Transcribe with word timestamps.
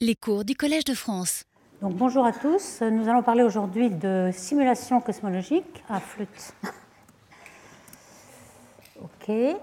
Les 0.00 0.14
cours 0.14 0.44
du 0.44 0.54
Collège 0.54 0.84
de 0.84 0.94
France. 0.94 1.42
Donc, 1.82 1.96
bonjour 1.96 2.24
à 2.24 2.30
tous. 2.30 2.82
Nous 2.82 3.08
allons 3.08 3.24
parler 3.24 3.42
aujourd'hui 3.42 3.90
de 3.90 4.30
simulation 4.32 5.00
cosmologique 5.00 5.82
à 5.88 5.98
flûte. 5.98 6.54
ok. 9.02 9.28
Et 9.28 9.56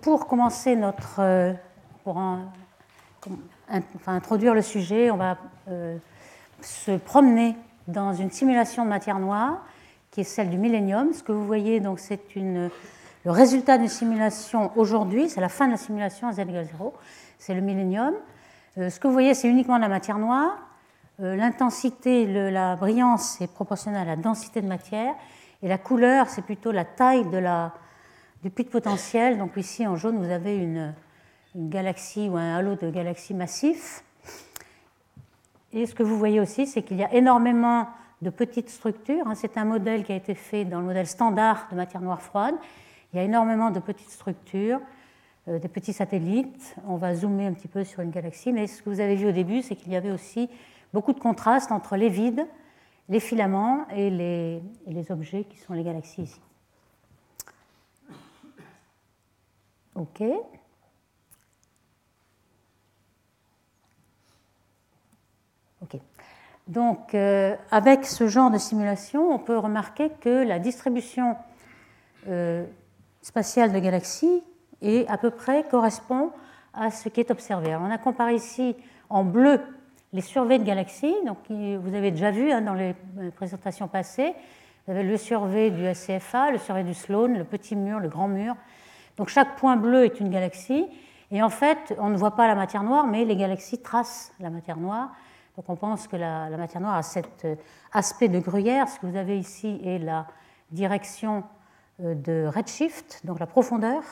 pour 0.00 0.28
commencer 0.28 0.76
notre. 0.76 1.18
Euh, 1.18 1.52
pour 2.04 2.16
introduire 4.06 4.54
le 4.54 4.62
sujet, 4.62 5.10
on 5.10 5.16
va 5.16 5.36
euh, 5.66 5.98
se 6.60 6.96
promener 6.96 7.56
dans 7.88 8.14
une 8.14 8.30
simulation 8.30 8.84
de 8.84 8.90
matière 8.90 9.18
noire 9.18 9.66
qui 10.12 10.20
est 10.20 10.24
celle 10.24 10.48
du 10.48 10.58
millénium. 10.58 11.12
Ce 11.12 11.24
que 11.24 11.32
vous 11.32 11.44
voyez, 11.44 11.80
donc, 11.80 11.98
c'est 11.98 12.36
une 12.36 12.70
le 13.24 13.30
résultat 13.30 13.78
d'une 13.78 13.88
simulation 13.88 14.70
aujourd'hui, 14.76 15.30
c'est 15.30 15.40
la 15.40 15.48
fin 15.48 15.66
de 15.66 15.72
la 15.72 15.78
simulation 15.78 16.28
à 16.28 16.32
z 16.32 16.40
égale 16.40 16.66
0, 16.72 16.92
c'est 17.38 17.54
le 17.54 17.62
millénium. 17.62 18.12
Euh, 18.76 18.90
ce 18.90 19.00
que 19.00 19.06
vous 19.06 19.14
voyez, 19.14 19.32
c'est 19.32 19.48
uniquement 19.48 19.78
la 19.78 19.88
matière 19.88 20.18
noire. 20.18 20.58
Euh, 21.20 21.34
l'intensité, 21.34 22.26
la 22.26 22.76
brillance 22.76 23.40
est 23.40 23.46
proportionnelle 23.46 24.02
à 24.02 24.16
la 24.16 24.16
densité 24.16 24.60
de 24.60 24.66
matière. 24.66 25.14
Et 25.62 25.68
la 25.68 25.78
couleur, 25.78 26.28
c'est 26.28 26.42
plutôt 26.42 26.70
la 26.70 26.84
taille 26.84 27.24
de 27.24 27.42
du 28.42 28.50
puits 28.50 28.64
de 28.64 28.68
potentiel. 28.68 29.38
Donc 29.38 29.56
ici, 29.56 29.86
en 29.86 29.96
jaune, 29.96 30.18
vous 30.18 30.30
avez 30.30 30.56
une, 30.56 30.92
galaxie 31.56 32.28
ou 32.28 32.36
un 32.36 32.56
halo 32.56 32.74
de 32.74 32.90
galaxies 32.90 33.32
massif. 33.32 34.02
Et 35.72 35.86
ce 35.86 35.94
que 35.94 36.02
vous 36.02 36.18
voyez 36.18 36.40
aussi, 36.40 36.66
c'est 36.66 36.82
qu'il 36.82 36.98
y 36.98 37.04
a 37.04 37.14
énormément 37.14 37.88
de 38.20 38.28
petites 38.28 38.68
structures. 38.68 39.26
Hein. 39.26 39.34
C'est 39.34 39.56
un 39.56 39.64
modèle 39.64 40.04
qui 40.04 40.12
a 40.12 40.16
été 40.16 40.34
fait 40.34 40.64
dans 40.64 40.80
le 40.80 40.86
modèle 40.86 41.06
standard 41.06 41.68
de 41.70 41.76
matière 41.76 42.02
noire 42.02 42.20
froide. 42.20 42.56
Il 43.14 43.18
y 43.18 43.20
a 43.20 43.22
énormément 43.22 43.70
de 43.70 43.78
petites 43.78 44.10
structures, 44.10 44.80
euh, 45.46 45.60
des 45.60 45.68
petits 45.68 45.92
satellites. 45.92 46.74
On 46.84 46.96
va 46.96 47.14
zoomer 47.14 47.46
un 47.46 47.52
petit 47.52 47.68
peu 47.68 47.84
sur 47.84 48.00
une 48.00 48.10
galaxie, 48.10 48.52
mais 48.52 48.66
ce 48.66 48.82
que 48.82 48.90
vous 48.90 48.98
avez 48.98 49.14
vu 49.14 49.28
au 49.28 49.30
début, 49.30 49.62
c'est 49.62 49.76
qu'il 49.76 49.92
y 49.92 49.96
avait 49.96 50.10
aussi 50.10 50.50
beaucoup 50.92 51.12
de 51.12 51.20
contraste 51.20 51.70
entre 51.70 51.94
les 51.94 52.08
vides, 52.08 52.44
les 53.08 53.20
filaments 53.20 53.86
et 53.90 54.10
les, 54.10 55.12
objets 55.12 55.44
qui 55.44 55.58
sont 55.58 55.74
les 55.74 55.84
galaxies 55.84 56.22
ici. 56.22 56.40
OK. 59.94 60.24
OK. 65.82 66.00
Donc, 66.66 67.14
euh, 67.14 67.54
avec 67.70 68.06
ce 68.06 68.26
genre 68.26 68.50
de 68.50 68.58
simulation, 68.58 69.30
on 69.30 69.38
peut 69.38 69.56
remarquer 69.58 70.10
que 70.20 70.44
la 70.44 70.58
distribution 70.58 71.36
euh, 72.26 72.66
spatiale 73.24 73.72
de 73.72 73.78
galaxies 73.78 74.42
et 74.82 75.06
à 75.08 75.16
peu 75.16 75.30
près 75.30 75.64
correspond 75.64 76.30
à 76.74 76.90
ce 76.90 77.08
qui 77.08 77.20
est 77.20 77.30
observé. 77.30 77.74
on 77.74 77.90
a 77.90 77.96
comparé 77.98 78.34
ici 78.34 78.76
en 79.08 79.24
bleu 79.24 79.60
les 80.12 80.20
surveys 80.20 80.58
de 80.58 80.64
galaxies, 80.64 81.14
donc 81.26 81.38
vous 81.48 81.94
avez 81.94 82.10
déjà 82.10 82.30
vu 82.30 82.52
hein, 82.52 82.60
dans 82.60 82.74
les 82.74 82.94
présentations 83.34 83.88
passées, 83.88 84.32
vous 84.86 84.92
avez 84.92 85.02
le 85.02 85.16
survey 85.16 85.70
du 85.70 85.92
SCFA, 85.92 86.52
le 86.52 86.58
survey 86.58 86.84
du 86.84 86.94
Sloan, 86.94 87.28
le 87.38 87.44
petit 87.44 87.74
mur, 87.74 87.98
le 87.98 88.08
grand 88.08 88.28
mur. 88.28 88.54
Donc 89.16 89.28
chaque 89.28 89.56
point 89.56 89.76
bleu 89.76 90.04
est 90.04 90.20
une 90.20 90.30
galaxie, 90.30 90.86
et 91.30 91.42
en 91.42 91.48
fait, 91.48 91.96
on 91.98 92.10
ne 92.10 92.16
voit 92.16 92.36
pas 92.36 92.46
la 92.46 92.54
matière 92.54 92.82
noire, 92.82 93.06
mais 93.06 93.24
les 93.24 93.36
galaxies 93.36 93.78
tracent 93.78 94.32
la 94.38 94.50
matière 94.50 94.76
noire. 94.76 95.10
Donc 95.56 95.68
on 95.68 95.76
pense 95.76 96.06
que 96.06 96.16
la, 96.16 96.50
matière 96.50 96.82
noire 96.82 96.96
a 96.96 97.02
cet 97.02 97.44
euh, 97.44 97.56
aspect 97.92 98.28
de 98.28 98.38
gruyère. 98.38 98.88
Ce 98.88 99.00
que 99.00 99.06
vous 99.06 99.16
avez 99.16 99.38
ici 99.38 99.80
est 99.84 99.98
la 99.98 100.26
direction 100.70 101.38
euh, 101.38 101.53
de 101.98 102.50
redshift, 102.52 103.20
donc 103.24 103.38
la 103.38 103.46
profondeur. 103.46 104.02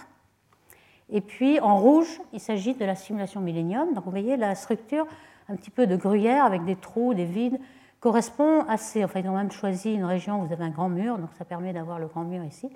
Et 1.11 1.21
puis 1.21 1.61
en 1.61 1.79
rouge, 1.79 2.21
il 2.33 2.41
s'agit 2.41 2.75
de 2.75 2.85
la 2.85 2.95
simulation 2.95 3.41
millénium. 3.41 3.93
Donc 3.93 4.05
vous 4.05 4.11
voyez 4.11 4.37
la 4.37 4.55
structure 4.55 5.07
un 5.49 5.57
petit 5.57 5.71
peu 5.71 5.87
de 5.87 5.97
gruyère 5.97 6.45
avec 6.45 6.65
des 6.65 6.77
trous, 6.77 7.15
des 7.15 7.27
vides, 7.27 7.61
correspond 8.01 8.65
assez. 8.69 9.05
Enfin, 9.05 9.21
ils 9.21 9.29
ont 9.29 9.37
même 9.37 9.51
choisi 9.51 9.93
une 9.93 10.05
région 10.05 10.41
où 10.41 10.47
vous 10.47 10.53
avez 10.53 10.65
un 10.65 10.71
grand 10.71 10.89
mur, 10.89 11.19
donc 11.19 11.29
ça 11.37 11.45
permet 11.45 11.73
d'avoir 11.73 11.99
le 11.99 12.07
grand 12.07 12.25
mur 12.25 12.43
ici. 12.45 12.71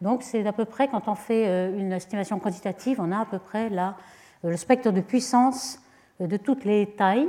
Donc 0.00 0.22
c'est 0.22 0.46
à 0.46 0.52
peu 0.52 0.64
près, 0.64 0.88
quand 0.88 1.08
on 1.08 1.14
fait 1.14 1.48
euh, 1.48 1.78
une 1.78 1.92
estimation 1.92 2.38
quantitative, 2.38 3.00
on 3.00 3.10
a 3.10 3.20
à 3.20 3.24
peu 3.24 3.38
près 3.38 3.70
là 3.70 3.96
euh, 4.44 4.50
le 4.50 4.56
spectre 4.56 4.90
de 4.90 5.00
puissance 5.00 5.80
de 6.20 6.36
toutes 6.36 6.64
les 6.64 6.86
tailles 6.94 7.28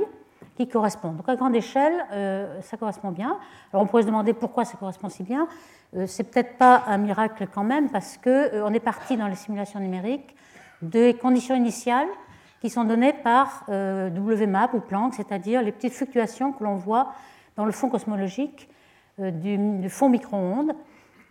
qui 0.56 0.68
correspondent. 0.68 1.16
Donc 1.16 1.28
à 1.28 1.34
grande 1.34 1.56
échelle, 1.56 1.92
ça 2.62 2.76
correspond 2.76 3.10
bien. 3.10 3.36
Alors 3.72 3.82
on 3.82 3.86
pourrait 3.86 4.02
se 4.02 4.06
demander 4.06 4.32
pourquoi 4.32 4.64
ça 4.64 4.76
correspond 4.78 5.08
si 5.08 5.24
bien. 5.24 5.48
Euh, 5.94 6.06
c'est 6.06 6.24
peut-être 6.24 6.56
pas 6.58 6.84
un 6.86 6.98
miracle 6.98 7.46
quand 7.52 7.64
même 7.64 7.90
parce 7.90 8.16
qu'on 8.16 8.30
euh, 8.30 8.72
est 8.72 8.80
parti 8.80 9.16
dans 9.16 9.28
les 9.28 9.36
simulations 9.36 9.80
numériques 9.80 10.34
des 10.82 11.14
conditions 11.14 11.54
initiales 11.54 12.08
qui 12.60 12.70
sont 12.70 12.84
données 12.84 13.12
par 13.12 13.64
euh, 13.68 14.10
WMAP 14.10 14.74
ou 14.74 14.80
Planck, 14.80 15.14
c'est-à-dire 15.14 15.62
les 15.62 15.72
petites 15.72 15.92
fluctuations 15.92 16.52
que 16.52 16.64
l'on 16.64 16.76
voit 16.76 17.12
dans 17.56 17.64
le 17.64 17.72
fond 17.72 17.88
cosmologique 17.88 18.68
du, 19.18 19.88
fond 19.88 20.10
micro-ondes 20.10 20.72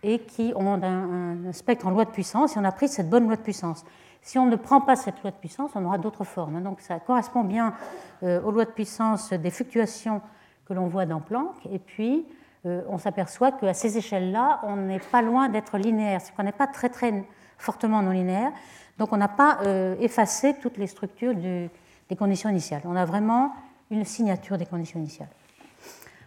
et 0.02 0.18
qui 0.18 0.52
ont 0.56 0.82
un, 0.82 1.52
spectre 1.52 1.86
en 1.86 1.90
loi 1.90 2.04
de 2.04 2.10
puissance 2.10 2.56
et 2.56 2.58
on 2.58 2.64
a 2.64 2.72
pris 2.72 2.88
cette 2.88 3.08
bonne 3.08 3.26
loi 3.26 3.36
de 3.36 3.42
puissance. 3.42 3.84
Si 4.22 4.36
on 4.36 4.46
ne 4.46 4.56
prend 4.56 4.80
pas 4.80 4.96
cette 4.96 5.22
loi 5.22 5.30
de 5.30 5.36
puissance, 5.36 5.70
on 5.76 5.84
aura 5.84 5.98
d'autres 5.98 6.24
formes. 6.24 6.60
Donc 6.60 6.80
ça 6.80 6.98
correspond 6.98 7.44
bien 7.44 7.74
aux 8.22 8.50
lois 8.50 8.64
de 8.64 8.70
puissance 8.70 9.32
des 9.32 9.50
fluctuations 9.52 10.20
que 10.66 10.74
l'on 10.74 10.88
voit 10.88 11.06
dans 11.06 11.20
Planck 11.20 11.54
et 11.70 11.78
puis 11.78 12.26
euh, 12.66 12.82
on 12.88 12.98
s'aperçoit 12.98 13.52
qu'à 13.52 13.74
ces 13.74 13.96
échelles-là, 13.96 14.60
on 14.64 14.76
n'est 14.76 14.98
pas 14.98 15.22
loin 15.22 15.48
d'être 15.48 15.78
linéaire, 15.78 16.20
c'est 16.20 16.34
qu'on 16.34 16.42
n'est 16.42 16.52
pas 16.52 16.66
très 16.66 16.88
très 16.88 17.24
fortement 17.58 18.02
non 18.02 18.10
linéaire, 18.10 18.50
donc 18.98 19.12
on 19.12 19.16
n'a 19.16 19.28
pas 19.28 19.58
euh, 19.62 19.94
effacé 20.00 20.56
toutes 20.60 20.76
les 20.76 20.88
structures 20.88 21.34
des 21.34 21.70
conditions 22.18 22.50
initiales. 22.50 22.82
On 22.84 22.96
a 22.96 23.04
vraiment 23.04 23.52
une 23.90 24.04
signature 24.04 24.58
des 24.58 24.66
conditions 24.66 24.98
initiales. 24.98 25.28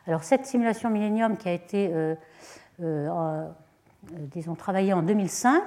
Alors 0.07 0.23
cette 0.23 0.45
simulation 0.45 0.89
Millennium 0.89 1.35
qui 1.35 1.50
a 1.50 1.51
été, 1.51 1.91
euh, 1.91 3.50
disons, 4.13 4.56
travaillée 4.56 4.94
en 4.94 5.01
2005, 5.01 5.61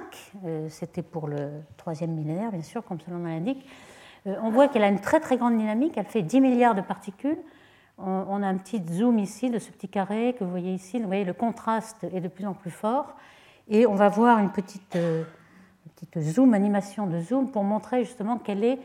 c'était 0.69 1.03
pour 1.03 1.27
le 1.27 1.51
troisième 1.77 2.11
millénaire, 2.11 2.51
bien 2.51 2.63
sûr, 2.63 2.83
comme 2.83 2.97
nom 3.07 3.23
l'indique, 3.25 3.65
on 4.25 4.49
voit 4.49 4.69
qu'elle 4.69 4.83
a 4.83 4.87
une 4.87 5.01
très 5.01 5.19
très 5.19 5.37
grande 5.37 5.57
dynamique, 5.57 5.93
elle 5.97 6.05
fait 6.05 6.23
10 6.23 6.41
milliards 6.41 6.75
de 6.75 6.81
particules, 6.81 7.37
on 7.97 8.41
a 8.41 8.47
un 8.47 8.57
petit 8.57 8.81
zoom 8.91 9.19
ici 9.19 9.49
de 9.49 9.59
ce 9.59 9.71
petit 9.71 9.87
carré 9.87 10.35
que 10.37 10.43
vous 10.43 10.49
voyez 10.49 10.73
ici. 10.73 10.99
Vous 10.99 11.07
voyez, 11.07 11.23
le 11.23 11.33
contraste 11.33 12.03
est 12.03 12.21
de 12.21 12.27
plus 12.27 12.45
en 12.45 12.53
plus 12.53 12.71
fort. 12.71 13.15
Et 13.69 13.85
on 13.85 13.95
va 13.95 14.09
voir 14.09 14.39
une 14.39 14.51
petite, 14.51 14.95
euh, 14.95 15.23
petite 15.95 16.19
zoom, 16.19 16.53
animation 16.53 17.07
de 17.07 17.19
zoom, 17.19 17.51
pour 17.51 17.63
montrer 17.63 18.03
justement 18.03 18.37
quelles 18.37 18.77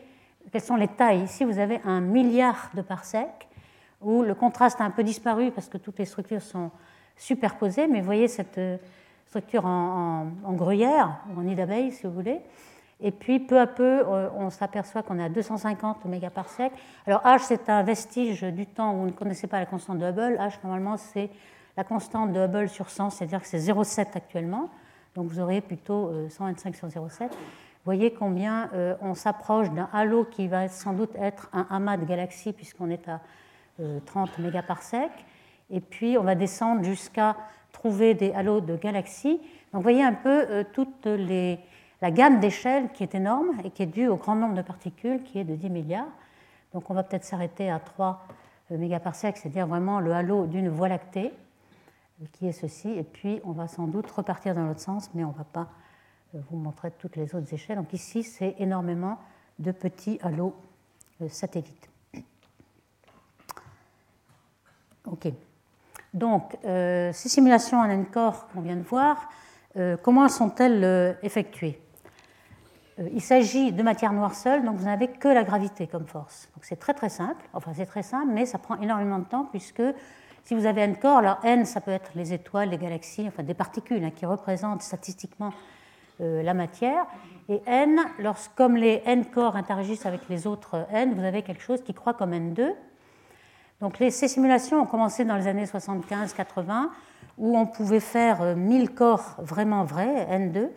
sont 0.61 0.77
les 0.77 0.89
tailles. 0.89 1.23
Ici, 1.23 1.45
vous 1.45 1.59
avez 1.59 1.81
un 1.85 2.01
milliard 2.01 2.71
de 2.75 2.83
parsecs, 2.83 3.49
où 4.01 4.23
le 4.23 4.35
contraste 4.35 4.81
a 4.81 4.85
un 4.85 4.91
peu 4.91 5.03
disparu 5.03 5.51
parce 5.51 5.69
que 5.69 5.79
toutes 5.79 5.99
les 5.99 6.05
structures 6.05 6.43
sont 6.43 6.71
superposées. 7.17 7.89
Mais 7.89 8.01
vous 8.01 8.07
voyez 8.07 8.29
cette 8.29 8.59
euh, 8.59 8.77
structure 9.27 9.67
en, 9.67 10.29
en 10.45 10.53
gruyère, 10.53 11.19
ou 11.31 11.41
en 11.41 11.43
nid 11.43 11.57
d'abeille, 11.57 11.93
si 11.93 12.07
vous 12.07 12.13
voulez. 12.13 12.41
Et 13.01 13.13
puis 13.13 13.39
peu 13.39 13.61
à 13.61 13.67
peu, 13.67 14.03
euh, 14.07 14.29
on 14.37 14.51
s'aperçoit 14.51 15.03
qu'on 15.03 15.21
a 15.21 15.29
250 15.29 16.05
mégaparsecs. 16.07 16.73
Alors 17.07 17.23
H, 17.23 17.41
c'est 17.45 17.69
un 17.69 17.83
vestige 17.83 18.43
du 18.43 18.67
temps 18.67 18.93
où 18.93 19.03
on 19.03 19.07
ne 19.07 19.13
connaissait 19.13 19.47
pas 19.47 19.61
la 19.61 19.67
constante 19.67 19.99
de 19.99 20.07
Hubble. 20.07 20.37
H, 20.37 20.55
normalement, 20.65 20.97
c'est 20.97 21.31
la 21.77 21.85
constante 21.85 22.33
de 22.33 22.41
Hubble 22.41 22.69
sur 22.69 22.91
100, 22.91 23.11
c'est-à-dire 23.11 23.41
que 23.41 23.47
c'est 23.47 23.59
0,7 23.59 24.17
actuellement. 24.17 24.69
Donc 25.15 25.29
vous 25.29 25.39
aurez 25.39 25.61
plutôt 25.61 26.13
125 26.29 26.75
euh, 26.75 26.77
sur 26.77 26.89
0,7. 26.89 27.29
Vous 27.29 27.35
voyez 27.85 28.13
combien 28.13 28.69
euh, 28.75 28.97
on 29.01 29.15
s'approche 29.15 29.71
d'un 29.71 29.89
halo 29.93 30.25
qui 30.25 30.49
va 30.49 30.69
sans 30.69 30.93
doute 30.93 31.15
être 31.15 31.49
un 31.53 31.67
amas 31.71 31.97
de 31.97 32.05
galaxies, 32.05 32.53
puisqu'on 32.53 32.91
est 32.91 33.09
à 33.09 33.21
30 34.07 34.41
mégaparsecs. 34.41 35.25
Et 35.71 35.81
puis 35.81 36.19
on 36.19 36.25
va 36.25 36.35
descendre 36.35 36.83
jusqu'à 36.83 37.37
trouver 37.71 38.15
des 38.15 38.33
halos 38.33 38.61
de 38.61 38.75
galaxies. 38.75 39.39
Donc 39.73 39.75
vous 39.75 39.83
voyez 39.83 40.03
un 40.03 40.15
peu 40.15 40.65
toutes 40.73 41.07
les 41.07 41.61
la 42.01 42.11
gamme 42.11 42.41
d'échelle 42.41 42.91
qui 42.93 43.03
est 43.03 43.15
énorme 43.15 43.59
et 43.65 43.71
qui 43.71 43.83
est 43.83 43.87
due 43.87 44.09
au 44.09 44.17
grand 44.17 44.37
nombre 44.37 44.55
de 44.55 44.63
particules 44.63 45.23
qui 45.23 45.39
est 45.39 45.45
de 45.45 45.57
10 45.57 45.71
milliards. 45.71 46.07
Donc 46.73 46.91
on 46.91 46.95
va 46.95 47.03
peut-être 47.03 47.25
s'arrêter 47.25 47.71
à 47.71 47.81
3 47.81 48.27
euh, 48.71 48.79
mégaparsecs, 48.79 49.37
c'est-à-dire 49.37 49.67
vraiment 49.67 50.01
le 50.01 50.13
halo 50.13 50.47
d'une 50.47 50.69
voie 50.69 50.89
lactée, 50.89 51.33
euh, 52.21 52.27
qui 52.33 52.47
est 52.47 52.53
ceci, 52.53 52.91
et 52.91 53.03
puis 53.03 53.41
on 53.45 53.53
va 53.53 53.67
sans 53.67 53.87
doute 53.87 54.11
repartir 54.11 54.55
dans 54.55 54.67
l'autre 54.67 54.81
sens, 54.81 55.11
mais 55.15 55.25
on 55.25 55.33
ne 55.33 55.37
va 55.37 55.45
pas 55.45 55.69
euh, 56.35 56.39
vous 56.51 56.59
montrer 56.59 56.91
toutes 56.93 57.17
les 57.17 57.35
autres 57.35 57.53
échelles. 57.53 57.79
Donc 57.79 57.93
ici, 57.93 58.23
c'est 58.23 58.55
énormément 58.59 59.19
de 59.59 59.73
petits 59.73 60.19
halos 60.23 60.55
satellites. 61.29 61.91
OK. 65.05 65.33
Donc, 66.15 66.57
ces 66.63 67.13
simulations 67.13 67.81
en 67.81 67.91
N-core 67.91 68.47
qu'on 68.49 68.61
vient 68.61 68.77
de 68.77 68.83
voir, 68.83 69.29
comment 70.03 70.29
sont-elles 70.29 71.19
effectuées? 71.23 71.81
Il 73.13 73.21
s'agit 73.21 73.73
de 73.73 73.83
matière 73.83 74.13
noire 74.13 74.35
seule, 74.35 74.65
donc 74.65 74.77
vous 74.77 74.87
n'avez 74.87 75.09
que 75.09 75.29
la 75.29 75.45
gravité 75.45 75.87
comme 75.87 76.07
force. 76.07 76.49
Donc 76.55 76.65
c'est 76.65 76.77
très 76.77 76.95
très 76.95 77.09
simple, 77.09 77.45
enfin 77.53 77.73
c'est 77.75 77.87
très 77.87 78.03
simple, 78.03 78.33
mais 78.33 78.47
ça 78.47 78.59
prend 78.59 78.77
énormément 78.81 79.19
de 79.19 79.25
temps 79.25 79.45
puisque 79.45 79.83
si 80.45 80.55
vous 80.55 80.67
avez 80.67 80.83
n 80.83 80.97
corps, 80.97 81.19
alors 81.19 81.39
n 81.45 81.65
ça 81.65 81.81
peut 81.81 81.91
être 81.91 82.11
les 82.15 82.33
étoiles, 82.33 82.71
les 82.71 82.79
galaxies, 82.79 83.27
enfin 83.29 83.43
des 83.43 83.55
particules 83.55 84.03
hein, 84.03 84.11
qui 84.11 84.27
représentent 84.27 84.83
statistiquement 84.83 85.53
la 86.21 86.53
matière. 86.53 87.07
Et 87.49 87.63
n, 87.67 88.01
lorsque, 88.19 88.53
comme 88.57 88.77
les 88.77 89.03
n 89.07 89.25
corps 89.27 89.55
interagissent 89.55 90.05
avec 90.05 90.29
les 90.29 90.49
autres 90.49 90.87
n, 90.91 91.15
vous 91.15 91.25
avez 91.25 91.43
quelque 91.43 91.63
chose 91.63 91.83
qui 91.83 91.95
croît 91.95 92.15
comme 92.15 92.33
n2. 92.33 92.73
Donc 93.81 93.99
ces 93.99 94.27
simulations 94.27 94.81
ont 94.81 94.87
commencé 94.87 95.25
dans 95.25 95.37
les 95.37 95.47
années 95.47 95.65
75-80, 95.65 96.89
où 97.39 97.57
on 97.57 97.67
pouvait 97.67 98.01
faire 98.01 98.57
1000 98.57 98.95
corps 98.95 99.37
vraiment 99.39 99.85
vrais, 99.85 100.27
n2, 100.33 100.71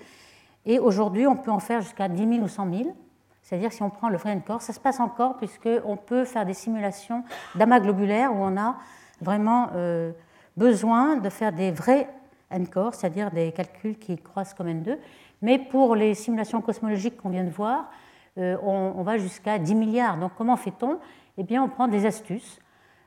et 0.66 0.80
aujourd'hui 0.80 1.28
on 1.28 1.36
peut 1.36 1.52
en 1.52 1.60
faire 1.60 1.82
jusqu'à 1.82 2.08
10 2.08 2.36
000 2.36 2.44
ou 2.44 2.48
100 2.48 2.74
000. 2.74 2.96
C'est-à-dire 3.42 3.74
si 3.74 3.84
on 3.84 3.90
prend 3.90 4.10
le 4.10 4.18
vrai 4.18 4.32
n-corps, 4.32 4.62
ça 4.62 4.74
se 4.74 4.80
passe 4.80 5.00
encore 5.00 5.38
puisqu'on 5.38 5.98
peut 5.98 6.26
faire 6.26 6.46
des 6.46 6.54
simulations 6.54 7.24
d'amas 7.56 7.80
globulaires 7.80 8.34
où 8.34 8.38
on 8.38 8.58
a 8.58 8.78
vraiment 9.20 9.70
euh, 9.76 10.12
besoin 10.58 11.18
de 11.18 11.30
faire 11.30 11.52
des 11.52 11.72
vrais 11.72 12.08
n-corps, 12.50 12.94
c'est-à-dire 12.94 13.32
des 13.32 13.52
calculs 13.52 13.98
qui 13.98 14.18
croissent 14.18 14.54
comme 14.54 14.68
n2. 14.68 14.98
Mais 15.42 15.58
pour 15.58 15.96
les 15.96 16.14
simulations 16.14 16.62
cosmologiques 16.62 17.18
qu'on 17.18 17.30
vient 17.30 17.44
de 17.44 17.50
voir, 17.50 17.90
euh, 18.38 18.58
on, 18.64 19.02
va 19.02 19.18
jusqu'à 19.18 19.58
10 19.58 19.76
milliards. 19.76 20.18
Donc 20.18 20.32
comment 20.38 20.56
fait-on? 20.56 21.00
Eh 21.38 21.44
bien, 21.44 21.64
on 21.64 21.70
prend 21.70 21.88
des 21.88 22.06
astuces. 22.06 22.60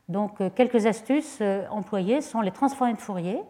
Donc 0.09 0.41
euh, 0.41 0.51
quelques 0.55 0.87
astuces 0.87 1.41
employées 1.71 2.21
sont 2.21 2.41
les 2.41 2.51
transformés 2.51 2.95
de 2.95 3.01
Fourier. 3.01 3.41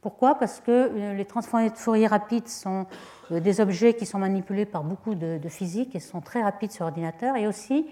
Pourquoi? 0.00 0.36
Parce 0.36 0.60
que 0.60 1.12
les 1.16 1.24
transformés 1.24 1.70
de 1.70 1.76
Fourier 1.76 2.06
rapides 2.06 2.48
sont 2.48 2.86
des 3.30 3.60
objets 3.60 3.94
qui 3.94 4.06
sont 4.06 4.18
manipulés 4.18 4.64
par 4.64 4.84
beaucoup 4.84 5.14
de, 5.14 5.40
physique 5.48 5.96
et 5.96 6.00
sont 6.00 6.20
très 6.20 6.42
rapides 6.42 6.70
sur 6.70 6.86
ordinateur, 6.86 7.36
et 7.36 7.46
aussi 7.46 7.86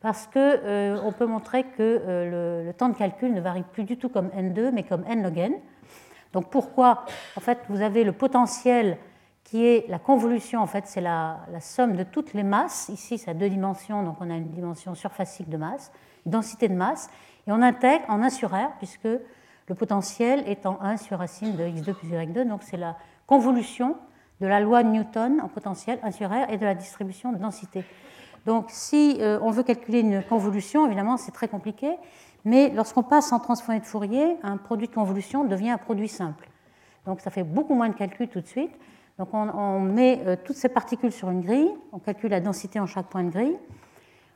parce 0.00 0.26
qu'on 0.26 0.38
euh, 0.38 1.10
peut 1.12 1.26
montrer 1.26 1.64
que 1.64 1.80
euh, 1.80 2.64
le, 2.64 2.72
temps 2.72 2.88
de 2.88 2.96
calcul 2.96 3.34
ne 3.34 3.40
varie 3.40 3.64
plus 3.72 3.84
du 3.84 3.98
tout 3.98 4.08
comme 4.08 4.28
n2, 4.28 4.70
mais 4.72 4.82
comme 4.82 5.04
n 5.06 5.22
log 5.22 5.36
n. 5.36 5.52
Donc 6.32 6.48
pourquoi? 6.48 7.04
En 7.36 7.40
fait, 7.40 7.58
vous 7.68 7.82
avez 7.82 8.04
le 8.04 8.12
potentiel 8.12 8.96
qui 9.44 9.66
est 9.66 9.86
la 9.88 9.98
convolution, 9.98 10.60
en 10.60 10.66
fait, 10.66 10.86
c'est 10.86 11.00
la, 11.00 11.40
somme 11.60 11.96
de 11.96 12.04
toutes 12.04 12.32
les 12.32 12.44
masses. 12.44 12.88
Ici, 12.88 13.18
c'est 13.18 13.30
à 13.30 13.34
deux 13.34 13.50
dimensions, 13.50 14.02
donc 14.02 14.16
on 14.20 14.30
a 14.30 14.36
une 14.36 14.48
dimension 14.48 14.94
surfacique 14.94 15.50
de 15.50 15.56
masse, 15.56 15.92
densité 16.24 16.68
de 16.68 16.74
masse, 16.74 17.10
et 17.46 17.52
on 17.52 17.60
intègre 17.60 18.04
en 18.08 18.22
1 18.22 18.30
sur 18.30 18.50
r, 18.50 18.70
puisque 18.78 19.08
le 19.70 19.76
potentiel 19.76 20.44
en 20.64 20.78
1 20.80 20.96
sur 20.96 21.18
racine 21.18 21.54
de 21.56 21.62
x2 21.62 21.94
plus 21.94 22.08
y2, 22.08 22.46
donc 22.46 22.64
c'est 22.64 22.76
la 22.76 22.96
convolution 23.28 23.96
de 24.40 24.48
la 24.48 24.58
loi 24.58 24.82
de 24.82 24.88
Newton 24.88 25.40
en 25.40 25.46
potentiel 25.46 26.00
1 26.02 26.10
sur 26.10 26.28
R 26.28 26.50
et 26.50 26.58
de 26.58 26.64
la 26.64 26.74
distribution 26.74 27.30
de 27.30 27.38
densité. 27.38 27.84
Donc 28.46 28.66
si 28.68 29.18
euh, 29.20 29.38
on 29.42 29.52
veut 29.52 29.62
calculer 29.62 30.00
une 30.00 30.24
convolution, 30.24 30.86
évidemment 30.86 31.16
c'est 31.16 31.30
très 31.30 31.46
compliqué, 31.46 31.88
mais 32.44 32.70
lorsqu'on 32.70 33.04
passe 33.04 33.32
en 33.32 33.38
transformé 33.38 33.78
de 33.78 33.84
Fourier, 33.84 34.38
un 34.42 34.56
produit 34.56 34.88
de 34.88 34.92
convolution 34.92 35.44
devient 35.44 35.70
un 35.70 35.78
produit 35.78 36.08
simple. 36.08 36.48
Donc 37.06 37.20
ça 37.20 37.30
fait 37.30 37.44
beaucoup 37.44 37.74
moins 37.74 37.90
de 37.90 37.94
calculs 37.94 38.28
tout 38.28 38.40
de 38.40 38.48
suite. 38.48 38.72
Donc 39.18 39.28
on, 39.32 39.78
met 39.78 40.20
euh, 40.26 40.34
toutes 40.42 40.56
ces 40.56 40.68
particules 40.68 41.12
sur 41.12 41.30
une 41.30 41.42
grille, 41.42 41.70
on 41.92 42.00
calcule 42.00 42.30
la 42.30 42.40
densité 42.40 42.80
en 42.80 42.86
chaque 42.86 43.06
point 43.06 43.22
de 43.22 43.30
grille, 43.30 43.56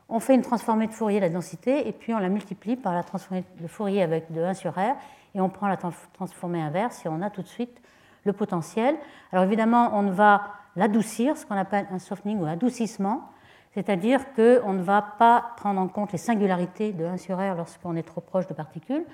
on 0.08 0.20
fait 0.20 0.34
une 0.36 0.42
transformée 0.42 0.86
de 0.86 0.92
Fourier 0.92 1.18
la 1.18 1.30
densité, 1.30 1.88
et 1.88 1.92
puis 1.92 2.14
on 2.14 2.18
la 2.18 2.28
multiplie 2.28 2.76
par 2.76 2.94
la 2.94 3.02
transformée 3.02 3.42
de 3.60 3.66
Fourier 3.66 4.00
avec 4.00 4.30
de 4.30 4.40
1 4.40 4.54
sur 4.54 4.72
R, 4.72 4.94
et 5.34 5.40
on 5.40 5.48
prend 5.48 5.68
la 5.68 5.76
transformée 5.76 6.60
inverse, 6.60 7.04
et 7.04 7.08
on 7.08 7.22
a 7.22 7.30
tout 7.30 7.42
de 7.42 7.48
suite 7.48 7.80
le 8.24 8.32
potentiel. 8.32 8.96
Alors 9.32 9.44
évidemment, 9.44 9.90
on 9.94 10.10
va 10.10 10.52
l'adoucir, 10.76 11.36
ce 11.36 11.46
qu'on 11.46 11.56
appelle 11.56 11.86
un 11.90 11.98
softening 11.98 12.40
ou 12.40 12.46
adoucissement, 12.46 13.30
c'est-à-dire 13.74 14.32
qu'on 14.34 14.72
ne 14.72 14.82
va 14.82 15.02
pas 15.02 15.52
prendre 15.56 15.80
en 15.80 15.88
compte 15.88 16.12
les 16.12 16.18
singularités 16.18 16.92
de 16.92 17.04
1 17.04 17.16
sur 17.16 17.38
R 17.38 17.54
lorsqu'on 17.56 17.96
est 17.96 18.04
trop 18.04 18.20
proche 18.20 18.46
de 18.46 18.54
particules. 18.54 19.04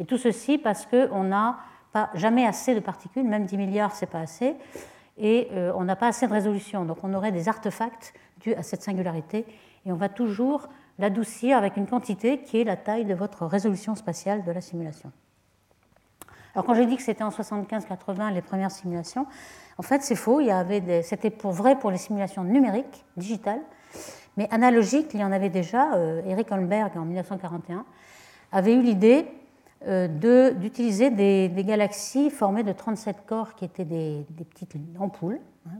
Et 0.00 0.04
tout 0.04 0.18
ceci 0.18 0.58
parce 0.58 0.86
qu'on 0.86 1.24
n'a 1.24 1.58
jamais 2.14 2.46
assez 2.46 2.74
de 2.74 2.80
particules, 2.80 3.24
même 3.24 3.46
10 3.46 3.56
milliards, 3.56 3.94
c'est 3.94 4.06
pas 4.06 4.20
assez, 4.20 4.56
et 5.16 5.48
euh, 5.52 5.72
on 5.74 5.84
n'a 5.84 5.96
pas 5.96 6.08
assez 6.08 6.26
de 6.26 6.32
résolution. 6.32 6.84
Donc 6.84 6.98
on 7.02 7.14
aurait 7.14 7.32
des 7.32 7.48
artefacts 7.48 8.14
dus 8.40 8.54
à 8.54 8.62
cette 8.62 8.82
singularité, 8.82 9.46
et 9.86 9.92
on 9.92 9.96
va 9.96 10.08
toujours 10.08 10.68
l'adoucir 10.98 11.56
avec 11.56 11.76
une 11.76 11.86
quantité 11.86 12.42
qui 12.42 12.60
est 12.60 12.64
la 12.64 12.76
taille 12.76 13.04
de 13.04 13.14
votre 13.14 13.46
résolution 13.46 13.94
spatiale 13.94 14.44
de 14.44 14.52
la 14.52 14.60
simulation. 14.60 15.12
Alors 16.58 16.66
quand 16.66 16.74
j'ai 16.74 16.86
dit 16.86 16.96
que 16.96 17.04
c'était 17.04 17.22
en 17.22 17.28
75-80 17.28 18.34
les 18.34 18.42
premières 18.42 18.72
simulations, 18.72 19.26
en 19.78 19.82
fait 19.84 20.02
c'est 20.02 20.16
faux. 20.16 20.40
c'était 21.04 21.30
pour 21.30 21.52
vrai 21.52 21.78
pour 21.78 21.92
les 21.92 21.98
simulations 21.98 22.42
numériques, 22.42 23.04
digitales, 23.16 23.60
mais 24.36 24.48
analogiques, 24.50 25.10
il 25.14 25.20
y 25.20 25.24
en 25.24 25.30
avait 25.30 25.50
déjà. 25.50 25.94
Euh, 25.94 26.20
Eric 26.26 26.50
Holmberg 26.50 26.96
en 26.96 27.04
1941 27.04 27.84
avait 28.50 28.74
eu 28.74 28.82
l'idée 28.82 29.28
euh, 29.86 30.08
d'utiliser 30.52 31.10
des, 31.10 31.48
galaxies 31.64 32.28
formées 32.28 32.64
de 32.64 32.72
37 32.72 33.18
corps 33.24 33.54
qui 33.54 33.64
étaient 33.64 33.84
des, 33.84 34.26
petites 34.50 34.74
ampoules, 34.98 35.38
hein, 35.64 35.76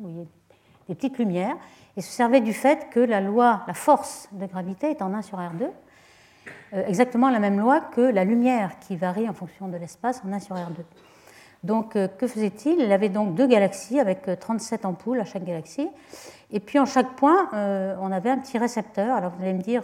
des 0.89 0.95
petites 0.95 1.19
lumières, 1.19 1.57
et 1.97 2.03
se 2.03 2.13
servait 2.13 2.41
du 2.41 2.53
fait 2.53 2.87
que 2.93 3.01
la 3.01 3.21
loi, 3.21 3.65
la 3.67 3.75
force 3.75 4.29
de 4.31 4.47
gravité 4.47 4.91
est 4.91 5.03
en 5.03 5.13
1 5.13 5.23
sur 5.23 5.39
R2, 5.39 5.65
euh, 5.65 5.67
exactement 6.73 7.31
la 7.31 7.39
même 7.39 7.59
loi 7.59 7.81
que 7.81 8.01
la 8.01 8.25
lumière 8.25 8.79
qui 8.81 8.97
varie 8.97 9.29
en 9.29 9.33
fonction 9.33 9.69
de 9.69 9.77
l'espace 9.77 10.23
en 10.25 10.33
1 10.33 10.41
sur 10.41 10.57
R2. 10.57 10.85
Donc, 11.65 11.97
euh, 11.97 12.07
que 12.07 12.27
faisait-il? 12.27 12.81
Il 12.81 12.93
avait 12.93 13.09
donc 13.09 13.35
deux 13.35 13.47
galaxies 13.47 13.99
avec 13.99 14.29
37 14.39 14.85
euh, 14.85 14.89
ampoules 14.89 15.21
à 15.21 15.25
chaque 15.25 15.45
galaxie. 15.45 15.89
Et 16.51 16.61
puis, 16.61 16.79
en 16.79 16.87
chaque 16.87 17.17
point, 17.17 17.51
on 18.01 18.11
avait 18.11 18.31
un 18.31 18.39
petit 18.39 18.57
récepteur. 18.57 19.15
Alors, 19.15 19.33
vous 19.37 19.43
allez 19.43 19.53
me 19.53 19.61
dire, 19.61 19.83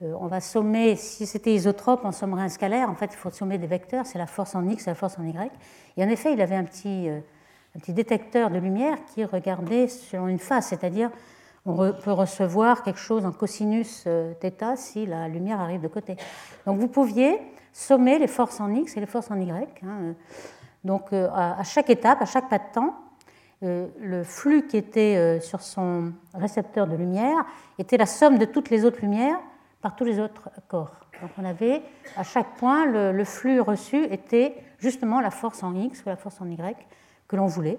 on 0.00 0.26
va 0.26 0.40
sommer, 0.40 0.96
si 0.96 1.26
c'était 1.26 1.54
isotrope, 1.54 2.00
on 2.04 2.10
sommerait 2.10 2.42
un 2.42 2.48
scalaire. 2.48 2.90
En 2.90 2.96
fait, 2.96 3.10
il 3.12 3.16
faut 3.16 3.30
sommer 3.30 3.56
des 3.56 3.68
vecteurs, 3.68 4.04
c'est 4.04 4.18
la 4.18 4.26
force 4.26 4.56
en 4.56 4.68
X 4.68 4.88
et 4.88 4.90
la 4.90 4.94
force 4.96 5.16
en 5.16 5.22
Y. 5.22 5.52
Et 5.96 6.02
en 6.02 6.08
effet, 6.08 6.32
il 6.32 6.40
avait 6.40 6.56
un 6.56 6.64
petit, 6.64 7.08
un 7.08 7.78
petit 7.78 7.92
détecteur 7.92 8.50
de 8.50 8.58
lumière 8.58 8.96
qui 9.14 9.24
regardait 9.24 9.86
selon 9.86 10.26
une 10.26 10.40
face, 10.40 10.66
c'est-à-dire 10.70 11.10
on 11.66 11.92
peut 11.92 12.12
recevoir 12.12 12.82
quelque 12.82 13.00
chose 13.00 13.26
en 13.26 13.32
cosinus 13.32 14.04
θ 14.04 14.76
si 14.76 15.04
la 15.04 15.28
lumière 15.28 15.60
arrive 15.60 15.80
de 15.80 15.88
côté. 15.88 16.16
Donc 16.64 16.78
vous 16.78 16.88
pouviez 16.88 17.38
sommer 17.72 18.18
les 18.18 18.28
forces 18.28 18.60
en 18.60 18.72
x 18.72 18.96
et 18.96 19.00
les 19.00 19.06
forces 19.06 19.30
en 19.30 19.38
y. 19.38 19.50
Hein. 19.50 20.14
Donc 20.84 21.12
euh, 21.12 21.28
à 21.30 21.62
chaque 21.64 21.90
étape, 21.90 22.22
à 22.22 22.24
chaque 22.26 22.48
pas 22.48 22.58
de 22.58 22.72
temps, 22.72 22.94
euh, 23.62 23.88
le 24.00 24.22
flux 24.22 24.66
qui 24.66 24.76
était 24.76 25.16
euh, 25.16 25.40
sur 25.40 25.60
son 25.60 26.12
récepteur 26.32 26.86
de 26.86 26.94
lumière 26.94 27.44
était 27.78 27.96
la 27.96 28.06
somme 28.06 28.38
de 28.38 28.44
toutes 28.44 28.70
les 28.70 28.84
autres 28.84 29.00
lumières 29.00 29.38
par 29.82 29.96
tous 29.96 30.04
les 30.04 30.20
autres 30.20 30.50
corps. 30.68 31.00
Donc 31.20 31.30
on 31.38 31.44
avait 31.44 31.82
à 32.16 32.22
chaque 32.22 32.54
point, 32.56 32.86
le 32.86 33.24
flux 33.24 33.60
reçu 33.60 34.04
était 34.04 34.54
justement 34.78 35.20
la 35.20 35.30
force 35.30 35.62
en 35.62 35.74
x 35.74 36.02
ou 36.04 36.08
la 36.08 36.16
force 36.16 36.40
en 36.40 36.50
y 36.50 36.56
que 37.26 37.36
l'on 37.36 37.46
voulait. 37.46 37.78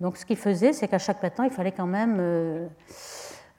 Donc 0.00 0.16
ce 0.16 0.26
qu'il 0.26 0.36
faisait, 0.36 0.72
c'est 0.72 0.88
qu'à 0.88 0.98
chaque 0.98 1.20
temps, 1.34 1.44
il 1.44 1.50
fallait 1.50 1.72
quand 1.72 1.86
même 1.86 2.18
euh, 2.20 2.66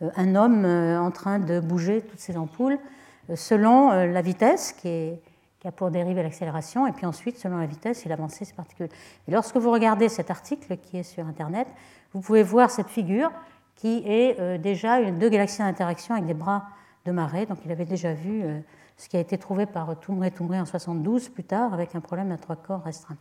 euh, 0.02 0.10
un 0.16 0.36
homme 0.36 0.66
euh, 0.66 1.00
en 1.00 1.12
train 1.12 1.40
de 1.40 1.60
bouger 1.60 2.02
toutes 2.02 2.20
ces 2.20 2.38
ampoules 2.38 2.78
selon 3.36 3.90
la 3.92 4.22
vitesse 4.22 4.72
qui, 4.72 5.12
a 5.66 5.72
pour 5.74 5.92
dériver 5.92 6.24
l'accélération, 6.24 6.88
et 6.88 6.94
puis 6.94 7.06
ensuite, 7.06 7.38
selon 7.38 7.58
la 7.58 7.66
vitesse, 7.66 8.06
il 8.06 8.12
avançait 8.14 8.46
ces 8.46 8.54
particules. 8.54 8.88
Et 9.28 9.32
lorsque 9.32 9.58
vous 9.58 9.70
regardez 9.70 10.08
cet 10.08 10.32
article 10.32 10.78
qui 10.78 11.00
est 11.00 11.04
sur 11.04 11.28
Internet, 11.28 11.68
vous 12.14 12.22
pouvez 12.22 12.42
voir 12.42 12.72
cette 12.72 12.88
figure 12.88 13.30
qui 13.76 14.02
est 14.06 14.58
déjà 14.60 15.02
une, 15.02 15.20
deux 15.20 15.28
galaxies 15.28 15.58
d'interaction 15.58 16.16
avec 16.16 16.26
des 16.26 16.34
bras 16.34 16.68
de 17.06 17.12
marée. 17.12 17.46
Donc 17.46 17.58
il 17.66 17.72
avait 17.74 17.84
déjà 17.84 18.14
vu 18.14 18.46
ce 18.96 19.10
qui 19.10 19.18
a 19.18 19.20
été 19.20 19.38
trouvé 19.38 19.66
par 19.66 20.00
Toumré 20.00 20.32
Toumré 20.32 20.62
en 20.62 20.66
72 20.66 21.28
plus 21.28 21.44
tard 21.44 21.74
avec 21.74 21.96
un 21.96 22.00
problème 22.00 22.32
à 22.32 22.38
trois 22.38 22.56
corps 22.56 22.84
restreint. 22.84 23.18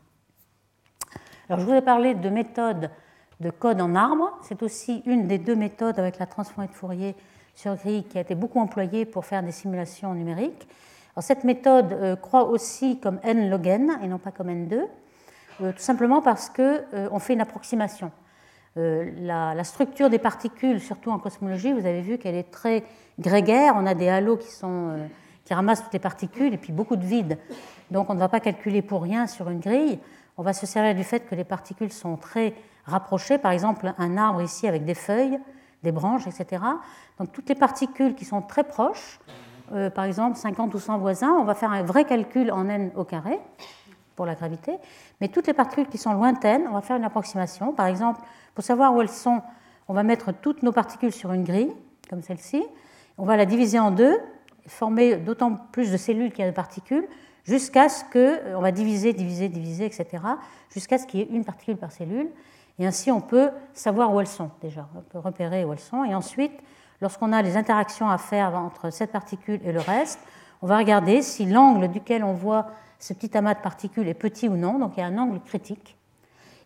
Alors 1.48 1.58
je 1.58 1.66
vous 1.66 1.74
ai 1.74 1.82
parlé 1.82 2.14
de 2.14 2.28
méthodes 2.28 2.92
de 3.40 3.50
code 3.50 3.80
en 3.80 3.94
arbre. 3.94 4.38
C'est 4.42 4.62
aussi 4.62 5.02
une 5.06 5.26
des 5.26 5.38
deux 5.38 5.56
méthodes 5.56 5.98
avec 5.98 6.18
la 6.18 6.26
transformée 6.26 6.68
de 6.68 6.72
Fourier 6.72 7.14
sur 7.54 7.74
grille 7.76 8.04
qui 8.04 8.18
a 8.18 8.20
été 8.20 8.34
beaucoup 8.34 8.60
employée 8.60 9.04
pour 9.04 9.24
faire 9.24 9.42
des 9.42 9.52
simulations 9.52 10.14
numériques. 10.14 10.68
Cette 11.18 11.44
méthode 11.44 11.92
euh, 11.94 12.14
croît 12.14 12.44
aussi 12.44 13.00
comme 13.00 13.18
n 13.22 13.48
log 13.48 13.66
n 13.66 13.98
et 14.02 14.06
non 14.06 14.18
pas 14.18 14.30
comme 14.30 14.48
n2, 14.48 14.74
euh, 15.62 15.72
tout 15.72 15.78
simplement 15.78 16.20
parce 16.20 16.50
qu'on 16.50 16.78
euh, 16.92 17.18
fait 17.18 17.32
une 17.32 17.40
approximation. 17.40 18.12
La, 18.78 19.64
structure 19.64 20.10
des 20.10 20.18
particules, 20.18 20.82
surtout 20.82 21.10
en 21.10 21.18
cosmologie, 21.18 21.72
vous 21.72 21.86
avez 21.86 22.02
vu 22.02 22.18
qu'elle 22.18 22.34
est 22.34 22.50
très 22.50 22.84
grégaire. 23.18 23.72
On 23.74 23.86
a 23.86 23.94
des 23.94 24.10
halos 24.10 24.36
qui 24.36 25.54
ramassent 25.54 25.82
toutes 25.82 25.94
les 25.94 25.98
particules 25.98 26.52
et 26.52 26.58
puis 26.58 26.74
beaucoup 26.74 26.96
de 26.96 27.04
vide. 27.06 27.38
Donc 27.90 28.10
on 28.10 28.14
ne 28.14 28.18
va 28.18 28.28
pas 28.28 28.38
calculer 28.38 28.82
pour 28.82 29.02
rien 29.02 29.26
sur 29.26 29.48
une 29.48 29.60
grille. 29.60 29.98
On 30.36 30.42
va 30.42 30.52
se 30.52 30.66
servir 30.66 30.94
du 30.94 31.04
fait 31.04 31.20
que 31.20 31.34
les 31.34 31.44
particules 31.44 31.90
sont 31.90 32.18
très 32.18 32.52
rapprocher, 32.86 33.38
par 33.38 33.52
exemple 33.52 33.92
un 33.98 34.16
arbre 34.16 34.42
ici 34.42 34.66
avec 34.66 34.84
des 34.84 34.94
feuilles, 34.94 35.38
des 35.82 35.92
branches, 35.92 36.26
etc. 36.26 36.62
Donc 37.18 37.32
toutes 37.32 37.48
les 37.48 37.54
particules 37.54 38.14
qui 38.14 38.24
sont 38.24 38.42
très 38.42 38.64
proches, 38.64 39.20
euh, 39.72 39.90
par 39.90 40.04
exemple 40.04 40.36
50 40.36 40.74
ou 40.74 40.78
100 40.78 40.98
voisins, 40.98 41.32
on 41.32 41.44
va 41.44 41.54
faire 41.54 41.70
un 41.70 41.82
vrai 41.82 42.04
calcul 42.04 42.50
en 42.50 42.68
n 42.68 42.90
au 42.94 43.04
carré 43.04 43.38
pour 44.14 44.24
la 44.24 44.34
gravité, 44.34 44.78
mais 45.20 45.28
toutes 45.28 45.46
les 45.46 45.52
particules 45.52 45.88
qui 45.88 45.98
sont 45.98 46.12
lointaines, 46.12 46.66
on 46.68 46.72
va 46.72 46.80
faire 46.80 46.96
une 46.96 47.04
approximation. 47.04 47.72
Par 47.72 47.86
exemple, 47.86 48.20
pour 48.54 48.64
savoir 48.64 48.94
où 48.94 49.02
elles 49.02 49.10
sont, 49.10 49.42
on 49.88 49.94
va 49.94 50.02
mettre 50.02 50.32
toutes 50.32 50.62
nos 50.62 50.72
particules 50.72 51.12
sur 51.12 51.32
une 51.32 51.44
grille, 51.44 51.72
comme 52.08 52.22
celle-ci, 52.22 52.64
on 53.18 53.24
va 53.24 53.36
la 53.36 53.44
diviser 53.44 53.78
en 53.78 53.90
deux, 53.90 54.16
former 54.66 55.16
d'autant 55.16 55.54
plus 55.72 55.92
de 55.92 55.96
cellules 55.96 56.30
qu'il 56.30 56.44
y 56.44 56.48
a 56.48 56.50
de 56.50 56.56
particules, 56.56 57.06
jusqu'à 57.44 57.88
ce 57.88 58.04
que, 58.04 58.54
on 58.56 58.60
va 58.60 58.72
diviser, 58.72 59.12
diviser, 59.12 59.48
diviser, 59.48 59.84
etc., 59.84 60.06
jusqu'à 60.72 60.98
ce 60.98 61.06
qu'il 61.06 61.20
y 61.20 61.22
ait 61.22 61.28
une 61.30 61.44
particule 61.44 61.76
par 61.76 61.92
cellule. 61.92 62.28
Et 62.78 62.86
ainsi, 62.86 63.10
on 63.10 63.20
peut 63.20 63.50
savoir 63.72 64.12
où 64.12 64.20
elles 64.20 64.26
sont 64.26 64.50
déjà, 64.60 64.88
on 64.94 65.00
peut 65.00 65.18
repérer 65.18 65.64
où 65.64 65.72
elles 65.72 65.80
sont. 65.80 66.04
Et 66.04 66.14
ensuite, 66.14 66.52
lorsqu'on 67.00 67.32
a 67.32 67.42
les 67.42 67.56
interactions 67.56 68.08
à 68.08 68.18
faire 68.18 68.54
entre 68.54 68.90
cette 68.90 69.12
particule 69.12 69.60
et 69.64 69.72
le 69.72 69.80
reste, 69.80 70.18
on 70.62 70.66
va 70.66 70.78
regarder 70.78 71.22
si 71.22 71.46
l'angle 71.46 71.88
duquel 71.88 72.24
on 72.24 72.32
voit 72.32 72.66
ce 72.98 73.12
petit 73.12 73.36
amas 73.36 73.54
de 73.54 73.60
particules 73.60 74.08
est 74.08 74.14
petit 74.14 74.48
ou 74.48 74.56
non. 74.56 74.78
Donc 74.78 74.92
il 74.96 75.00
y 75.00 75.02
a 75.02 75.06
un 75.06 75.18
angle 75.18 75.40
critique. 75.40 75.96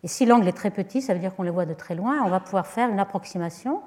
Et 0.03 0.07
si 0.07 0.25
l'angle 0.25 0.47
est 0.47 0.53
très 0.53 0.71
petit, 0.71 1.01
ça 1.01 1.13
veut 1.13 1.19
dire 1.19 1.35
qu'on 1.35 1.43
les 1.43 1.51
voit 1.51 1.65
de 1.65 1.73
très 1.73 1.95
loin. 1.95 2.21
On 2.25 2.29
va 2.29 2.39
pouvoir 2.39 2.67
faire 2.67 2.89
une 2.89 2.99
approximation 2.99 3.81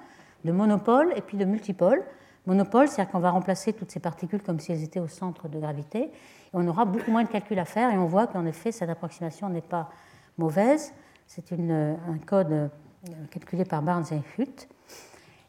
de 0.45 0.53
monopole 0.53 1.13
et 1.17 1.21
puis 1.21 1.37
de 1.37 1.45
multipole. 1.45 2.03
Monopole, 2.47 2.89
c'est-à-dire 2.89 3.11
qu'on 3.11 3.21
va 3.21 3.31
remplacer 3.31 3.73
toutes 3.73 3.91
ces 3.91 4.01
particules 4.01 4.43
comme 4.43 4.61
si 4.61 4.71
elles 4.71 4.83
étaient 4.83 5.01
au 5.01 5.09
centre 5.09 5.49
de 5.49 5.59
gravité. 5.59 6.03
Et 6.03 6.11
on 6.53 6.67
aura 6.69 6.85
beaucoup 6.85 7.11
moins 7.11 7.25
de 7.25 7.29
calculs 7.29 7.59
à 7.59 7.65
faire 7.65 7.91
et 7.93 7.97
on 7.97 8.07
voit 8.07 8.27
qu'en 8.27 8.45
effet, 8.45 8.71
cette 8.71 8.91
approximation 8.91 9.49
n'est 9.49 9.63
pas 9.63 9.91
mauvaise. 10.37 10.93
C'est 11.27 11.53
un 11.53 12.19
code 12.27 12.71
euh, 13.09 13.13
calculé 13.31 13.65
par 13.65 13.83
Barnes 13.83 14.05
et 14.13 14.41
Hutt. 14.41 14.69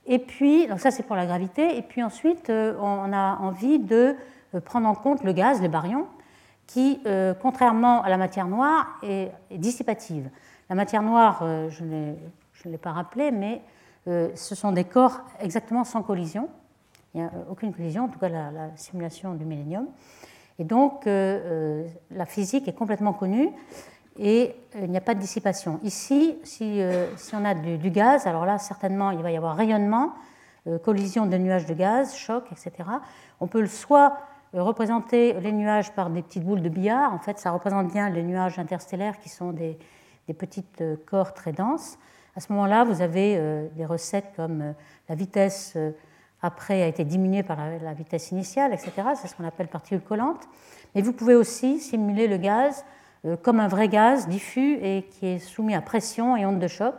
Et 0.07 0.19
puis, 0.19 0.67
donc 0.67 0.79
ça 0.79 0.91
c'est 0.91 1.03
pour 1.03 1.15
la 1.15 1.25
gravité. 1.25 1.77
Et 1.77 1.81
puis 1.81 2.03
ensuite, 2.03 2.49
euh, 2.49 2.75
on 2.79 3.13
a 3.13 3.37
envie 3.37 3.79
de 3.79 4.15
euh, 4.53 4.59
prendre 4.61 4.87
en 4.87 4.95
compte 4.95 5.23
le 5.23 5.31
gaz, 5.31 5.61
les 5.61 5.67
baryons, 5.67 6.07
qui, 6.67 6.99
contrairement 7.43 8.01
à 8.01 8.09
la 8.09 8.17
matière 8.17 8.47
noire, 8.47 8.97
est, 9.03 9.31
dissipative. 9.51 10.31
La 10.67 10.75
matière 10.75 11.03
noire, 11.03 11.43
je 11.69 11.83
ne 11.83 12.15
l'ai 12.65 12.77
pas 12.79 12.91
rappelé, 12.91 13.29
mais 13.29 13.61
ce 14.07 14.55
sont 14.55 14.71
des 14.71 14.83
corps 14.83 15.21
exactement 15.39 15.83
sans 15.83 16.01
collision. 16.01 16.49
Il 17.13 17.21
n'y 17.21 17.27
a 17.27 17.31
aucune 17.51 17.71
collision, 17.71 18.05
en 18.05 18.07
tout 18.07 18.17
cas 18.17 18.29
la, 18.29 18.49
la 18.49 18.75
simulation 18.77 19.35
du 19.35 19.45
millénium. 19.45 19.85
Et 20.57 20.63
donc, 20.63 21.05
la 21.05 22.25
physique 22.25 22.67
est 22.67 22.73
complètement 22.73 23.13
connue 23.13 23.51
et 24.17 24.55
euh, 24.75 24.81
il 24.83 24.91
n'y 24.91 24.97
a 24.97 25.01
pas 25.01 25.13
de 25.13 25.19
dissipation. 25.19 25.79
Ici, 25.83 26.37
si, 26.43 26.81
euh, 26.81 27.07
on 27.33 27.45
a 27.45 27.53
du, 27.53 27.89
gaz, 27.89 28.27
alors 28.27 28.45
là, 28.45 28.57
certainement, 28.57 29.11
il 29.11 29.21
va 29.21 29.31
y 29.31 29.37
avoir 29.37 29.55
rayonnement, 29.55 30.13
euh, 30.67 30.77
collision 30.79 31.25
de 31.25 31.37
nuages 31.37 31.65
de 31.65 31.73
gaz, 31.73 32.15
choc, 32.15 32.45
etc. 32.51 32.89
On 33.39 33.47
peut 33.47 33.65
soit 33.67 34.17
représenter 34.53 35.33
les 35.33 35.51
nuages 35.51 35.91
par 35.91 36.09
des 36.09 36.21
petites 36.21 36.45
boules 36.45 36.61
de 36.61 36.69
billard. 36.69 37.13
En 37.13 37.19
fait, 37.19 37.39
ça 37.39 37.51
représente 37.51 37.91
bien 37.91 38.09
les 38.09 38.23
nuages 38.23 38.57
interstellaires 38.57 39.19
qui 39.19 39.27
sont 39.27 39.51
des, 39.51 39.77
des 40.27 40.33
petites 40.33 40.81
corps 41.05 41.33
très 41.33 41.51
denses. 41.51 41.97
À 42.37 42.39
ce 42.39 42.53
moment-là, 42.53 42.85
vous 42.85 43.01
avez 43.01 43.69
des 43.75 43.85
recettes 43.85 44.31
comme 44.37 44.73
la 45.09 45.15
vitesse 45.15 45.77
après 46.41 46.83
a 46.83 46.87
été 46.87 47.03
diminuée 47.03 47.43
par 47.43 47.57
la, 47.57 47.79
la 47.79 47.93
vitesse 47.93 48.31
initiale, 48.31 48.73
etc. 48.73 48.91
C'est 49.15 49.27
ce 49.27 49.35
qu'on 49.35 49.45
appelle 49.45 49.67
particules 49.67 50.01
collantes. 50.01 50.47
Mais 50.93 51.01
vous 51.01 51.11
pouvez 51.11 51.35
aussi 51.35 51.79
simuler 51.79 52.27
le 52.29 52.37
gaz 52.37 52.85
comme 53.41 53.59
un 53.59 53.67
vrai 53.67 53.87
gaz 53.87 54.27
diffus 54.27 54.77
et 54.81 55.03
qui 55.11 55.27
est 55.27 55.39
soumis 55.39 55.75
à 55.75 55.81
pression 55.81 56.37
et 56.37 56.45
onde 56.45 56.59
de 56.59 56.67
choc. 56.67 56.95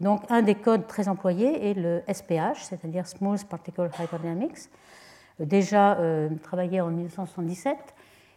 Donc 0.00 0.22
un 0.28 0.42
des 0.42 0.54
codes 0.54 0.86
très 0.86 1.08
employés 1.08 1.70
est 1.70 1.74
le 1.74 2.02
SPH, 2.12 2.62
c'est-à-dire 2.62 3.06
Smooth 3.06 3.44
Particle 3.44 3.90
Hyperdynamics, 3.98 4.70
euh, 5.40 5.44
déjà 5.44 5.98
euh, 5.98 6.28
travaillé 6.42 6.80
en 6.80 6.88
1977, 6.88 7.76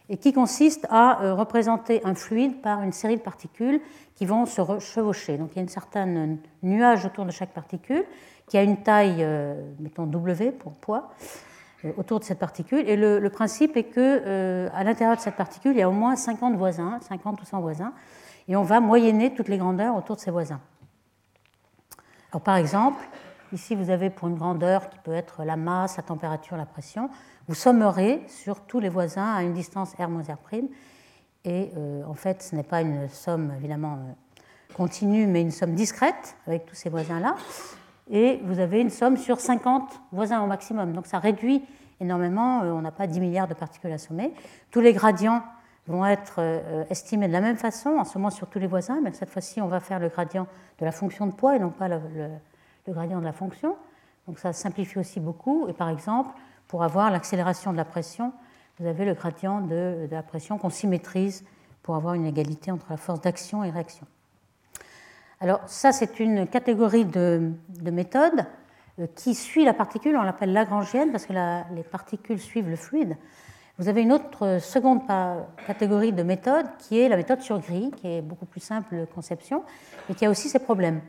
et 0.08 0.16
qui 0.16 0.32
consiste 0.32 0.86
à 0.90 1.32
représenter 1.32 2.00
un 2.04 2.14
fluide 2.14 2.60
par 2.60 2.82
une 2.82 2.92
série 2.92 3.16
de 3.16 3.22
particules 3.22 3.80
qui 4.16 4.26
vont 4.26 4.44
se 4.44 4.60
chevaucher. 4.80 5.38
Donc 5.38 5.50
il 5.52 5.56
y 5.56 5.58
a 5.60 5.62
une 5.62 5.68
certaine 5.68 6.38
nuage 6.62 7.06
autour 7.06 7.24
de 7.24 7.30
chaque 7.30 7.50
particule 7.50 8.04
qui 8.48 8.58
a 8.58 8.62
une 8.62 8.82
taille, 8.82 9.26
mettons 9.78 10.04
W 10.04 10.50
pour 10.50 10.72
poids, 10.72 11.12
euh, 11.20 11.51
autour 11.96 12.20
de 12.20 12.24
cette 12.24 12.38
particule. 12.38 12.88
Et 12.88 12.96
le, 12.96 13.28
principe 13.30 13.76
est 13.76 13.84
que 13.84 14.00
euh, 14.00 14.68
à 14.74 14.84
l'intérieur 14.84 15.16
de 15.16 15.20
cette 15.20 15.36
particule, 15.36 15.72
il 15.72 15.78
y 15.78 15.82
a 15.82 15.88
au 15.88 15.92
moins 15.92 16.16
50 16.16 16.56
voisins, 16.56 16.98
50 17.08 17.40
ou 17.40 17.44
100 17.44 17.60
voisins, 17.60 17.92
et 18.48 18.56
on 18.56 18.62
va 18.62 18.80
moyenner 18.80 19.34
toutes 19.34 19.48
les 19.48 19.58
grandeurs 19.58 19.96
autour 19.96 20.16
de 20.16 20.20
ces 20.20 20.30
voisins. 20.30 20.60
Alors, 22.30 22.42
par 22.42 22.56
exemple, 22.56 23.02
ici 23.52 23.74
vous 23.74 23.90
avez 23.90 24.10
pour 24.10 24.28
une 24.28 24.36
grandeur 24.36 24.88
qui 24.88 24.98
peut 24.98 25.12
être 25.12 25.44
la 25.44 25.56
masse, 25.56 25.96
la 25.96 26.02
température, 26.02 26.56
la 26.56 26.66
pression, 26.66 27.10
vous 27.48 27.54
sommerez 27.54 28.22
sur 28.28 28.60
tous 28.60 28.80
les 28.80 28.88
voisins 28.88 29.34
à 29.34 29.42
une 29.42 29.52
distance 29.52 29.94
R 29.94 30.04
R'. 30.04 30.54
Et 31.44 31.72
euh, 31.76 32.04
en 32.06 32.14
fait, 32.14 32.42
ce 32.42 32.54
n'est 32.54 32.62
pas 32.62 32.80
une 32.80 33.08
somme 33.08 33.52
évidemment 33.58 33.98
continue, 34.74 35.26
mais 35.26 35.42
une 35.42 35.50
somme 35.50 35.74
discrète 35.74 36.36
avec 36.46 36.66
tous 36.66 36.74
ces 36.74 36.88
voisins-là 36.88 37.34
et 38.10 38.40
vous 38.44 38.58
avez 38.58 38.80
une 38.80 38.90
somme 38.90 39.16
sur 39.16 39.40
50 39.40 40.00
voisins 40.12 40.42
au 40.42 40.46
maximum. 40.46 40.92
Donc 40.92 41.06
ça 41.06 41.18
réduit 41.18 41.62
énormément, 42.00 42.62
euh, 42.62 42.72
on 42.72 42.82
n'a 42.82 42.90
pas 42.90 43.06
10 43.06 43.20
milliards 43.20 43.48
de 43.48 43.54
particules 43.54 43.92
assommées. 43.92 44.32
Tous 44.70 44.80
les 44.80 44.92
gradients 44.92 45.42
vont 45.86 46.04
être 46.04 46.36
euh, 46.38 46.84
estimés 46.90 47.28
de 47.28 47.32
la 47.32 47.40
même 47.40 47.56
façon, 47.56 47.90
en 47.90 48.04
sommant 48.04 48.30
sur 48.30 48.48
tous 48.48 48.58
les 48.58 48.66
voisins, 48.66 49.00
mais 49.02 49.12
cette 49.12 49.30
fois-ci 49.30 49.60
on 49.60 49.68
va 49.68 49.80
faire 49.80 49.98
le 49.98 50.08
gradient 50.08 50.46
de 50.78 50.84
la 50.84 50.92
fonction 50.92 51.26
de 51.26 51.32
poids 51.32 51.56
et 51.56 51.58
non 51.58 51.70
pas 51.70 51.88
le, 51.88 52.00
gradient 52.88 53.20
de 53.20 53.24
la 53.24 53.32
fonction. 53.32 53.76
Donc 54.26 54.38
ça 54.38 54.52
simplifie 54.52 54.98
aussi 54.98 55.20
beaucoup. 55.20 55.68
Et 55.68 55.72
par 55.72 55.88
exemple, 55.88 56.30
pour 56.68 56.82
avoir 56.82 57.10
l'accélération 57.10 57.72
de 57.72 57.76
la 57.76 57.84
pression, 57.84 58.32
vous 58.78 58.86
avez 58.86 59.04
le 59.04 59.14
gradient 59.14 59.60
de 59.60 60.08
la 60.10 60.22
pression 60.22 60.58
qu'on 60.58 60.70
symétrise 60.70 61.44
pour 61.82 61.96
avoir 61.96 62.14
une 62.14 62.26
égalité 62.26 62.70
entre 62.70 62.86
la 62.90 62.96
force 62.96 63.20
d'action 63.20 63.64
et 63.64 63.70
réaction. 63.70 64.06
Alors 65.42 65.60
ça, 65.66 65.90
c'est 65.90 66.20
une 66.20 66.46
catégorie 66.46 67.04
de, 67.04 67.50
méthodes 67.82 68.46
euh, 69.00 69.08
qui 69.16 69.34
suit 69.34 69.64
la 69.64 69.74
particule, 69.74 70.16
on 70.16 70.22
l'appelle 70.22 70.52
lagrangienne 70.52 71.10
parce 71.10 71.26
que 71.26 71.32
les 71.32 71.82
particules 71.82 72.38
suivent 72.38 72.68
le 72.68 72.76
fluide. 72.76 73.16
Vous 73.76 73.88
avez 73.88 74.02
une 74.02 74.12
autre 74.12 74.46
euh, 74.46 74.58
seconde 74.60 75.00
catégorie 75.66 76.12
de 76.12 76.22
méthodes 76.22 76.68
qui 76.78 77.00
est 77.00 77.08
la 77.08 77.16
méthode 77.16 77.40
sur 77.40 77.58
grille, 77.58 77.90
qui 77.90 78.06
est 78.06 78.22
beaucoup 78.22 78.46
plus 78.46 78.60
simple 78.60 79.00
de 79.00 79.04
conception, 79.04 79.64
mais 80.08 80.14
qui 80.14 80.24
a 80.26 80.30
aussi 80.30 80.48
ses 80.48 80.60
problèmes. 80.60 81.00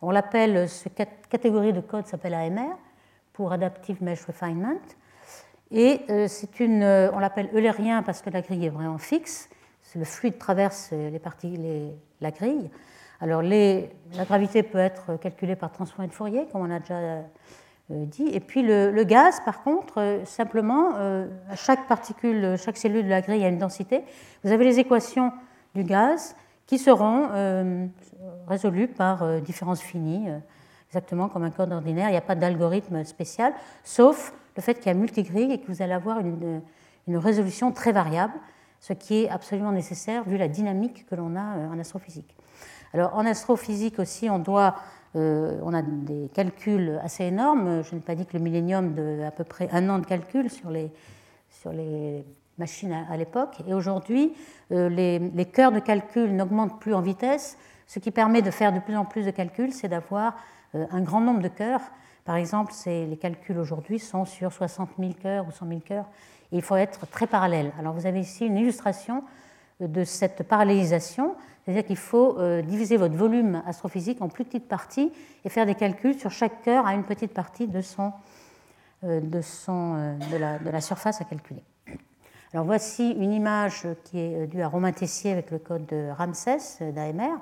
On 0.00 0.10
l'appelle, 0.10 0.70
cette 0.70 1.28
catégorie 1.28 1.74
de 1.74 1.82
code 1.82 2.06
s'appelle 2.06 2.32
AMR, 2.32 2.78
pour 3.34 3.52
Adaptive 3.52 4.02
Mesh 4.02 4.24
Refinement. 4.24 4.80
Et 5.70 6.00
euh, 6.08 6.28
c'est 6.28 6.60
une, 6.60 6.82
on 6.82 7.18
l'appelle 7.18 7.50
eulérien 7.52 8.02
parce 8.02 8.22
que 8.22 8.30
la 8.30 8.40
grille 8.40 8.64
est 8.64 8.70
vraiment 8.70 8.96
fixe. 8.96 9.50
Le 9.94 10.04
fluide 10.04 10.38
traverse 10.38 10.92
les 10.92 11.18
parties, 11.18 11.58
la 12.22 12.30
grille. 12.30 12.70
Alors 13.22 13.40
la 13.40 14.24
gravité 14.24 14.64
peut 14.64 14.78
être 14.78 15.16
calculée 15.16 15.54
par 15.54 15.70
transformée 15.70 16.08
de 16.08 16.12
Fourier, 16.12 16.48
comme 16.50 16.62
on 16.62 16.70
a 16.72 16.80
déjà 16.80 16.94
euh, 16.98 17.20
dit. 17.88 18.26
Et 18.32 18.40
puis 18.40 18.62
le, 18.62 19.04
gaz, 19.04 19.40
par 19.44 19.62
contre, 19.62 20.00
euh, 20.00 20.24
simplement, 20.24 20.94
euh, 20.96 21.28
chaque 21.54 21.86
particule, 21.86 22.56
chaque 22.58 22.76
cellule 22.76 23.04
de 23.04 23.08
la 23.08 23.20
grille 23.20 23.44
a 23.44 23.48
une 23.48 23.58
densité. 23.58 24.02
Vous 24.42 24.50
avez 24.50 24.64
les 24.64 24.80
équations 24.80 25.30
du 25.76 25.84
gaz 25.84 26.34
qui 26.66 26.78
seront 26.78 27.28
résolues 28.48 28.88
par 28.88 29.40
différence 29.40 29.80
finie, 29.80 30.28
exactement 30.88 31.28
comme 31.28 31.44
un 31.44 31.50
code 31.50 31.72
ordinaire. 31.72 32.08
Il 32.08 32.12
n'y 32.12 32.18
a 32.18 32.22
pas 32.22 32.34
d'algorithme 32.34 33.04
spécial, 33.04 33.52
sauf 33.84 34.32
le 34.56 34.62
fait 34.62 34.74
qu'il 34.74 34.86
y 34.86 34.90
a 34.90 34.94
multigrille 34.94 35.52
et 35.52 35.58
que 35.58 35.66
vous 35.66 35.82
allez 35.82 35.92
avoir 35.92 36.20
une 36.20 37.16
résolution 37.16 37.72
très 37.72 37.92
variable, 37.92 38.34
ce 38.80 38.94
qui 38.94 39.24
est 39.24 39.28
absolument 39.28 39.72
nécessaire 39.72 40.24
vu 40.24 40.36
la 40.38 40.48
dynamique 40.48 41.06
que 41.06 41.14
l'on 41.14 41.36
a 41.36 41.68
en 41.72 41.78
astrophysique. 41.78 42.34
Alors 42.94 43.14
en 43.14 43.24
astrophysique 43.24 43.98
aussi, 43.98 44.28
on 44.28 44.38
doit 44.38 44.76
euh, 45.14 45.58
on 45.62 45.74
a 45.74 45.82
des 45.82 46.30
calculs 46.32 46.98
assez 47.02 47.24
énormes. 47.24 47.82
Je 47.82 47.94
n'ai 47.94 48.00
pas 48.00 48.14
dit 48.14 48.24
que 48.24 48.36
le 48.36 48.42
millénium 48.42 48.94
de 48.94 49.22
à 49.26 49.30
peu 49.30 49.44
près 49.44 49.68
un 49.72 49.88
an 49.90 49.98
de 49.98 50.06
calcul 50.06 50.50
sur 50.50 50.70
les, 50.70 50.90
sur 51.50 51.72
les 51.72 52.24
machines 52.58 52.92
à, 52.92 53.16
l'époque. 53.16 53.56
Et 53.66 53.74
aujourd'hui, 53.74 54.32
euh, 54.72 54.88
les, 54.88 55.18
les, 55.18 55.44
cœurs 55.44 55.72
de 55.72 55.80
calcul 55.80 56.34
n'augmentent 56.34 56.80
plus 56.80 56.94
en 56.94 57.00
vitesse. 57.00 57.58
Ce 57.86 57.98
qui 57.98 58.10
permet 58.10 58.40
de 58.40 58.50
faire 58.50 58.72
de 58.72 58.78
plus 58.78 58.96
en 58.96 59.04
plus 59.04 59.26
de 59.26 59.30
calculs, 59.30 59.72
c'est 59.72 59.88
d'avoir 59.88 60.34
euh, 60.74 60.86
un 60.90 61.02
grand 61.02 61.20
nombre 61.20 61.42
de 61.42 61.48
cœurs. 61.48 61.82
Par 62.24 62.36
exemple, 62.36 62.72
les 62.86 63.18
calculs 63.20 63.58
aujourd'hui 63.58 63.98
sont 63.98 64.24
sur 64.24 64.52
60 64.52 64.90
000 64.98 65.12
cœurs 65.20 65.46
ou 65.48 65.50
100 65.50 65.66
000 65.66 65.80
cœurs. 65.80 66.06
Il 66.52 66.62
faut 66.62 66.76
être 66.76 67.06
très 67.10 67.26
parallèle. 67.26 67.72
Alors 67.80 67.94
vous 67.94 68.06
avez 68.06 68.20
ici 68.20 68.46
une 68.46 68.56
illustration 68.56 69.24
de 69.80 70.04
cette 70.04 70.44
parallélisation. 70.44 71.34
C'est-à-dire 71.64 71.84
qu'il 71.84 71.96
faut 71.96 72.38
euh, 72.38 72.60
diviser 72.62 72.96
votre 72.96 73.14
volume 73.14 73.62
astrophysique 73.66 74.20
en 74.20 74.28
plus 74.28 74.44
petites 74.44 74.68
parties 74.68 75.12
et 75.44 75.48
faire 75.48 75.66
des 75.66 75.76
calculs 75.76 76.18
sur 76.18 76.30
chaque 76.30 76.62
cœur 76.62 76.86
à 76.86 76.94
une 76.94 77.04
petite 77.04 77.32
partie 77.32 77.68
de, 77.68 77.80
son, 77.80 78.12
euh, 79.04 79.20
de, 79.20 79.40
son, 79.40 79.94
euh, 79.96 80.16
de, 80.32 80.70
la, 80.70 80.80
surface 80.80 81.20
à 81.20 81.24
calculer. 81.24 81.62
Alors 82.52 82.66
voici 82.66 83.12
une 83.12 83.32
image 83.32 83.86
qui 84.04 84.18
est 84.18 84.46
due 84.48 84.60
à 84.60 84.68
Romain 84.68 84.92
Tessier 84.92 85.30
avec 85.32 85.50
le 85.50 85.58
code 85.58 85.86
de 85.86 86.10
Ramsès 86.10 86.92
d'AMR. 86.92 87.38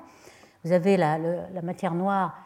Vous 0.63 0.71
avez 0.71 0.97
la, 0.97 1.17
matière 1.63 1.95
noire 1.95 2.37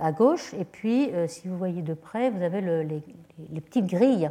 à 0.00 0.10
gauche 0.10 0.54
et 0.54 0.64
puis, 0.64 1.10
si 1.28 1.46
vous 1.46 1.56
voyez 1.56 1.82
de 1.82 1.94
près, 1.94 2.30
vous 2.30 2.42
avez 2.42 2.60
les, 2.60 3.60
petites 3.60 3.86
grilles 3.86 4.30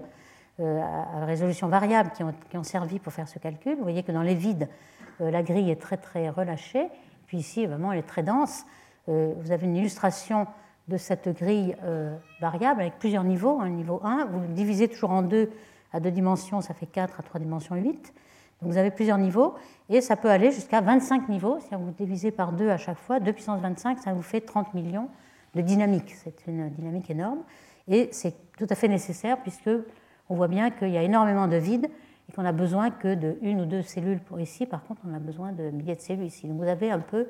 à 0.59 1.23
résolution 1.25 1.69
variable 1.69 2.11
qui 2.13 2.23
ont, 2.23 2.33
qui 2.49 2.57
ont 2.57 2.63
servi 2.63 2.99
pour 2.99 3.13
faire 3.13 3.29
ce 3.29 3.39
calcul. 3.39 3.75
Vous 3.77 3.83
voyez 3.83 4.03
que 4.03 4.11
dans 4.11 4.23
les 4.23 4.35
vides, 4.35 4.67
la 5.19 5.43
grille 5.43 5.69
est 5.71 5.81
très 5.81 5.97
très 5.97 6.29
relâchée, 6.29 6.87
puis 7.27 7.37
ici 7.37 7.65
vraiment 7.65 7.91
elle 7.91 7.99
est 7.99 8.03
très 8.03 8.23
dense. 8.23 8.65
Euh, 9.09 9.33
vous 9.37 9.51
avez 9.51 9.65
une 9.65 9.75
illustration 9.75 10.47
de 10.87 10.97
cette 10.97 11.29
grille 11.29 11.75
euh, 11.83 12.15
variable 12.39 12.81
avec 12.81 12.99
plusieurs 12.99 13.23
niveaux. 13.23 13.59
Un 13.59 13.69
niveau 13.69 13.99
1, 14.03 14.25
vous 14.25 14.39
le 14.39 14.47
divisez 14.47 14.87
toujours 14.87 15.11
en 15.11 15.21
deux 15.21 15.51
à 15.93 15.99
deux 15.99 16.11
dimensions, 16.11 16.61
ça 16.61 16.73
fait 16.73 16.85
4 16.85 17.19
à 17.19 17.23
trois 17.23 17.39
dimensions 17.39 17.75
8. 17.75 18.13
Donc 18.61 18.71
vous 18.71 18.77
avez 18.77 18.91
plusieurs 18.91 19.17
niveaux 19.17 19.55
et 19.89 20.01
ça 20.01 20.15
peut 20.15 20.29
aller 20.29 20.51
jusqu'à 20.51 20.81
25 20.81 21.29
niveaux. 21.29 21.59
Si 21.59 21.75
vous 21.75 21.91
divisez 21.91 22.31
par 22.31 22.51
2 22.51 22.69
à 22.69 22.77
chaque 22.77 22.97
fois, 22.97 23.19
2 23.19 23.31
puissance 23.33 23.61
25, 23.61 23.99
ça 23.99 24.13
vous 24.13 24.21
fait 24.21 24.41
30 24.41 24.73
millions 24.73 25.09
de 25.55 25.61
dynamiques. 25.61 26.15
C'est 26.23 26.47
une 26.47 26.69
dynamique 26.69 27.09
énorme 27.09 27.39
et 27.87 28.09
c'est 28.11 28.35
tout 28.57 28.67
à 28.69 28.75
fait 28.75 28.87
nécessaire 28.87 29.37
puisque 29.41 29.69
on 30.29 30.35
voit 30.35 30.47
bien 30.47 30.71
qu'il 30.71 30.89
y 30.89 30.97
a 30.97 31.03
énormément 31.03 31.47
de 31.47 31.55
vide 31.55 31.87
qu'on 32.37 32.45
a 32.45 32.51
besoin 32.51 32.91
que 32.91 33.15
de 33.15 33.35
une 33.41 33.61
ou 33.61 33.65
deux 33.65 33.81
cellules 33.81 34.19
pour 34.19 34.39
ici. 34.39 34.67
Par 34.67 34.83
contre, 34.83 35.01
on 35.09 35.13
a 35.15 35.19
besoin 35.19 35.51
de 35.53 35.71
milliers 35.71 35.95
de 35.95 36.01
cellules 36.01 36.27
ici. 36.27 36.47
Donc 36.47 36.57
vous 36.57 36.67
avez 36.67 36.91
un 36.91 36.99
peu 36.99 37.27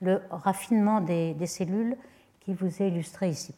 le 0.00 0.22
raffinement 0.30 1.00
des, 1.00 1.34
cellules 1.46 1.96
qui 2.40 2.54
vous 2.54 2.80
est 2.80 2.88
illustré 2.88 3.28
ici. 3.30 3.52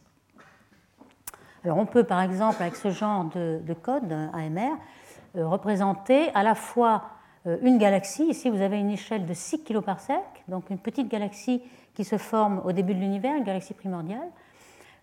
Alors 1.63 1.77
on 1.77 1.85
peut 1.85 2.03
par 2.03 2.21
exemple 2.21 2.63
avec 2.63 2.75
ce 2.75 2.89
genre 2.89 3.25
de, 3.25 3.73
code 3.79 4.11
AMR 4.33 4.71
euh, 5.35 5.47
représenter 5.47 6.31
à 6.33 6.41
la 6.41 6.55
fois 6.55 7.03
euh, 7.45 7.57
une 7.61 7.77
galaxie, 7.77 8.23
ici 8.23 8.49
vous 8.49 8.61
avez 8.61 8.79
une 8.79 8.89
échelle 8.89 9.27
de 9.27 9.33
6 9.33 9.65
kPa, 9.65 9.97
donc 10.47 10.69
une 10.71 10.79
petite 10.79 11.09
galaxie 11.09 11.61
qui 11.93 12.05
se 12.05 12.17
forme 12.17 12.61
au 12.65 12.71
début 12.71 12.95
de 12.95 12.99
l'univers, 12.99 13.35
une 13.35 13.43
galaxie 13.43 13.75
primordiale. 13.75 14.29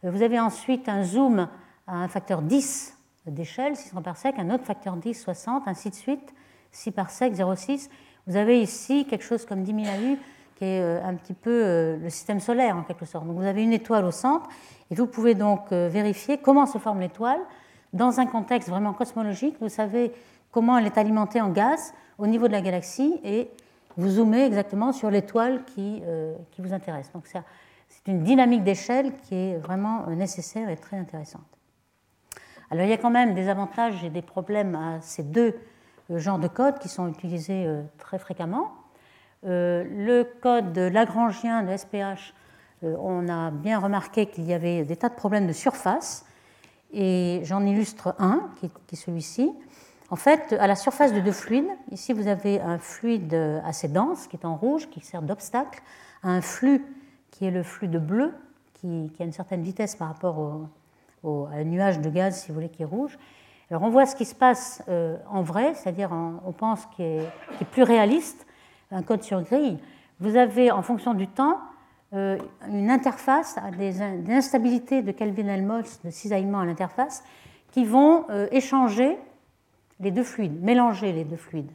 Euh, 0.05 0.11
vous 0.11 0.23
avez 0.23 0.41
ensuite 0.41 0.89
un 0.89 1.05
zoom 1.05 1.49
à 1.87 1.97
un 1.97 2.09
facteur 2.09 2.43
10 2.43 2.94
d'échelle, 3.27 3.77
600 3.77 4.03
parsec, 4.03 4.35
un 4.39 4.51
autre 4.51 4.65
facteur 4.65 4.97
10, 4.97 5.15
60, 5.15 5.63
ainsi 5.67 5.91
de 5.91 5.95
suite, 5.95 6.35
6 6.73 6.91
parsec, 6.91 7.35
0,6. 7.35 7.89
Vous 8.27 8.37
avez 8.37 8.61
ici 8.61 9.07
quelque 9.07 9.25
chose 9.25 9.45
comme 9.45 9.63
10 9.63 9.85
000 9.85 9.97
AU 9.97 10.17
qui 10.57 10.65
est 10.65 10.81
euh, 10.81 11.05
un 11.05 11.15
petit 11.15 11.35
peu 11.35 11.51
euh, 11.51 11.97
le 11.97 12.11
système 12.11 12.41
solaire 12.41 12.77
en 12.77 12.83
quelque 12.83 13.05
sorte. 13.05 13.27
Donc 13.27 13.37
vous 13.37 13.47
avez 13.47 13.63
une 13.63 13.73
étoile 13.73 14.05
au 14.05 14.11
centre 14.11 14.49
et 14.91 14.95
vous 14.95 15.07
pouvez 15.07 15.35
donc 15.35 15.73
euh, 15.73 15.89
vérifier 15.89 16.39
comment 16.39 16.67
se 16.67 16.79
forme 16.79 17.01
l'étoile 17.01 17.41
dans 17.93 18.21
un 18.21 18.27
contexte 18.27 18.69
vraiment 18.69 18.93
cosmologique. 18.93 19.57
Vous 19.61 19.69
savez 19.69 20.13
comment 20.51 20.79
elle 20.79 20.87
est 20.87 20.99
alimentée 20.99 21.41
en 21.41 21.51
gaz 21.51 21.93
au 22.19 22.27
niveau 22.27 22.47
de 22.47 22.53
la 22.53 22.61
galaxie 22.61 23.21
et 23.25 23.51
vous 23.97 24.09
zoomez 24.09 24.45
exactement 24.45 24.93
sur 24.93 25.11
l'étoile 25.11 25.63
qui, 25.65 26.03
qui 26.51 26.61
vous 26.61 26.73
intéresse. 26.73 27.13
Donc 27.13 27.27
c'est 27.29 28.09
une 28.09 28.25
dynamique 28.25 28.65
d'échelle 28.65 29.13
qui 29.23 29.37
est 29.37 29.57
vraiment 29.57 30.07
nécessaire 30.09 30.69
et 30.69 30.77
très 30.77 30.97
intéressante. 30.97 31.54
Alors 32.71 32.85
il 32.85 32.91
y 32.91 32.95
a 32.95 32.99
quand 32.99 33.11
même 33.11 33.35
des 33.35 33.49
avantages 33.49 34.03
et 34.05 34.11
des 34.11 34.23
problèmes 34.23 34.75
à 34.75 35.01
ces 35.01 35.23
deux 35.23 35.55
genres 36.11 36.39
de 36.39 36.49
codes 36.49 36.79
qui 36.79 36.89
sont 36.89 37.09
utilisés 37.09 37.67
très 37.99 38.19
fréquemment. 38.19 38.73
Euh, 39.47 39.85
le 39.85 40.25
code 40.41 40.77
lagrangien 40.79 41.63
de 41.63 41.77
SPH, 41.77 42.33
euh, 42.83 42.97
on 42.99 43.29
a 43.29 43.51
bien 43.51 43.79
remarqué 43.79 44.27
qu'il 44.27 44.45
y 44.45 44.55
avait 44.55 44.85
des 44.85 44.97
tas 44.97 45.11
de 45.11 45.15
problèmes 45.15 45.47
de 45.47 45.53
surface, 45.53 46.25
et 46.93 47.41
j'en 47.45 47.65
illustre 47.67 48.15
un, 48.19 48.49
qui 48.61 48.71
est 48.93 48.97
celui-ci. 48.97 49.53
En 50.11 50.17
fait, 50.17 50.55
à 50.59 50.67
la 50.67 50.77
surface 50.77 51.13
de 51.13 51.21
deux 51.21 51.33
fluides, 51.33 51.69
ici 51.91 52.13
vous 52.13 52.29
avez 52.29 52.61
un 52.61 52.79
fluide 52.79 53.35
assez 53.65 53.89
dense 53.89 54.29
qui 54.29 54.37
est 54.37 54.47
en 54.47 54.57
rouge, 54.57 54.89
qui 54.91 55.01
sert 55.01 55.23
d'obstacle, 55.23 55.83
à 56.23 56.31
un 56.31 56.41
flux 56.41 56.85
qui 57.31 57.45
est 57.45 57.51
le 57.51 57.63
flux 57.63 57.89
de 57.89 57.99
bleu, 57.99 58.33
qui, 58.75 59.11
a 59.19 59.25
une 59.25 59.33
certaine 59.33 59.63
vitesse 59.63 59.97
par 59.97 60.09
rapport 60.09 60.39
au, 60.39 60.69
un 61.25 61.65
nuage 61.65 62.01
de 62.01 62.11
gaz, 62.11 62.43
si 62.43 62.49
vous 62.49 62.55
voulez, 62.55 62.69
qui 62.69 62.83
est 62.83 62.87
rouge. 62.87 63.19
Alors 63.71 63.83
on 63.83 63.89
voit 63.89 64.07
ce 64.07 64.15
qui 64.15 64.25
se 64.25 64.35
passe 64.35 64.83
euh, 64.89 65.17
en 65.29 65.43
vrai, 65.43 65.75
c'est-à-dire 65.75 66.11
on 66.13 66.53
pense 66.53 66.87
qu'il 66.95 67.05
est, 67.05 67.65
plus 67.71 67.83
réaliste 67.83 68.47
un 68.91 69.03
code 69.03 69.23
sur 69.23 69.43
grille, 69.43 69.79
vous 70.21 70.37
avez 70.37 70.71
en 70.71 70.83
fonction 70.83 71.15
du 71.15 71.27
temps 71.27 71.59
euh, 72.13 72.39
une 72.69 72.91
interface, 72.91 73.57
des, 73.77 74.01
instabilités 74.31 75.03
de 75.03 75.11
Kelvin-Helmholtz, 75.11 76.01
de 76.05 76.11
cisaillement 76.11 76.61
à 76.61 76.67
l'interface, 76.67 77.25
qui 77.73 77.85
vont 77.85 78.27
euh, 78.31 78.47
échanger 78.53 79.19
les 79.99 80.13
deux 80.13 80.23
fluides, 80.23 80.63
mélanger 80.63 81.13
les 81.13 81.25
deux 81.25 81.37
fluides. 81.37 81.73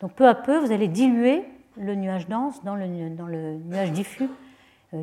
Donc 0.00 0.12
peu 0.12 0.28
à 0.28 0.34
peu, 0.34 0.58
vous 0.58 0.70
allez 0.70 0.86
diluer 0.86 1.42
le 1.76 1.94
nuage 1.94 2.28
dense 2.28 2.62
dans 2.62 2.76
le, 2.76 3.10
dans 3.10 3.26
le 3.26 3.54
nuage 3.54 3.90
diffus 3.92 4.28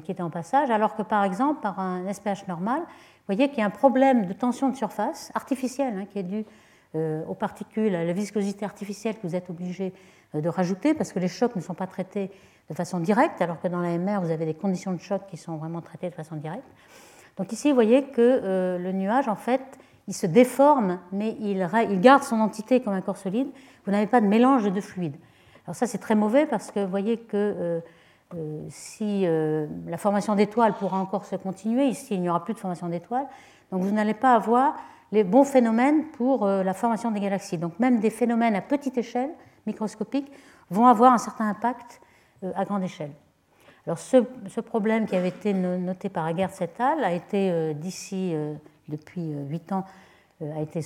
qui 0.03 0.11
est 0.11 0.19
en 0.19 0.29
passage, 0.29 0.69
alors 0.69 0.95
que 0.95 1.01
par 1.01 1.23
exemple, 1.23 1.61
par 1.61 1.79
un 1.79 2.11
SPH 2.11 2.47
normal, 2.49 2.81
vous 3.27 3.35
voyez 3.35 3.49
qu'il 3.49 3.59
y 3.59 3.61
a 3.61 3.65
un 3.65 3.69
problème 3.69 4.25
de 4.25 4.33
tension 4.33 4.69
de 4.69 4.75
surface 4.75 5.31
artificielle 5.35 5.93
hein, 5.97 6.05
qui 6.09 6.19
est 6.19 6.23
dû 6.23 6.45
aux 6.95 7.35
particules, 7.35 7.93
à 7.93 8.03
la 8.03 8.13
viscosité 8.13 8.65
artificielle 8.65 9.13
que 9.15 9.27
vous 9.27 9.35
êtes 9.35 9.51
obligé 9.51 9.93
euh, 10.35 10.41
de 10.41 10.49
rajouter 10.49 10.93
parce 10.93 11.13
que 11.13 11.19
les 11.19 11.27
chocs 11.27 11.55
ne 11.55 11.61
sont 11.61 11.73
pas 11.73 11.87
traités 11.87 12.31
de 12.69 12.73
façon 12.75 12.99
directe, 12.99 13.41
alors 13.41 13.61
que 13.61 13.69
dans 13.69 13.79
la 13.79 13.97
MR, 13.97 14.19
vous 14.21 14.31
avez 14.31 14.45
des 14.45 14.53
conditions 14.53 14.91
de 14.91 14.99
choc 14.99 15.21
qui 15.29 15.37
sont 15.37 15.55
vraiment 15.55 15.79
traitées 15.79 16.09
de 16.09 16.15
façon 16.15 16.35
directe. 16.35 16.67
Donc 17.37 17.53
ici, 17.53 17.69
vous 17.69 17.75
voyez 17.75 18.03
que 18.03 18.41
euh, 18.43 18.77
le 18.77 18.91
nuage, 18.91 19.29
en 19.29 19.37
fait, 19.37 19.61
il 20.07 20.13
se 20.13 20.25
déforme, 20.25 20.99
mais 21.13 21.37
il, 21.39 21.65
il, 21.89 22.01
garde 22.01 22.23
son 22.23 22.41
entité 22.41 22.81
comme 22.81 22.93
un 22.93 23.01
corps 23.01 23.17
solide. 23.17 23.47
Vous 23.85 23.91
n'avez 23.91 24.07
pas 24.07 24.19
de 24.19 24.27
mélange 24.27 24.69
de 24.69 24.81
fluides. 24.81 25.15
Alors 25.65 25.75
ça, 25.75 25.87
c'est 25.87 25.97
très 25.97 26.15
mauvais 26.15 26.45
parce 26.45 26.71
que 26.71 26.81
vous 26.81 26.89
voyez 26.89 27.17
que 27.17 27.35
euh, 27.35 27.79
si 28.69 29.25
la 29.25 29.97
formation 29.97 30.35
d'étoiles 30.35 30.73
pourra 30.73 30.97
encore 30.97 31.25
se 31.25 31.35
continuer, 31.35 31.85
ici, 31.85 32.15
il 32.15 32.21
n'y 32.21 32.29
aura 32.29 32.43
plus 32.43 32.53
de 32.53 32.59
formation 32.59 32.89
d'étoiles. 32.89 33.27
Donc 33.71 33.81
vous 33.81 33.91
n'allez 33.91 34.13
pas 34.13 34.33
avoir 34.35 34.75
les 35.11 35.23
bons 35.23 35.45
phénomènes 35.45 36.05
pour 36.11 36.45
la 36.45 36.73
formation 36.73 37.11
des 37.11 37.19
galaxies. 37.21 37.57
Donc 37.57 37.79
même 37.79 37.99
des 37.99 38.09
phénomènes 38.09 38.55
à 38.55 38.61
petite 38.61 38.97
échelle 38.97 39.31
microscopiques 39.65 40.31
vont 40.69 40.87
avoir 40.87 41.13
un 41.13 41.17
certain 41.17 41.47
impact 41.49 42.01
euh, 42.43 42.51
à 42.55 42.65
grande 42.65 42.83
échelle. 42.83 43.11
Alors 43.85 43.99
ce, 43.99 44.17
problème 44.59 45.05
qui 45.05 45.15
avait 45.15 45.29
été 45.29 45.53
noté 45.53 46.09
par 46.09 46.25
Aguerre 46.25 46.49
et 46.59 47.03
a 47.03 47.13
été 47.13 47.51
euh, 47.51 47.73
d'ici 47.73 48.31
euh, 48.33 48.53
depuis 48.89 49.31
8 49.49 49.71
ans 49.71 49.85
a 50.55 50.61
été 50.61 50.81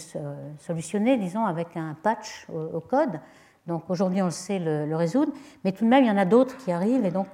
solutionné, 0.60 1.18
disons, 1.18 1.46
avec 1.46 1.76
un 1.76 1.94
patch 2.02 2.48
au, 2.50 2.80
code. 2.80 3.20
Donc 3.68 3.90
aujourd'hui 3.90 4.22
on 4.22 4.26
le 4.26 4.32
sait 4.32 4.60
le, 4.60 4.96
résoudre, 4.96 5.32
mais 5.64 5.72
tout 5.72 5.84
de 5.84 5.90
même 5.90 6.04
il 6.04 6.08
y 6.08 6.12
en 6.12 6.18
a 6.18 6.26
d'autres 6.26 6.58
qui 6.58 6.72
arrivent 6.72 7.06
et 7.06 7.12
donc 7.12 7.28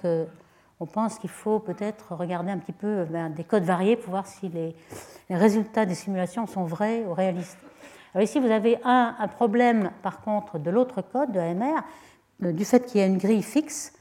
on 0.79 0.85
pense 0.85 1.17
qu'il 1.17 1.29
faut 1.29 1.59
peut-être 1.59 2.13
regarder 2.13 2.51
un 2.51 2.57
petit 2.57 2.71
peu 2.71 3.05
ben, 3.05 3.29
des 3.29 3.43
codes 3.43 3.63
variés 3.63 3.95
pour 3.95 4.11
voir 4.11 4.27
si 4.27 4.49
les, 4.49 4.75
résultats 5.29 5.85
des 5.85 5.95
simulations 5.95 6.45
sont 6.45 6.65
vrais 6.65 7.03
ou 7.05 7.13
réalistes. 7.13 7.57
Alors 8.13 8.23
ici, 8.23 8.39
vous 8.39 8.51
avez 8.51 8.77
un, 8.83 9.27
problème, 9.27 9.91
par 10.01 10.21
contre, 10.21 10.59
de 10.59 10.69
l'autre 10.69 11.01
code 11.01 11.31
de 11.31 11.39
AMR, 11.39 11.81
euh, 12.43 12.51
du 12.51 12.63
fait 12.63 12.85
qu'il 12.85 13.01
y 13.01 13.03
a 13.03 13.07
une 13.07 13.17
grille 13.17 13.43
fixe. 13.43 13.93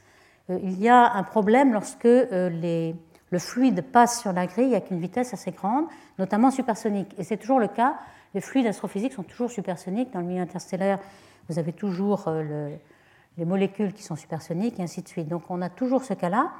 Euh, 0.50 0.58
il 0.62 0.80
y 0.80 0.88
a 0.88 1.12
un 1.14 1.22
problème 1.22 1.72
lorsque 1.72 2.06
euh, 2.06 2.94
le 3.30 3.38
fluide 3.38 3.82
passe 3.82 4.20
sur 4.20 4.32
la 4.32 4.46
grille 4.46 4.74
avec 4.74 4.90
une 4.90 5.00
vitesse 5.00 5.34
assez 5.34 5.50
grande, 5.50 5.86
notamment 6.18 6.50
supersonique. 6.50 7.14
Et 7.18 7.24
c'est 7.24 7.36
toujours 7.36 7.58
le 7.58 7.68
cas. 7.68 7.96
Les 8.34 8.40
fluides 8.40 8.66
astrophysiques 8.66 9.14
sont 9.14 9.22
toujours 9.22 9.50
supersoniques. 9.50 10.12
Dans 10.12 10.20
le 10.20 10.26
milieu 10.26 10.42
interstellaire, 10.42 10.98
vous 11.48 11.58
avez 11.58 11.72
toujours 11.72 12.28
les 13.38 13.44
molécules 13.44 13.92
qui 13.92 14.02
sont 14.02 14.16
supersoniques 14.16 14.78
et 14.78 14.82
ainsi 14.82 15.02
de 15.02 15.08
suite. 15.08 15.28
Donc 15.28 15.42
on 15.48 15.62
a 15.62 15.68
toujours 15.68 16.04
ce 16.04 16.14
cas-là. 16.14 16.50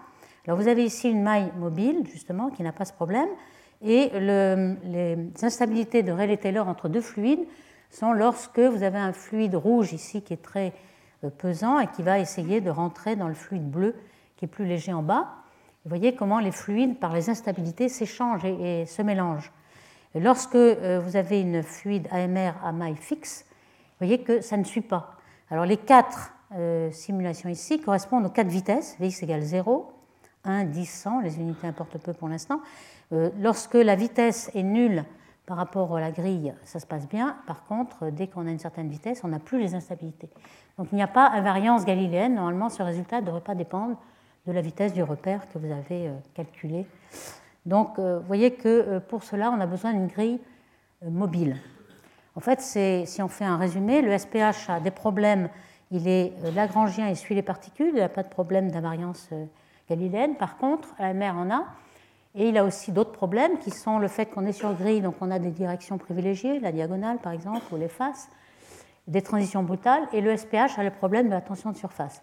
Alors 0.46 0.59
vous 0.59 0.68
avez 0.68 0.85
ici 0.85 1.09
une 1.11 1.22
maille 1.22 1.51
mobile, 1.59 2.07
justement, 2.11 2.51
qui 2.51 2.62
n'a 2.62 2.72
pas 2.72 2.85
ce 2.85 2.92
problème. 2.92 3.29
Et 3.83 4.11
les 4.18 5.16
instabilités 5.42 6.03
de 6.03 6.12
Rayleigh-Taylor 6.12 6.66
entre 6.66 6.88
deux 6.88 7.01
fluides 7.01 7.46
sont 7.90 8.12
lorsque 8.12 8.59
vous 8.59 8.83
avez 8.83 8.99
un 8.99 9.12
fluide 9.12 9.55
rouge 9.55 9.92
ici 9.92 10.22
qui 10.22 10.33
est 10.33 10.42
très 10.42 10.72
euh, 11.25 11.31
pesant 11.31 11.79
et 11.79 11.87
qui 11.87 12.03
va 12.03 12.18
essayer 12.18 12.61
de 12.61 12.70
rentrer 12.70 13.16
dans 13.16 13.29
le 13.29 13.35
fluide 13.35 13.68
bleu 13.70 13.94
qui 14.37 14.44
est 14.44 14.49
plus 14.49 14.66
léger 14.66 14.92
en 14.92 15.03
bas. 15.03 15.29
Vous 15.85 15.88
voyez 15.88 16.14
comment 16.14 16.40
les 16.40 16.51
fluides, 16.51 16.99
par 16.99 17.14
les 17.14 17.31
instabilités, 17.31 17.88
s'échangent 17.88 18.44
et, 18.44 18.87
se 18.87 19.03
mélangent. 19.03 19.53
lorsque 20.14 20.57
euh, 20.57 21.01
vous 21.01 21.16
avez 21.16 21.40
une 21.40 21.62
fluide 21.62 22.09
AMR 22.11 22.53
à 22.62 22.72
maille 22.72 22.96
fixe, 22.96 23.46
vous 23.98 24.06
voyez 24.06 24.22
que 24.22 24.42
ça 24.42 24.59
ne 24.59 24.64
suit 24.64 24.82
pas. 24.82 25.16
Alors 25.50 25.64
les 25.64 25.78
quatre 25.78 26.32
euh, 26.52 26.90
simulations 26.90 27.48
ici 27.48 27.80
correspondent 27.80 28.26
aux 28.26 28.30
quatre 28.30 28.48
vitesses, 28.48 28.96
Vx 29.00 29.22
égale 29.22 29.40
0, 29.40 29.90
1, 30.44 30.64
10, 30.64 30.87
100, 30.87 31.20
les 31.20 31.40
unités 31.40 31.66
importent 31.66 31.98
peu 31.98 32.12
pour 32.12 32.28
l'instant. 32.28 32.61
Euh, 33.12 33.30
lorsque 33.40 33.74
la 33.74 33.94
vitesse 33.94 34.50
est 34.54 34.62
nulle 34.62 35.04
par 35.46 35.56
rapport 35.56 35.96
à 35.96 36.00
la 36.00 36.11
grille, 36.11 36.54
ça 36.64 36.78
se 36.78 36.87
passe 36.87 37.09
bien. 37.09 37.37
Par 37.46 37.64
contre, 37.64 38.11
dès 38.11 38.26
qu'on 38.26 38.46
a 38.46 38.50
une 38.50 38.59
certaine 38.59 38.88
vitesse, 38.88 39.22
on 39.24 39.28
n'a 39.28 39.38
plus 39.38 39.59
les 39.59 39.74
instabilités. 39.74 40.28
Donc 40.76 40.88
il 40.92 40.96
n'y 40.96 41.02
a 41.02 41.09
pas 41.09 41.28
invariance 41.30 41.85
galiléenne. 41.85 42.35
Normalement, 42.35 42.68
ce 42.68 42.82
résultat 42.82 43.20
ne 43.20 43.26
devrait 43.26 43.40
pas 43.40 43.54
dépendre 43.54 43.96
de 44.46 44.52
la 44.52 44.61
vitesse 44.61 44.92
du 44.92 45.02
repère 45.02 45.48
que 45.52 45.59
vous 45.59 45.72
avez 45.72 46.09
euh, 46.09 46.14
calculé. 46.35 46.87
Donc 47.64 47.98
euh, 47.98 48.18
vous 48.18 48.26
voyez 48.26 48.52
que 48.52 48.98
pour 49.09 49.22
cela, 49.22 49.50
on 49.50 49.61
a 49.61 49.66
besoin 49.66 49.92
d'une 49.92 50.09
grille 50.09 50.40
mobile. 51.02 51.56
En 52.37 52.40
fait, 52.40 52.61
si 52.61 53.22
on 53.22 53.29
fait 53.29 53.44
un 53.44 53.57
résumé, 53.57 54.03
le 54.03 54.16
SPH 54.16 54.68
a 54.68 54.81
des 54.81 54.90
problèmes. 54.90 55.49
Il 55.90 56.07
est 56.07 56.33
lagrangien, 56.55 57.09
il 57.09 57.16
suit 57.16 57.35
les 57.35 57.42
particules, 57.42 57.92
il 57.94 58.01
n'a 58.01 58.09
pas 58.09 58.22
de 58.22 58.29
problème 58.29 58.70
d'invariance 58.70 59.31
galiléenne. 59.88 60.37
Par 60.37 60.59
contre, 60.59 60.94
la 60.99 61.14
mer 61.14 61.35
en 61.37 61.51
a. 61.51 61.64
Et 62.35 62.51
il 62.51 62.59
a 62.59 62.64
aussi 62.64 62.92
d'autres 62.92 63.12
problèmes 63.12 63.59
qui 63.61 63.70
sont 63.70 63.99
le 63.99 64.09
fait 64.09 64.27
qu'on 64.27 64.44
est 64.44 64.53
sur 64.53 64.75
grille, 64.75 65.01
donc 65.01 65.14
on 65.22 65.31
a 65.31 65.38
des 65.38 65.51
directions 65.51 65.96
privilégiées, 65.96 66.61
la 66.61 66.70
diagonale 66.70 67.16
par 67.16 67.33
exemple, 67.33 67.62
ou 67.72 67.77
les 67.77 67.88
faces, 67.88 68.29
des 69.09 69.22
transitions 69.22 69.62
brutales, 69.62 70.07
et 70.12 70.20
le 70.20 70.37
SPH 70.37 70.79
a 70.79 70.85
le 70.85 70.90
problème 70.90 71.29
de 71.29 71.33
la 71.33 71.40
tension 71.40 71.70
de 71.70 71.79
surface. 71.79 72.20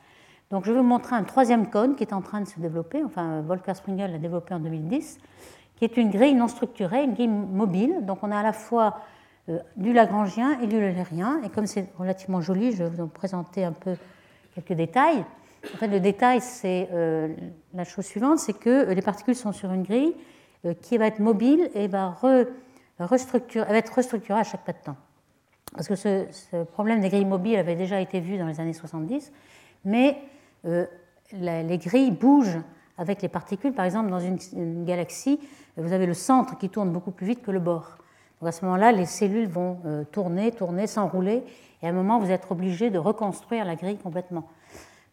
Donc 0.51 0.65
je 0.65 0.71
vais 0.71 0.77
vous 0.77 0.83
montrer 0.83 1.15
un 1.15 1.23
troisième 1.23 1.67
cône 1.67 1.95
qui 1.95 2.03
est 2.03 2.13
en 2.13 2.21
train 2.21 2.41
de 2.41 2.47
se 2.47 2.59
développer, 2.59 3.03
enfin 3.03 3.41
Volker 3.41 3.73
Springel 3.73 4.11
l'a 4.11 4.19
développé 4.19 4.53
en 4.53 4.59
2010, 4.59 5.17
qui 5.77 5.83
est 5.83 5.97
une 5.97 6.11
grille 6.11 6.35
non 6.35 6.47
structurée, 6.47 7.03
une 7.03 7.15
grille 7.15 7.27
mobile. 7.27 8.05
Donc 8.05 8.19
on 8.21 8.29
a 8.29 8.37
à 8.37 8.43
la 8.43 8.53
fois 8.53 8.99
du 9.77 9.93
Lagrangien 9.93 10.59
et 10.61 10.67
du 10.67 10.77
Eulérien. 10.77 11.41
Et 11.43 11.49
comme 11.49 11.67
c'est 11.67 11.87
relativement 11.97 12.41
joli, 12.41 12.71
je 12.71 12.83
vais 12.83 12.89
vous 12.89 13.03
en 13.03 13.07
présenter 13.07 13.63
un 13.63 13.71
peu 13.73 13.95
quelques 14.55 14.73
détails. 14.73 15.25
En 15.73 15.77
fait, 15.77 15.87
le 15.87 15.99
détail, 15.99 16.41
c'est 16.41 16.89
la 17.73 17.83
chose 17.83 18.05
suivante, 18.05 18.39
c'est 18.39 18.53
que 18.53 18.91
les 18.91 19.01
particules 19.01 19.35
sont 19.35 19.53
sur 19.53 19.71
une 19.71 19.83
grille 19.83 20.13
qui 20.81 20.97
va 20.97 21.07
être 21.07 21.19
mobile 21.19 21.69
et 21.73 21.87
va, 21.87 22.17
va 22.21 22.45
être 22.99 23.93
restructurée 23.93 24.39
à 24.39 24.43
chaque 24.43 24.65
pas 24.65 24.73
de 24.73 24.83
temps. 24.83 24.97
Parce 25.73 25.87
que 25.87 25.95
ce, 25.95 26.63
problème 26.63 27.01
des 27.01 27.09
grilles 27.09 27.25
mobiles 27.25 27.57
avait 27.57 27.75
déjà 27.75 27.99
été 27.99 28.19
vu 28.19 28.37
dans 28.37 28.47
les 28.47 28.59
années 28.59 28.73
70, 28.73 29.31
mais 29.85 30.17
euh, 30.65 30.85
les 31.31 31.77
grilles 31.77 32.11
bougent 32.11 32.59
avec 32.97 33.21
les 33.21 33.29
particules. 33.29 33.73
Par 33.73 33.85
exemple, 33.85 34.09
dans 34.09 34.19
une, 34.19 34.85
galaxie, 34.85 35.39
vous 35.77 35.91
avez 35.91 36.05
le 36.05 36.13
centre 36.13 36.57
qui 36.57 36.69
tourne 36.69 36.91
beaucoup 36.91 37.11
plus 37.11 37.25
vite 37.25 37.41
que 37.41 37.51
le 37.51 37.59
bord. 37.59 37.97
Donc 38.43 38.49
à 38.49 38.51
ce 38.51 38.65
moment-là, 38.65 38.91
les 38.91 39.05
cellules 39.05 39.47
vont 39.47 39.77
euh, 39.85 40.03
tourner, 40.03 40.51
tourner, 40.51 40.85
s'enrouler, 40.85 41.45
et 41.81 41.87
à 41.87 41.91
un 41.91 41.93
moment, 41.93 42.19
vous 42.19 42.29
êtes 42.29 42.45
obligé 42.49 42.89
de 42.89 42.97
reconstruire 42.97 43.63
la 43.63 43.77
grille 43.77 43.97
complètement. 43.97 44.49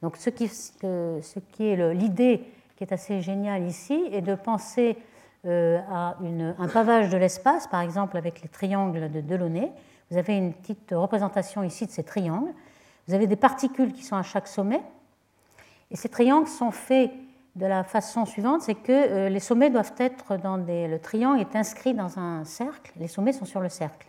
Donc 0.02 0.16
ce 0.16 0.30
qui, 0.30 0.46
est 0.46 1.94
l'idée 1.94 2.42
qui 2.74 2.82
est 2.82 2.92
assez 2.92 3.20
géniale 3.20 3.62
ici 3.62 4.02
est 4.10 4.20
de 4.20 4.34
penser 4.34 4.98
euh, 5.46 5.78
à 5.88 6.16
un 6.58 6.66
pavage 6.66 7.08
de 7.08 7.16
l'espace, 7.16 7.68
par 7.68 7.82
exemple 7.82 8.16
avec 8.16 8.42
les 8.42 8.48
triangles 8.48 9.08
de 9.12 9.20
Delaunay, 9.20 9.70
vous 10.10 10.18
avez 10.18 10.36
une 10.36 10.52
petite 10.52 10.90
représentation 10.90 11.62
ici 11.62 11.86
de 11.86 11.92
ces 11.92 12.02
triangles. 12.02 12.50
Vous 13.06 13.14
avez 13.14 13.28
des 13.28 13.36
particules 13.36 13.92
qui 13.92 14.02
sont 14.02 14.16
à 14.16 14.24
chaque 14.24 14.48
sommet. 14.48 14.82
Et 15.92 15.96
ces 15.96 16.08
triangles 16.08 16.48
sont 16.48 16.72
faits 16.72 17.12
de 17.56 17.66
la 17.66 17.82
façon 17.84 18.26
suivante, 18.26 18.62
c'est 18.62 18.74
que 18.74 18.92
euh, 18.92 19.28
les 19.28 19.40
sommets 19.40 19.70
doivent 19.70 19.94
être 19.98 20.36
dans 20.36 20.58
des... 20.58 20.86
Le 20.86 20.98
triangle 20.98 21.40
est 21.40 21.56
inscrit 21.56 21.94
dans 21.94 22.18
un 22.18 22.44
cercle, 22.44 22.92
les 22.96 23.08
sommets 23.08 23.32
sont 23.32 23.44
sur 23.44 23.60
le 23.60 23.68
cercle. 23.68 24.06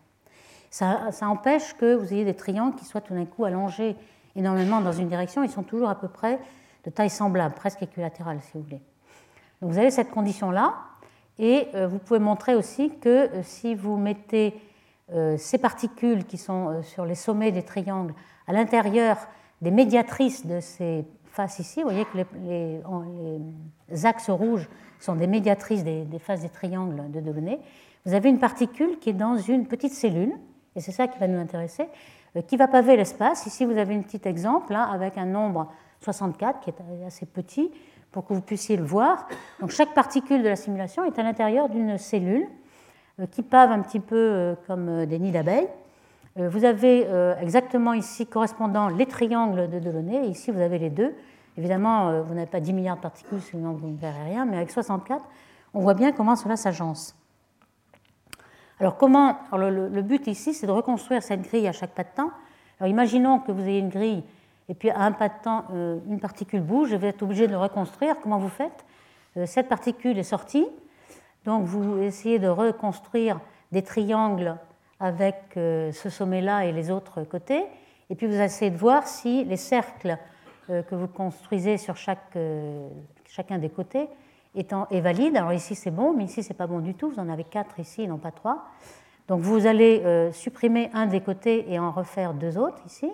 Ça, 0.70 1.12
empêche 1.24 1.74
que 1.74 1.96
vous 1.96 2.14
ayez 2.14 2.24
des 2.24 2.36
triangles 2.36 2.76
qui 2.76 2.86
soient 2.86 3.02
tout 3.02 3.14
d'un 3.14 3.26
coup 3.26 3.44
allongés 3.44 3.98
énormément 4.38 4.80
dans 4.80 4.94
une 4.94 5.10
direction, 5.10 5.44
ils 5.44 5.50
sont 5.50 5.64
toujours 5.64 5.90
à 5.90 5.96
peu 5.96 6.08
près 6.08 6.40
de 6.86 6.90
taille 6.90 7.10
semblable, 7.10 7.54
presque 7.56 7.84
équilatérale 7.84 8.40
si 8.42 8.52
vous 8.54 8.64
voulez. 8.64 8.82
Donc 9.62 9.72
vous 9.72 9.78
avez 9.78 9.92
cette 9.92 10.12
condition-là, 10.12 10.76
et 11.38 11.68
euh, 11.76 11.88
vous 11.88 11.98
pouvez 11.98 12.20
montrer 12.20 12.56
aussi 12.56 12.98
que 13.00 13.10
euh, 13.10 13.44
si 13.44 13.76
vous 13.76 13.98
mettez 13.98 14.60
ces 15.38 15.58
particules 15.58 16.24
qui 16.24 16.38
sont 16.38 16.82
sur 16.84 17.04
les 17.04 17.16
sommets 17.16 17.52
des 17.52 17.64
triangles 17.64 18.14
à 18.48 18.54
l'intérieur 18.54 19.18
des 19.62 19.70
médiatrices 19.70 20.46
de 20.46 20.62
ces 20.62 21.06
faces 21.32 21.60
ici. 21.60 21.82
Vous 21.82 21.90
voyez 21.90 22.06
que 22.06 22.18
les, 22.46 24.06
axes 24.06 24.30
rouges 24.30 24.70
sont 25.00 25.16
des 25.16 25.28
médiatrices 25.28 25.84
des, 25.84 26.06
faces 26.20 26.42
des 26.42 26.50
triangles 26.50 27.10
de 27.12 27.20
Delaunay. 27.20 27.60
Vous 28.06 28.14
avez 28.14 28.30
une 28.30 28.40
particule 28.40 29.00
qui 29.00 29.10
est 29.10 29.14
dans 29.14 29.38
une 29.38 29.68
petite 29.68 29.94
cellule, 29.94 30.34
et 30.76 30.82
c'est 30.82 30.92
ça 30.92 31.08
qui 31.08 31.20
va 31.20 31.28
nous 31.28 31.40
intéresser, 31.40 31.88
euh, 32.36 32.42
qui 32.42 32.58
va 32.58 32.68
paver 32.68 32.96
l'espace. 32.98 33.46
Ici, 33.46 33.66
vous 33.66 33.78
avez 33.78 33.96
un 33.96 34.02
petit 34.02 34.22
exemple 34.28 34.74
hein, 34.74 34.90
avec 34.92 35.18
un 35.18 35.26
nombre 35.26 35.72
64 36.02 36.60
qui 36.62 36.70
est 36.72 37.06
assez 37.06 37.26
petit 37.26 37.72
pour 38.12 38.26
que 38.26 38.34
vous 38.34 38.42
puissiez 38.42 38.76
le 38.76 38.84
voir. 38.84 39.28
Donc 39.60 39.70
chaque 39.70 39.94
particule 39.94 40.44
de 40.44 40.50
la 40.50 40.56
simulation 40.56 41.04
est 41.06 41.18
à 41.18 41.24
l'intérieur 41.24 41.70
d'une 41.70 41.98
cellule 41.98 42.48
euh, 43.20 43.28
qui 43.28 43.44
pavent 43.44 43.72
un 43.72 43.82
petit 43.82 44.00
peu 44.00 44.16
euh, 44.16 44.56
comme 44.68 45.06
des 45.06 45.20
nids 45.20 45.32
d'abeilles. 45.32 45.68
Vous 46.36 46.64
avez 46.64 47.08
exactement 47.42 47.94
ici 47.94 48.26
correspondant 48.26 48.88
les 48.88 49.06
triangles 49.06 49.70
de 49.70 49.80
Delaunay, 49.80 50.28
et 50.28 50.30
ici 50.30 50.52
vous 50.52 50.62
avez 50.62 50.80
les 50.80 50.90
deux. 50.90 51.14
Évidemment, 51.58 52.22
vous 52.24 52.34
n'avez 52.34 52.48
pas 52.48 52.62
10 52.62 52.72
milliards 52.72 52.96
de 52.96 53.02
particules, 53.02 53.42
sinon 53.42 53.74
vous 53.74 53.90
ne 53.90 53.98
verrez 53.98 54.24
rien, 54.24 54.46
mais 54.46 54.56
avec 54.56 54.72
64, 54.72 55.26
on 55.74 55.82
voit 55.82 55.94
bien 55.94 56.14
comment 56.14 56.36
cela 56.38 56.56
s'agence. 56.56 57.16
Alors, 58.80 58.98
comment, 58.98 59.38
le, 59.52 60.02
but 60.02 60.26
ici, 60.28 60.54
c'est 60.54 60.66
de 60.66 60.72
reconstruire 60.72 61.22
cette 61.22 61.42
grille 61.42 61.68
à 61.68 61.72
chaque 61.72 61.92
pas 61.92 62.04
de 62.04 62.10
temps. 62.16 62.32
Alors, 62.80 62.90
imaginons 62.90 63.40
que 63.40 63.52
vous 63.52 63.62
ayez 63.62 63.80
une 63.80 63.90
grille 63.90 64.24
et 64.70 64.74
puis 64.74 64.90
à 64.90 65.02
un 65.02 65.12
pas 65.12 65.28
de 65.28 65.34
temps, 65.44 65.66
une 65.74 66.20
particule 66.22 66.62
bouge, 66.62 66.94
et 66.94 66.98
vous 66.98 67.06
êtes 67.06 67.22
obligé 67.22 67.46
de 67.46 67.52
le 67.52 67.58
reconstruire. 67.58 68.16
Comment 68.24 68.38
vous 68.38 68.50
faites? 68.50 68.86
Cette 69.46 69.68
particule 69.68 70.18
est 70.18 70.24
sortie, 70.24 70.66
donc 71.46 71.66
vous 71.66 72.02
essayez 72.02 72.40
de 72.40 72.48
reconstruire 72.48 73.40
des 73.72 73.82
triangles 73.82 74.56
avec 75.02 75.36
euh, 75.58 75.92
ce 75.92 76.10
sommet-là 76.10 76.66
et 76.66 76.72
les 76.72 76.92
autres 76.92 77.24
côtés, 77.24 77.64
et 78.10 78.16
puis 78.16 78.28
vous 78.28 78.40
essayez 78.40 78.70
de 78.70 78.78
voir 78.78 79.08
si 79.08 79.44
les 79.44 79.58
cercles 79.58 80.18
euh, 80.70 80.84
que 80.84 80.94
vous 80.94 81.08
construisez 81.08 81.78
sur 81.78 81.98
chaque, 81.98 82.36
euh, 82.36 82.88
chacun 83.26 83.58
des 83.58 83.70
côtés 83.70 84.08
étant, 84.54 84.88
est 84.90 85.02
valide. 85.02 85.36
Alors 85.36 85.54
ici 85.54 85.74
c'est 85.74 85.92
bon, 85.92 86.14
mais 86.14 86.26
ici 86.26 86.44
c'est 86.44 86.54
pas 86.54 86.68
bon 86.68 86.80
du 86.80 86.94
tout. 86.94 87.10
Vous 87.10 87.20
en 87.20 87.30
avez 87.30 87.44
quatre 87.44 87.80
ici, 87.80 88.08
non 88.08 88.18
pas 88.18 88.32
trois. 88.32 88.66
Donc 89.28 89.42
vous 89.42 89.66
allez 89.66 90.30
supprimer 90.34 90.90
un 90.94 91.06
des 91.06 91.22
côtés 91.22 91.72
et 91.72 91.80
en 91.80 91.92
refaire 91.92 92.34
deux 92.34 92.58
autres 92.58 92.82
ici, 92.86 93.10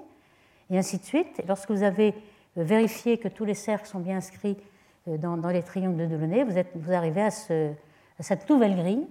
et 0.71 0.77
ainsi 0.77 0.97
de 0.97 1.03
suite. 1.03 1.43
Lorsque 1.47 1.69
vous 1.69 1.83
avez 1.83 2.15
vérifié 2.55 3.19
que 3.19 3.27
tous 3.27 3.45
les 3.45 3.53
cercles 3.53 3.85
sont 3.85 3.99
bien 3.99 4.17
inscrits 4.17 4.57
dans, 5.05 5.35
les 5.49 5.61
triangles 5.61 5.97
de 5.97 6.05
Delaunay, 6.07 6.43
vous, 6.43 6.57
êtes, 6.57 6.71
vous 6.73 6.91
arrivez 6.91 7.21
à 7.21 7.29
ce 7.29 7.71
cette 8.19 8.49
nouvelle 8.49 8.75
grille 8.75 9.05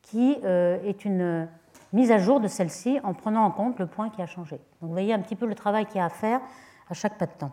qui 0.00 0.38
est 0.42 1.04
une 1.04 1.48
mise 1.92 2.10
à 2.10 2.18
jour 2.18 2.40
de 2.40 2.48
celle-ci 2.48 2.98
en 3.02 3.14
prenant 3.14 3.44
en 3.44 3.50
compte 3.50 3.78
le 3.78 3.86
point 3.86 4.10
qui 4.10 4.22
a 4.22 4.26
changé. 4.26 4.56
Donc 4.56 4.88
vous 4.88 4.92
voyez 4.92 5.12
un 5.12 5.20
petit 5.20 5.36
peu 5.36 5.46
le 5.46 5.54
travail 5.54 5.86
qu'il 5.86 5.96
y 5.96 6.00
a 6.00 6.06
à 6.06 6.10
faire 6.10 6.40
à 6.88 6.94
chaque 6.94 7.18
pas 7.18 7.26
de 7.26 7.32
temps. 7.32 7.52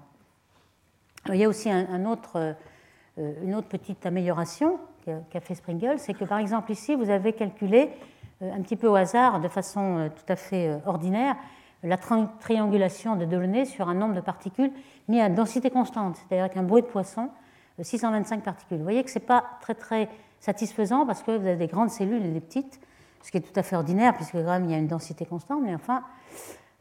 il 1.29 1.35
y 1.35 1.43
a 1.43 1.49
aussi 1.49 1.69
euh, 1.69 2.53
une 3.43 3.55
autre 3.55 3.67
petite 3.67 4.05
amélioration 4.05 4.79
qu'a 5.29 5.39
fait 5.39 5.55
Springle, 5.55 5.99
c'est 5.99 6.13
que 6.13 6.25
par 6.25 6.39
exemple 6.39 6.71
ici, 6.71 6.95
vous 6.95 7.09
avez 7.09 7.33
calculé 7.33 7.91
euh, 8.41 8.51
un 8.51 8.61
petit 8.61 8.75
peu 8.75 8.87
au 8.87 8.95
hasard, 8.95 9.39
de 9.39 9.47
façon 9.47 10.09
tout 10.15 10.33
à 10.33 10.35
fait 10.35 10.79
ordinaire, 10.85 11.35
la 11.83 11.97
triangulation 11.97 13.15
de 13.15 13.25
Delaunay 13.25 13.65
sur 13.65 13.87
un 13.87 13.93
nombre 13.93 14.15
de 14.15 14.21
particules 14.21 14.71
mis 15.07 15.21
à 15.21 15.29
densité 15.29 15.69
constante, 15.69 16.17
c'est-à-dire 16.17 16.45
avec 16.45 16.57
un 16.57 16.63
bruit 16.63 16.81
de 16.81 16.87
poisson, 16.87 17.29
625 17.79 18.43
particules. 18.43 18.77
Vous 18.77 18.83
voyez 18.83 19.03
que 19.03 19.11
ce 19.11 19.19
n'est 19.19 19.25
pas 19.25 19.43
très 19.61 19.75
très 19.75 20.09
satisfaisant 20.39 21.05
parce 21.05 21.23
que 21.23 21.31
vous 21.31 21.45
avez 21.45 21.57
des 21.57 21.67
grandes 21.67 21.89
cellules 21.89 22.25
et 22.25 22.29
des 22.29 22.39
petites, 22.39 22.79
ce 23.25 23.31
qui 23.31 23.37
est 23.37 23.41
tout 23.41 23.59
à 23.59 23.63
fait 23.63 23.75
ordinaire 23.75 24.13
puisque 24.13 24.33
quand 24.33 24.43
même 24.43 24.65
il 24.65 24.71
y 24.71 24.75
a 24.75 24.77
une 24.77 24.87
densité 24.87 25.25
constante, 25.25 25.61
mais 25.63 25.73
enfin, 25.73 26.03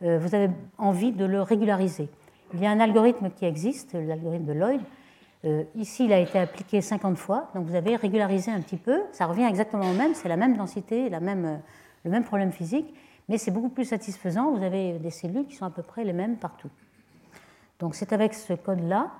euh, 0.02 0.18
vous 0.18 0.34
avez 0.34 0.50
envie 0.76 1.10
de 1.10 1.24
le 1.24 1.40
régulariser. 1.40 2.10
Il 2.52 2.60
y 2.60 2.66
a 2.66 2.70
un 2.70 2.80
algorithme 2.80 3.30
qui 3.30 3.46
existe, 3.46 3.94
l'algorithme 3.94 4.44
de 4.44 4.52
Lloyd. 4.52 4.80
Euh, 5.46 5.64
ici, 5.74 6.04
il 6.04 6.12
a 6.12 6.18
été 6.18 6.38
appliqué 6.38 6.82
50 6.82 7.16
fois, 7.16 7.50
donc 7.54 7.64
vous 7.64 7.74
avez 7.74 7.96
régularisé 7.96 8.50
un 8.50 8.60
petit 8.60 8.76
peu. 8.76 9.00
Ça 9.12 9.24
revient 9.24 9.44
exactement 9.44 9.90
au 9.90 9.94
même, 9.94 10.14
c'est 10.14 10.28
la 10.28 10.36
même 10.36 10.54
densité, 10.54 11.08
la 11.08 11.20
même, 11.20 11.60
le 12.04 12.10
même 12.10 12.24
problème 12.24 12.52
physique, 12.52 12.94
mais 13.30 13.38
c'est 13.38 13.50
beaucoup 13.50 13.70
plus 13.70 13.86
satisfaisant. 13.86 14.52
Vous 14.52 14.62
avez 14.62 14.98
des 14.98 15.10
cellules 15.10 15.46
qui 15.46 15.56
sont 15.56 15.64
à 15.64 15.70
peu 15.70 15.82
près 15.82 16.04
les 16.04 16.12
mêmes 16.12 16.36
partout. 16.36 16.70
Donc 17.78 17.94
c'est 17.94 18.12
avec 18.12 18.34
ce 18.34 18.52
code-là 18.52 19.10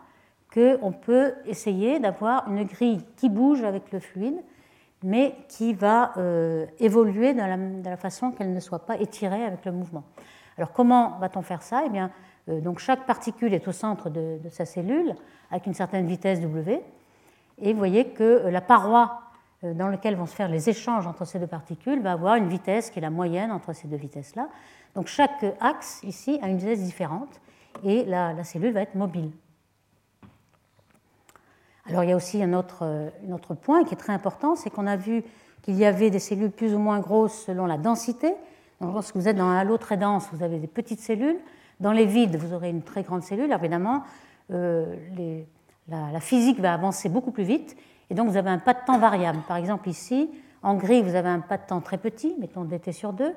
qu'on 0.52 0.92
peut 0.92 1.32
essayer 1.46 2.00
d'avoir 2.00 2.46
une 2.48 2.64
grille 2.64 3.00
qui 3.16 3.30
bouge 3.30 3.64
avec 3.64 3.90
le 3.92 3.98
fluide, 3.98 4.36
mais 5.04 5.36
qui 5.48 5.74
va 5.74 6.12
euh, 6.16 6.64
évoluer 6.80 7.34
de 7.34 7.84
la, 7.84 7.96
façon 7.98 8.32
qu'elle 8.32 8.54
ne 8.54 8.58
soit 8.58 8.86
pas 8.86 8.96
étirée 8.96 9.44
avec 9.44 9.66
le 9.66 9.72
mouvement. 9.72 10.02
Alors 10.56 10.72
comment 10.72 11.18
va-t-on 11.18 11.42
faire 11.42 11.62
ça? 11.62 11.82
Eh 11.86 11.90
bien, 11.90 12.10
euh, 12.48 12.60
donc 12.60 12.78
chaque 12.78 13.04
particule 13.04 13.52
est 13.52 13.68
au 13.68 13.72
centre 13.72 14.08
de, 14.08 14.38
sa 14.50 14.64
cellule 14.64 15.14
avec 15.50 15.66
une 15.66 15.74
certaine 15.74 16.06
vitesse 16.06 16.40
W, 16.40 16.80
et 17.60 17.72
vous 17.72 17.78
voyez 17.78 18.08
que 18.08 18.24
euh, 18.24 18.50
la 18.50 18.62
paroi 18.62 19.20
dans 19.62 19.88
laquelle 19.88 20.14
vont 20.16 20.26
se 20.26 20.34
faire 20.34 20.48
les 20.48 20.68
échanges 20.68 21.06
entre 21.06 21.24
ces 21.24 21.38
deux 21.38 21.46
particules 21.46 22.02
va 22.02 22.12
avoir 22.12 22.34
une 22.34 22.48
vitesse 22.48 22.90
qui 22.90 22.98
est 22.98 23.02
la 23.02 23.08
moyenne 23.08 23.50
entre 23.50 23.72
ces 23.72 23.88
deux 23.88 23.96
vitesses-là. 23.96 24.48
Donc 24.94 25.06
chaque 25.06 25.42
axe 25.58 26.02
ici 26.02 26.38
a 26.42 26.48
une 26.48 26.58
vitesse 26.58 26.82
différente 26.82 27.40
et 27.82 28.04
la 28.04 28.44
cellule 28.44 28.74
va 28.74 28.82
être 28.82 28.94
mobile. 28.94 29.30
Alors 31.86 32.02
il 32.04 32.10
y 32.10 32.12
a 32.12 32.16
aussi 32.16 32.42
un 32.42 32.52
autre, 32.54 33.10
autre 33.32 33.54
point 33.54 33.84
qui 33.84 33.94
est 33.94 33.98
très 33.98 34.12
important, 34.12 34.56
c'est 34.56 34.70
qu'on 34.70 34.86
a 34.86 34.96
vu 34.96 35.22
qu'il 35.64 35.76
y 35.76 35.84
avait 35.84 36.10
des 36.10 36.18
cellules 36.18 36.50
plus 36.50 36.74
ou 36.74 36.78
moins 36.78 37.00
grosses 37.00 37.44
selon 37.46 37.66
la 37.66 37.78
densité. 37.78 38.34
Donc, 38.80 38.92
lorsque 38.92 39.16
vous 39.16 39.28
êtes 39.28 39.36
dans 39.36 39.44
un 39.44 39.56
halo 39.56 39.78
très 39.78 39.96
dense, 39.96 40.28
vous 40.32 40.42
avez 40.42 40.58
des 40.58 40.66
petites 40.66 41.00
cellules. 41.00 41.38
Dans 41.80 41.92
les 41.92 42.04
vides, 42.04 42.36
vous 42.36 42.52
aurez 42.52 42.68
une 42.68 42.82
très 42.82 43.02
grande 43.02 43.22
cellule. 43.22 43.46
Alors, 43.46 43.60
évidemment, 43.60 44.02
euh, 44.52 44.94
la, 45.88 46.20
physique 46.20 46.60
va 46.60 46.74
avancer 46.74 47.08
beaucoup 47.08 47.30
plus 47.30 47.44
vite. 47.44 47.76
Et 48.10 48.14
donc, 48.14 48.28
vous 48.28 48.36
avez 48.36 48.50
un 48.50 48.58
pas 48.58 48.74
de 48.74 48.84
temps 48.86 48.98
variable. 48.98 49.40
Par 49.48 49.56
exemple, 49.56 49.88
ici, 49.88 50.30
en 50.62 50.74
gris, 50.74 51.02
vous 51.02 51.14
avez 51.14 51.30
un 51.30 51.40
pas 51.40 51.56
de 51.56 51.66
temps 51.66 51.80
très 51.80 51.98
petit, 51.98 52.34
mettons 52.38 52.64
dt 52.64 52.92
sur 52.92 53.14
2. 53.14 53.32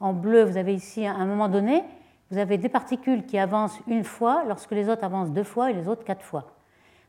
En 0.00 0.12
bleu, 0.12 0.42
vous 0.44 0.58
avez 0.58 0.74
ici, 0.74 1.06
à 1.06 1.14
un 1.14 1.24
moment 1.24 1.48
donné, 1.48 1.82
vous 2.30 2.38
avez 2.38 2.58
des 2.58 2.68
particules 2.68 3.24
qui 3.24 3.38
avancent 3.38 3.78
une 3.86 4.04
fois, 4.04 4.44
lorsque 4.46 4.72
les 4.72 4.88
autres 4.88 5.04
avancent 5.04 5.30
deux 5.30 5.44
fois 5.44 5.70
et 5.70 5.74
les 5.74 5.88
autres 5.88 6.04
quatre 6.04 6.24
fois. 6.24 6.46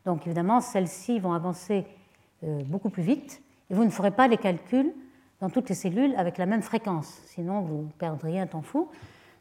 Donc 0.06 0.26
évidemment, 0.26 0.62
celles-ci 0.62 1.20
vont 1.20 1.34
avancer 1.34 1.86
euh, 2.44 2.62
beaucoup 2.66 2.90
plus 2.90 3.04
vite 3.04 3.42
et 3.70 3.74
vous 3.74 3.86
ne 3.86 3.90
ferez 3.90 4.12
pas 4.12 4.28
les 4.28 4.38
calculs 4.38 4.94
dans 5.40 5.50
toutes 5.50 5.70
les 5.70 5.76
cellules 5.76 6.14
avec 6.18 6.38
la 6.38 6.46
même 6.46 6.62
fréquence, 6.62 7.22
sinon 7.26 7.62
vous 7.62 7.90
perdriez 7.98 8.40
un 8.40 8.48
temps 8.48 8.62
fou. 8.62 8.90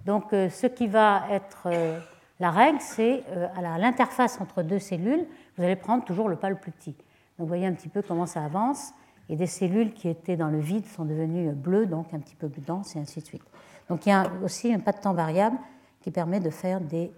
Donc 0.07 0.33
euh, 0.33 0.49
ce 0.51 0.67
qui 0.67 0.87
va 0.87 1.25
être 1.31 1.65
euh, 1.67 1.99
la 2.41 2.51
règle, 2.51 2.79
c'est 2.81 3.23
à 3.57 3.79
l'interface 3.79 4.41
entre 4.41 4.63
deux 4.63 4.81
cellules, 4.81 5.25
vous 5.57 5.65
allez 5.65 5.77
prendre 5.77 6.05
toujours 6.05 6.29
le 6.29 6.37
pas 6.37 6.51
le 6.51 6.57
plus 6.57 6.73
petit. 6.73 6.91
Donc 6.93 7.39
vous 7.39 7.47
voyez 7.47 7.67
un 7.67 7.73
petit 7.73 7.89
peu 7.89 8.03
comment 8.03 8.27
ça 8.27 8.45
avance. 8.45 8.93
et 9.29 9.37
des 9.37 9.47
cellules 9.47 9.93
qui 9.93 10.09
étaient 10.09 10.37
dans 10.37 10.49
le 10.49 10.59
vide 10.59 10.87
sont 10.87 11.05
devenues 11.05 11.53
bleues, 11.53 11.87
donc 11.87 12.13
un 12.13 12.19
petit 12.19 12.35
peu 12.35 12.49
plus 12.49 12.63
denses, 12.63 12.97
et 12.97 12.99
ainsi 12.99 13.21
de 13.21 13.27
suite. 13.27 13.45
Donc 13.89 14.07
il 14.07 14.09
y 14.09 14.13
a 14.13 14.27
aussi 14.45 14.73
un 14.73 14.81
pas 14.81 14.93
de 14.93 14.99
temps 14.99 15.15
variable 15.15 15.57
qui 16.01 16.11
permet 16.11 16.41
de 16.41 16.51
faire 16.51 16.81
des 16.81 17.13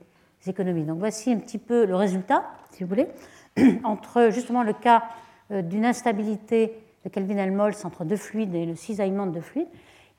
économies. 0.49 0.85
Donc 0.85 0.99
voici 0.99 1.33
un 1.33 1.39
petit 1.39 1.59
peu 1.59 1.85
le 1.87 1.95
résultat, 1.95 2.45
si 2.71 2.83
vous 2.83 2.89
voulez, 2.89 3.09
entre 3.85 4.31
justement 4.31 4.63
le 4.63 4.73
cas 4.73 5.05
euh, 5.51 5.63
d'une 5.63 5.85
instabilité 5.85 6.79
de 7.05 7.11
Kelvin-Helmholtz 7.11 7.85
entre 7.85 8.05
deux 8.05 8.17
fluides 8.17 8.55
et 8.55 8.67
le 8.67 8.75
cisaillement 8.75 9.27
de 9.27 9.33
deux 9.33 9.41
fluides. 9.41 9.69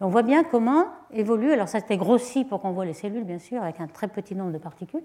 On 0.01 0.07
voit 0.07 0.23
bien 0.23 0.43
comment 0.43 0.87
évolue, 1.11 1.51
alors 1.51 1.69
ça 1.69 1.79
été 1.79 1.97
grossi 1.97 2.43
pour 2.43 2.61
qu'on 2.61 2.71
voit 2.71 2.85
les 2.85 2.93
cellules, 2.93 3.23
bien 3.23 3.39
sûr, 3.39 3.63
avec 3.63 3.79
un 3.79 3.87
très 3.87 4.07
petit 4.07 4.35
nombre 4.35 4.51
de 4.51 4.57
particules, 4.57 5.03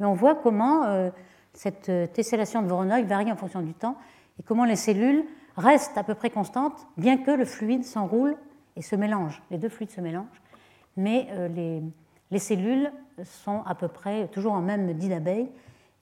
mais 0.00 0.06
on 0.06 0.14
voit 0.14 0.34
comment 0.34 0.84
euh, 0.84 1.10
cette 1.52 1.88
euh, 1.88 2.06
tessellation 2.06 2.60
de 2.60 2.66
Voronoi 2.66 3.02
varie 3.02 3.30
en 3.30 3.36
fonction 3.36 3.62
du 3.62 3.72
temps 3.72 3.96
et 4.38 4.42
comment 4.42 4.64
les 4.64 4.76
cellules 4.76 5.24
restent 5.56 5.96
à 5.96 6.02
peu 6.02 6.14
près 6.14 6.30
constantes, 6.30 6.86
bien 6.96 7.18
que 7.18 7.30
le 7.30 7.44
fluide 7.44 7.84
s'enroule 7.84 8.36
et 8.76 8.82
se 8.82 8.96
mélange. 8.96 9.42
Les 9.50 9.58
deux 9.58 9.68
fluides 9.68 9.90
se 9.90 10.00
mélangent, 10.00 10.42
mais 10.96 11.28
les, 11.54 11.82
les, 12.32 12.38
cellules 12.38 12.90
sont 13.24 13.62
à 13.64 13.74
peu 13.74 13.88
près 13.88 14.26
toujours 14.28 14.54
en 14.54 14.62
même 14.62 14.92
dit 14.94 15.08
d'abeille 15.08 15.48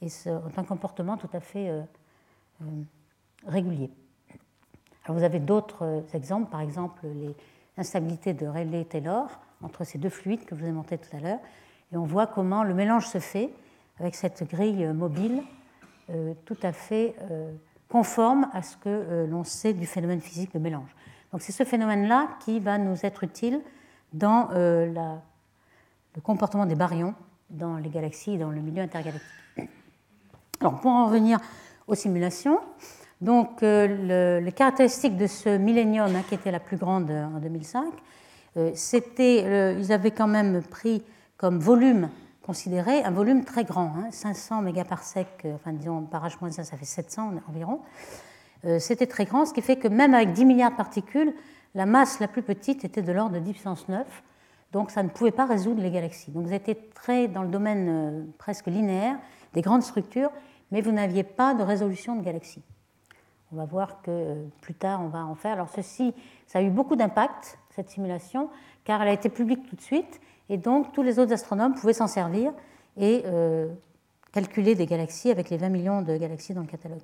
et 0.01 0.09
ont 0.27 0.53
un 0.57 0.64
comportement 0.64 1.19
tout 1.19 1.29
à 1.35 1.40
fait 1.40 1.71
régulier. 3.47 3.90
Alors 5.05 5.19
vous 5.19 5.25
avez 5.25 5.40
d'autres 5.40 6.05
exemples, 6.14 6.51
par 6.51 6.62
exemple 6.62 7.07
les 7.07 7.35
instabilité 7.81 8.35
de 8.35 8.47
Rayleigh-Taylor 8.47 9.29
entre 9.62 9.85
ces 9.85 9.99
deux 9.99 10.09
fluides 10.09 10.45
que 10.45 10.55
je 10.55 10.61
vous 10.61 10.66
ai 10.69 10.73
montré 10.73 10.99
tout 10.99 11.14
à 11.16 11.21
l'heure. 11.21 11.38
On 11.93 12.05
voit 12.05 12.27
comment 12.27 12.62
le 12.62 12.75
mélange 12.75 13.07
se 13.07 13.19
fait 13.19 13.51
avec 13.99 14.14
cette 14.14 14.49
grille 14.49 14.87
mobile 14.88 15.43
euh, 16.11 16.35
tout 16.45 16.57
à 16.62 16.73
fait 16.73 17.14
euh, 17.31 17.53
conforme 17.88 18.49
à 18.53 18.62
ce 18.62 18.77
que 18.77 18.88
euh, 18.88 19.27
l'on 19.27 19.45
sait 19.45 19.73
du 19.73 19.87
phénomène 19.87 20.21
physique 20.21 20.53
de 20.55 20.59
mélange. 20.59 20.95
Donc 21.33 21.43
c'est 21.43 21.53
ce 21.53 21.64
phénomène-là 21.64 22.29
qui 22.45 22.61
va 22.61 22.79
nous 22.79 23.05
être 23.05 23.25
utile 23.25 23.61
dans 24.12 24.49
la, 24.51 25.23
le 26.14 26.20
comportement 26.20 26.66
des 26.66 26.75
baryons 26.75 27.14
dans 27.51 27.77
les 27.77 27.88
galaxies 27.88 28.35
et 28.35 28.38
dans 28.38 28.51
le 28.51 28.61
milieu 28.61 28.83
intergalactique. 28.83 29.27
Alors 30.61 30.81
pour 30.81 30.90
en 30.90 31.07
revenir 31.07 31.38
aux 31.87 31.94
simulations, 31.94 32.59
donc, 33.20 33.62
euh, 33.62 34.40
les 34.40 34.53
caractéristiques 34.53 35.16
de 35.16 35.27
ce 35.27 35.59
millénium, 35.59 36.14
hein, 36.14 36.23
qui 36.27 36.35
était 36.35 36.51
la 36.51 36.61
plus 36.61 36.79
grande 36.79 37.11
en 37.11 37.38
2005, 37.38 37.85
euh, 38.57 38.70
c'était, 38.75 39.77
ils 39.79 39.92
avaient 39.92 40.11
quand 40.11 40.27
même 40.27 40.62
pris 40.62 41.03
comme 41.37 41.59
volume 41.59 42.09
considéré 42.42 43.05
un 43.05 43.11
volume 43.11 43.44
très 43.44 43.64
grand, 43.64 43.92
500 44.11 44.57
hein, 44.59 44.62
mégaparsecs, 44.62 45.42
euh, 45.44 45.55
enfin 45.55 45.73
disons 45.73 46.03
par 46.03 46.27
H-1, 46.27 46.51
ça 46.51 46.77
fait 46.77 46.85
700 46.85 47.35
environ. 47.49 47.81
C'était 48.79 49.07
très 49.07 49.25
grand, 49.25 49.46
ce 49.46 49.55
qui 49.55 49.62
fait 49.62 49.77
que 49.77 49.88
même 49.88 50.12
avec 50.12 50.35
10 50.35 50.44
milliards 50.44 50.73
de 50.73 50.77
particules, 50.77 51.33
la 51.75 51.87
masse 51.87 52.20
la 52.20 52.29
plus 52.29 52.42
petite 52.42 52.85
était 52.85 53.01
de 53.01 53.11
l'ordre 53.11 53.37
de 53.37 53.38
10 53.38 53.53
puissance 53.53 53.88
9, 53.88 54.07
donc 54.73 54.91
ça 54.91 55.03
ne 55.03 55.09
pouvait 55.09 55.31
pas 55.31 55.47
résoudre 55.47 55.83
les 55.83 55.91
galaxies. 55.91 56.31
Donc 56.31 56.47
vous 56.47 56.53
étiez 56.53 56.77
très 56.95 57.29
dans 57.29 57.43
le 57.43 57.49
domaine 57.49 58.29
presque 58.39 58.67
linéaire 58.67 59.17
des 59.55 59.63
grandes 59.63 59.83
structures, 59.83 60.31
mais 60.71 60.81
vous 60.81 60.93
n'aviez 60.93 61.25
pas 61.25 61.55
de 61.55 61.63
résolution 61.63 62.17
de 62.17 62.23
galaxies. 62.23 62.63
On 63.53 63.57
va 63.57 63.65
voir 63.65 64.01
que 64.03 64.11
euh, 64.11 64.45
plus 64.61 64.75
tard, 64.75 65.01
on 65.03 65.09
va 65.09 65.25
en 65.25 65.35
faire. 65.35 65.55
Alors 65.55 65.69
ceci, 65.69 66.15
ça 66.47 66.61
a 66.61 66.63
eu 66.63 66.71
beaucoup 66.71 66.95
d'impact, 66.95 67.59
cette 67.71 67.91
simulation, 67.91 68.49
car 68.85 69.03
elle 69.03 69.09
a 69.09 69.13
été 69.13 69.29
publique 69.29 69.69
tout 69.69 69.77
de 69.77 69.81
suite, 69.81 70.21
et 70.49 70.57
donc 70.57 70.93
tous 70.93 71.03
les 71.03 71.19
autres 71.19 71.33
astronomes 71.33 71.75
pouvaient 71.75 71.93
s'en 71.93 72.07
servir 72.07 72.53
et 72.97 73.23
euh, 73.27 73.69
calculer 74.33 74.75
des 74.75 74.87
galaxies 74.87 75.31
avec 75.31 75.51
les 75.51 75.57
20 75.57 75.69
millions 75.69 76.03
de 76.03 76.17
galaxies 76.17 76.55
dans 76.55 76.61
le 76.61 76.67
catalogue. 76.67 77.03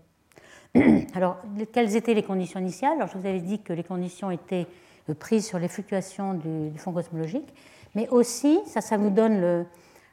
Alors, 1.14 1.38
quelles 1.72 1.96
étaient 1.96 2.14
les 2.14 2.22
conditions 2.22 2.60
initiales? 2.60 2.92
Alors, 2.96 3.08
je 3.08 3.18
vous 3.18 3.26
avais 3.26 3.40
dit 3.40 3.60
que 3.60 3.72
les 3.72 3.84
conditions 3.84 4.30
étaient 4.30 4.66
euh, 5.08 5.14
prises 5.14 5.46
sur 5.46 5.58
les 5.58 5.68
fluctuations 5.68 6.34
du, 6.34 6.78
fond 6.78 6.92
cosmologique, 6.92 7.52
mais 7.94 8.08
aussi, 8.08 8.60
ça, 8.66 8.80
ça 8.80 8.96
vous 8.96 9.10
donne 9.10 9.66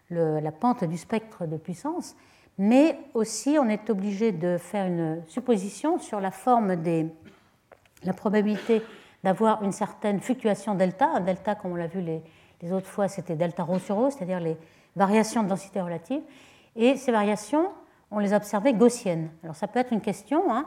la 0.09 0.51
pente 0.51 0.83
du 0.83 0.97
spectre 0.97 1.45
de 1.45 1.57
puissance, 1.57 2.15
mais 2.57 2.97
aussi 3.13 3.57
on 3.59 3.67
est 3.67 3.89
obligé 3.89 4.31
de 4.31 4.57
faire 4.57 4.85
une 4.85 5.21
supposition 5.27 5.99
sur 5.99 6.21
la 6.21 6.31
forme 6.31 6.75
des 6.75 7.07
la 8.05 8.13
probabilité 8.13 8.81
d'avoir 9.23 9.63
une 9.63 9.71
certaine 9.71 10.19
fluctuation 10.19 10.75
delta. 10.75 11.07
Un 11.07 11.21
delta, 11.21 11.55
comme 11.55 11.71
on 11.71 11.75
l'a 11.75 11.87
vu 11.87 12.01
les, 12.01 12.71
autres 12.71 12.87
fois, 12.87 13.07
c'était 13.07 13.35
delta 13.35 13.63
rho 13.63 13.79
sur 13.79 13.95
rho, 13.95 14.09
c'est-à-dire 14.09 14.39
les 14.39 14.57
variations 14.95 15.43
de 15.43 15.49
densité 15.49 15.81
relative. 15.81 16.21
Et 16.75 16.95
ces 16.95 17.11
variations, 17.11 17.71
on 18.11 18.19
les 18.19 18.33
a 18.33 18.37
observées 18.37 18.73
gaussiennes. 18.73 19.29
Alors 19.43 19.55
ça 19.55 19.67
peut 19.67 19.79
être 19.79 19.91
une 19.91 20.01
question. 20.01 20.53
Hein. 20.53 20.65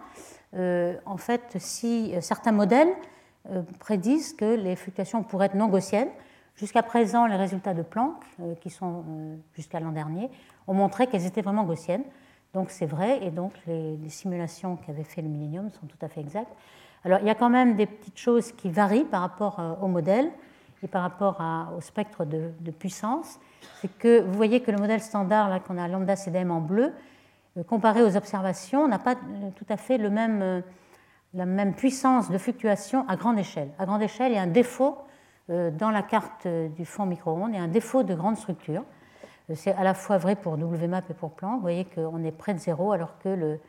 Euh, 0.55 0.97
en 1.07 1.17
fait, 1.17 1.57
si 1.59 2.15
certains 2.21 2.53
modèles 2.53 2.89
euh, 2.89 2.93
prédisent 3.79 4.33
que 4.33 4.57
les 4.57 4.77
fluctuations 4.77 5.23
pourraient 5.23 5.47
être 5.47 5.55
non 5.55 5.69
gaussiennes, 5.69 6.09
jusqu'à 6.57 6.83
présent, 6.83 7.27
les 7.27 7.37
résultats 7.37 7.75
de 7.75 7.83
Planck, 7.83 8.15
euh, 8.41 8.55
qui 8.57 8.71
sont 8.71 9.05
jusqu'à 9.55 9.81
l'an 9.81 9.93
dernier, 9.93 10.31
ont 10.67 10.75
montré 10.75 11.07
qu'elles 11.07 11.27
étaient 11.27 11.43
vraiment 11.43 11.65
gaussiennes. 11.65 12.05
Donc 12.55 12.71
c'est 12.71 12.87
vrai, 12.87 13.23
et 13.23 13.31
donc 13.31 13.53
les, 13.67 14.09
simulations 14.09 14.77
qu'avait 14.77 15.05
fait 15.05 15.21
le 15.21 15.29
Millennium 15.29 15.71
sont 15.71 15.87
tout 15.87 15.99
à 16.01 16.09
fait 16.09 16.21
exactes. 16.21 16.53
Alors 17.05 17.19
il 17.21 17.27
y 17.27 17.31
a 17.31 17.35
quand 17.35 17.51
même 17.51 17.77
des 17.77 17.87
petites 17.87 18.19
choses 18.19 18.53
qui 18.53 18.71
varient 18.71 19.05
par 19.05 19.21
rapport 19.21 19.61
euh, 19.61 19.75
au 19.83 19.89
modèle 19.89 20.31
et 20.83 20.89
par 20.89 21.03
rapport 21.03 21.43
au 21.77 21.81
spectre 21.81 22.25
de, 22.25 22.71
puissance. 22.71 23.39
C'est 23.81 23.95
que 23.99 24.21
vous 24.21 24.33
voyez 24.35 24.61
que 24.61 24.71
le 24.71 24.79
modèle 24.79 25.01
standard, 25.01 25.49
là 25.49 25.61
qu'on 25.61 25.79
a 25.79 25.89
lambda 25.89 26.17
CDM 26.17 26.51
en 26.51 26.61
bleu, 26.61 26.93
euh, 27.57 27.63
comparé 27.63 28.03
aux 28.03 28.17
observations, 28.17 28.87
n'a 28.89 28.99
pas 28.99 29.15
euh, 29.15 29.51
tout 29.57 29.67
à 29.69 29.77
fait 29.77 29.99
le 29.99 30.11
même, 30.11 30.63
la 31.35 31.47
même 31.47 31.75
puissance 31.75 32.31
de 32.31 32.39
fluctuation 32.39 33.07
à 33.09 33.17
grande 33.17 33.39
échelle. 33.39 33.71
À 33.79 33.87
grande 33.87 34.03
échelle, 34.03 34.33
il 34.33 34.37
y 34.37 34.39
a 34.39 34.43
un 34.43 34.47
défaut 34.47 34.99
dans 35.49 35.91
la 35.91 36.03
carte 36.03 36.49
du 36.49 36.85
fond 36.85 37.07
micro-ondes, 37.07 37.51
il 37.53 37.57
y 37.57 37.59
a 37.59 37.63
un 37.63 37.69
défaut 37.69 38.03
de 38.03 38.15
grande 38.15 38.37
structure. 38.37 38.83
C'est 39.55 39.73
à 39.75 39.85
la 39.85 39.95
fois 39.95 40.19
vrai 40.19 40.35
pour 40.35 40.55
WMAP 40.55 41.11
et 41.11 41.15
pour 41.15 41.31
Planck. 41.31 41.57
Vous 41.57 41.61
voyez 41.61 41.85
qu'on 41.85 42.25
est 42.25 42.33
près 42.33 42.53
de 42.53 42.59
zéro 42.59 42.91
alors 42.91 43.19
que 43.19 43.29
le, 43.29 43.61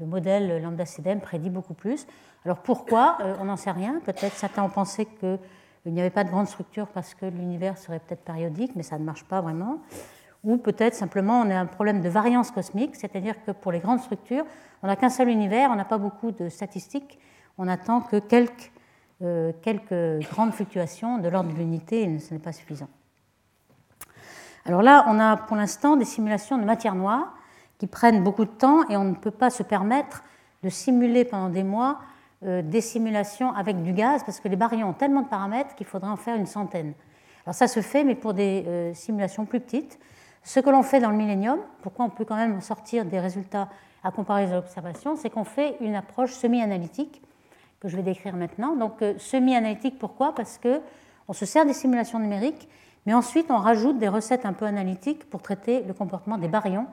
modèle 0.00 0.62
lambda 0.62 0.84
CDM 0.84 1.20
prédit 1.20 1.48
beaucoup 1.48 1.72
plus. 1.72 2.06
Alors 2.44 2.58
pourquoi 2.58 3.16
euh, 3.22 3.34
On 3.40 3.44
n'en 3.44 3.56
sait 3.56 3.70
rien. 3.70 4.00
Peut-être 4.04 4.34
certains 4.34 4.62
ont 4.62 4.68
pensé 4.68 5.06
qu'il 5.06 5.38
n'y 5.86 6.00
avait 6.00 6.10
pas 6.10 6.22
de 6.22 6.28
grande 6.28 6.48
structure 6.48 6.86
parce 6.88 7.14
que 7.14 7.24
l'univers 7.24 7.78
serait 7.78 7.98
peut-être 7.98 8.20
périodique, 8.20 8.72
mais 8.76 8.82
ça 8.82 8.98
ne 8.98 9.04
marche 9.04 9.24
pas 9.24 9.40
vraiment. 9.40 9.78
Ou 10.44 10.58
peut-être 10.58 10.94
simplement 10.94 11.40
on 11.40 11.50
a 11.50 11.56
un 11.58 11.64
problème 11.64 12.02
de 12.02 12.10
variance 12.10 12.50
cosmique, 12.50 12.94
c'est-à-dire 12.94 13.42
que 13.46 13.52
pour 13.52 13.72
les 13.72 13.80
grandes 13.80 14.00
structures, 14.00 14.44
on 14.86 14.88
n'a 14.88 14.94
qu'un 14.94 15.08
seul 15.08 15.28
univers, 15.28 15.70
on 15.72 15.74
n'a 15.74 15.84
pas 15.84 15.98
beaucoup 15.98 16.30
de 16.30 16.48
statistiques, 16.48 17.18
on 17.58 17.66
attend 17.66 18.02
que 18.02 18.20
quelques, 18.20 18.70
euh, 19.20 20.20
grandes 20.30 20.52
fluctuations 20.52 21.18
de 21.18 21.28
l'ordre 21.28 21.52
de 21.52 21.56
l'unité 21.56 22.20
ce 22.20 22.32
n'est 22.32 22.38
pas 22.38 22.52
suffisant. 22.52 22.86
Alors 24.64 24.82
là, 24.82 25.04
on 25.08 25.18
a 25.18 25.38
pour 25.38 25.56
l'instant 25.56 25.96
des 25.96 26.04
simulations 26.04 26.56
de 26.56 26.62
matière 26.62 26.94
noire 26.94 27.34
qui 27.78 27.88
prennent 27.88 28.22
beaucoup 28.22 28.44
de 28.44 28.50
temps 28.50 28.88
et 28.88 28.96
on 28.96 29.02
ne 29.02 29.14
peut 29.16 29.32
pas 29.32 29.50
se 29.50 29.64
permettre 29.64 30.22
de 30.62 30.68
simuler 30.68 31.24
pendant 31.24 31.48
des 31.48 31.64
mois 31.64 31.98
euh, 32.44 32.62
des 32.62 32.80
simulations 32.80 33.52
avec 33.54 33.82
du 33.82 33.92
gaz 33.92 34.22
parce 34.22 34.38
que 34.38 34.46
les 34.46 34.54
baryons 34.54 34.90
ont 34.90 34.92
tellement 34.92 35.22
de 35.22 35.28
paramètres 35.28 35.74
qu'il 35.74 35.86
faudrait 35.86 36.10
en 36.10 36.16
faire 36.16 36.36
une 36.36 36.46
centaine. 36.46 36.94
Alors 37.44 37.56
ça 37.56 37.66
se 37.66 37.80
fait, 37.80 38.04
mais 38.04 38.14
pour 38.14 38.34
des 38.34 38.62
euh, 38.68 38.94
simulations 38.94 39.46
plus 39.46 39.58
petites. 39.58 39.98
Ce 40.44 40.60
que 40.60 40.70
l'on 40.70 40.84
fait 40.84 41.00
dans 41.00 41.10
le 41.10 41.16
millénium, 41.16 41.58
pourquoi 41.82 42.04
on 42.04 42.10
peut 42.10 42.24
quand 42.24 42.36
même 42.36 42.60
sortir 42.60 43.04
des 43.04 43.18
résultats 43.18 43.68
à 44.06 44.10
comparer 44.10 44.46
aux 44.52 44.56
observations, 44.56 45.16
c'est 45.16 45.30
qu'on 45.30 45.44
fait 45.44 45.76
une 45.80 45.94
approche 45.94 46.32
semi-analytique 46.32 47.22
que 47.80 47.88
je 47.88 47.96
vais 47.96 48.02
décrire 48.02 48.36
maintenant. 48.36 48.76
Donc 48.76 49.02
euh, 49.02 49.14
semi-analytique, 49.18 49.98
pourquoi? 49.98 50.34
Parce 50.34 50.58
que 50.58 50.80
on 51.28 51.32
se 51.32 51.44
sert 51.44 51.66
des 51.66 51.72
simulations 51.72 52.18
numériques 52.18 52.68
mais 53.06 53.14
ensuite, 53.14 53.50
on 53.50 53.58
rajoute 53.58 53.98
des 53.98 54.08
recettes 54.08 54.44
un 54.44 54.52
peu 54.52 54.66
analytiques 54.66 55.30
pour 55.30 55.40
traiter 55.40 55.82
le 55.82 55.94
comportement 55.94 56.38
des 56.38 56.48
baryons 56.48 56.86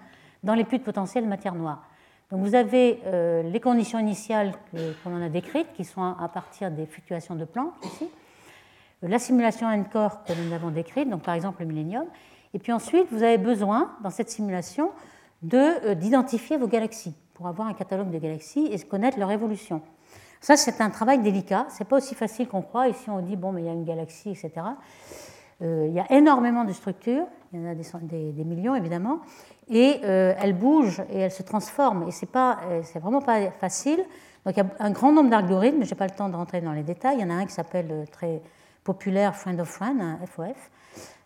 dans 0.43 0.53
les 0.53 0.63
puits 0.63 0.77
de 0.77 0.83
potentiel 0.83 1.27
matière 1.27 1.55
noire. 1.55 1.83
Donc 2.31 2.41
vous 2.41 2.55
avez 2.55 3.01
euh, 3.05 3.41
les 3.43 3.59
conditions 3.59 3.99
initiales 3.99 4.53
qu'on 5.03 5.21
a 5.21 5.29
décrites, 5.29 5.73
qui 5.73 5.83
sont 5.83 6.03
à 6.03 6.29
partir 6.29 6.71
des 6.71 6.85
fluctuations 6.85 7.35
de 7.35 7.45
Planck 7.45 7.73
ici, 7.83 8.07
euh, 9.03 9.07
la 9.07 9.19
simulation 9.19 9.69
N-core 9.69 10.23
que 10.23 10.33
nous 10.33 10.53
avons 10.53 10.69
décrite, 10.69 11.09
donc 11.09 11.23
par 11.23 11.33
exemple 11.33 11.61
le 11.61 11.67
millénium, 11.67 12.05
et 12.53 12.59
puis 12.59 12.71
ensuite 12.71 13.07
vous 13.11 13.23
avez 13.23 13.37
besoin, 13.37 13.91
dans 14.03 14.09
cette 14.09 14.29
simulation, 14.29 14.91
d'identifier 15.43 16.57
vos 16.57 16.67
galaxies 16.67 17.15
pour 17.33 17.47
avoir 17.47 17.67
un 17.67 17.73
catalogue 17.73 18.09
de 18.09 18.17
galaxies 18.17 18.67
et 18.71 18.79
connaître 18.79 19.19
leur 19.19 19.31
évolution. 19.31 19.81
Ça, 20.39 20.57
c'est 20.57 20.81
un 20.81 20.89
travail 20.89 21.19
délicat, 21.19 21.67
c'est 21.69 21.87
pas 21.87 21.97
aussi 21.97 22.15
facile 22.15 22.47
qu'on 22.47 22.61
croit. 22.61 22.89
Ici, 22.89 23.09
on 23.09 23.21
dit, 23.21 23.35
bon, 23.35 23.51
mais 23.51 23.61
il 23.61 23.65
y 23.65 23.69
a 23.69 23.73
une 23.73 23.85
galaxie, 23.85 24.31
etc. 24.31 24.51
Euh, 25.61 25.85
il 25.87 25.93
y 25.93 25.99
a 25.99 26.11
énormément 26.11 26.65
de 26.65 26.73
structures, 26.73 27.25
il 27.53 27.61
y 27.61 27.65
en 27.65 27.69
a 27.69 27.75
des, 27.75 28.43
millions 28.43 28.75
évidemment, 28.75 29.19
et 29.69 30.01
euh, 30.03 30.33
elles 30.37 30.53
bougent 30.53 31.01
et 31.09 31.19
elles 31.19 31.31
se 31.31 31.43
transforment. 31.43 32.07
Et 32.07 32.11
c'est 32.11 32.29
pas, 32.29 32.59
euh, 32.69 32.81
vraiment 32.95 33.21
pas 33.21 33.51
facile. 33.51 34.03
Donc 34.45 34.57
il 34.57 34.57
y 34.57 34.61
a 34.61 34.69
un 34.79 34.91
grand 34.91 35.13
nombre 35.13 35.29
d'algorithmes, 35.29 35.83
je 35.83 35.89
n'ai 35.89 35.95
pas 35.95 36.07
le 36.07 36.15
temps 36.15 36.27
de 36.27 36.35
rentrer 36.35 36.59
dans 36.59 36.73
les 36.73 36.83
détails. 36.83 37.17
Il 37.19 37.21
y 37.21 37.25
en 37.25 37.29
a 37.29 37.35
un 37.35 37.45
qui 37.45 37.53
s'appelle 37.53 38.05
très 38.11 38.41
populaire 38.83 39.35
Friend 39.35 39.59
of 39.61 39.69
Friend, 39.69 40.01
un 40.01 40.25
FOF. 40.25 40.71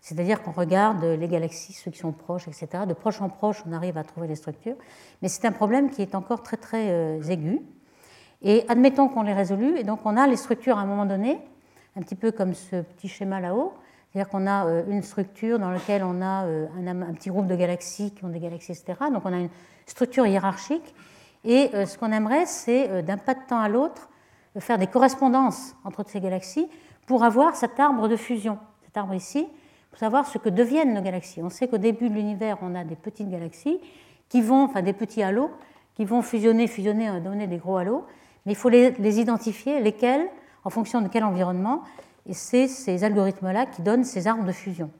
C'est-à-dire 0.08 0.42
qu'on 0.42 0.52
regarde 0.52 1.04
les 1.04 1.28
galaxies, 1.28 1.74
ceux 1.74 1.92
qui 1.92 2.00
sont 2.00 2.14
proches, 2.14 2.48
etc. 2.48 2.86
De 2.88 2.94
proche 2.94 3.22
en 3.22 3.30
proche, 3.30 3.62
on 3.68 3.74
arrive 3.74 3.98
à 3.98 4.04
trouver 4.04 4.28
les 4.28 4.36
structures. 4.36 4.76
Mais 5.22 5.28
c'est 5.28 5.46
un 5.46 5.52
problème 5.52 5.90
qui 5.90 6.02
est 6.02 6.16
encore 6.16 6.42
très 6.44 6.56
très 6.56 7.20
aigu. 7.30 7.60
Et 8.42 8.64
admettons 8.70 9.10
qu'on 9.10 9.24
les 9.24 9.34
résolu, 9.34 9.78
et 9.78 9.84
donc 9.84 10.00
on 10.06 10.16
a 10.16 10.28
les 10.28 10.38
structures 10.38 10.78
à 10.78 10.82
un 10.82 10.86
moment 10.86 11.06
donné, 11.06 11.40
un 11.98 12.02
petit 12.02 12.16
peu 12.16 12.32
comme 12.32 12.54
ce 12.54 12.82
petit 12.82 13.10
schéma 13.10 13.42
là-haut, 13.42 13.74
c'est-à-dire 14.12 14.30
qu'on 14.30 14.48
a 14.48 14.66
euh, 14.66 14.84
une 14.88 15.04
structure 15.04 15.60
dans 15.60 15.70
laquelle 15.70 16.04
on 16.04 16.22
a 16.22 16.46
euh, 16.46 16.68
un, 16.76 17.14
petit 17.14 17.30
groupe 17.30 17.48
de 17.48 17.56
galaxies 17.56 18.12
qui 18.12 18.24
ont 18.26 18.30
des 18.30 18.40
galaxies, 18.40 18.72
etc. 18.72 18.94
Donc 19.14 19.24
on 19.26 19.34
a 19.34 19.38
une 19.38 19.50
structure 19.86 20.26
hiérarchique. 20.26 20.96
Et 21.44 21.70
euh, 21.74 21.86
ce 21.86 21.98
qu'on 21.98 22.12
aimerait, 22.12 22.46
c'est 22.46 23.04
d'un 23.04 23.18
pas 23.18 23.34
de 23.34 23.40
temps 23.48 23.60
à 23.60 23.70
l'autre 23.70 24.10
faire 24.60 24.80
des 24.80 24.88
correspondances 24.88 25.76
entre 25.84 26.04
ces 26.08 26.20
galaxies 26.20 26.68
pour 27.06 27.24
avoir 27.24 27.56
cet 27.56 27.80
arbre 27.80 28.08
de 28.08 28.16
fusion, 28.16 28.58
cet 28.86 28.98
arbre 28.98 29.14
ici, 29.14 29.48
savoir 29.98 30.28
ce 30.28 30.38
que 30.38 30.50
deviennent 30.50 30.94
nos 30.94 31.02
galaxies. 31.02 31.42
On 31.42 31.50
sait 31.50 31.68
qu'au 31.68 31.78
début 31.78 32.10
de 32.10 32.16
l'univers, 32.16 32.58
on 32.62 32.76
a 32.76 32.84
des 32.84 32.96
petites 32.96 33.30
galaxies 33.30 33.80
qui 34.30 34.42
vont, 34.42 34.64
enfin 34.66 34.82
des 34.82 34.94
petits 34.94 35.24
halos, 35.24 35.52
qui 35.96 36.06
vont 36.06 36.22
fusionner, 36.22 36.68
fusionner, 36.68 37.20
donner 37.22 37.48
des 37.48 37.58
gros 37.58 37.78
halos, 37.78 38.06
mais 38.46 38.54
il 38.54 38.56
faut 38.56 38.70
les, 38.70 39.20
identifier, 39.20 39.82
lesquels, 39.82 40.28
en 40.64 40.70
fonction 40.70 41.02
de 41.02 41.08
quel 41.08 41.24
environnement, 41.24 41.82
et 42.28 42.34
c'est 42.34 42.68
ces 42.68 43.04
algorithmes-là 43.04 43.66
qui 43.66 43.82
donnent 43.82 44.04
ces 44.04 44.28
arbres 44.28 44.46
de 44.46 44.52
fusion. 44.52 44.92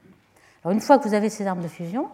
Alors 0.64 0.74
une 0.74 0.82
fois 0.82 0.98
que 0.98 1.08
vous 1.08 1.14
avez 1.14 1.30
ces 1.30 1.46
arbres 1.46 1.62
de 1.62 1.68
fusion, 1.68 2.08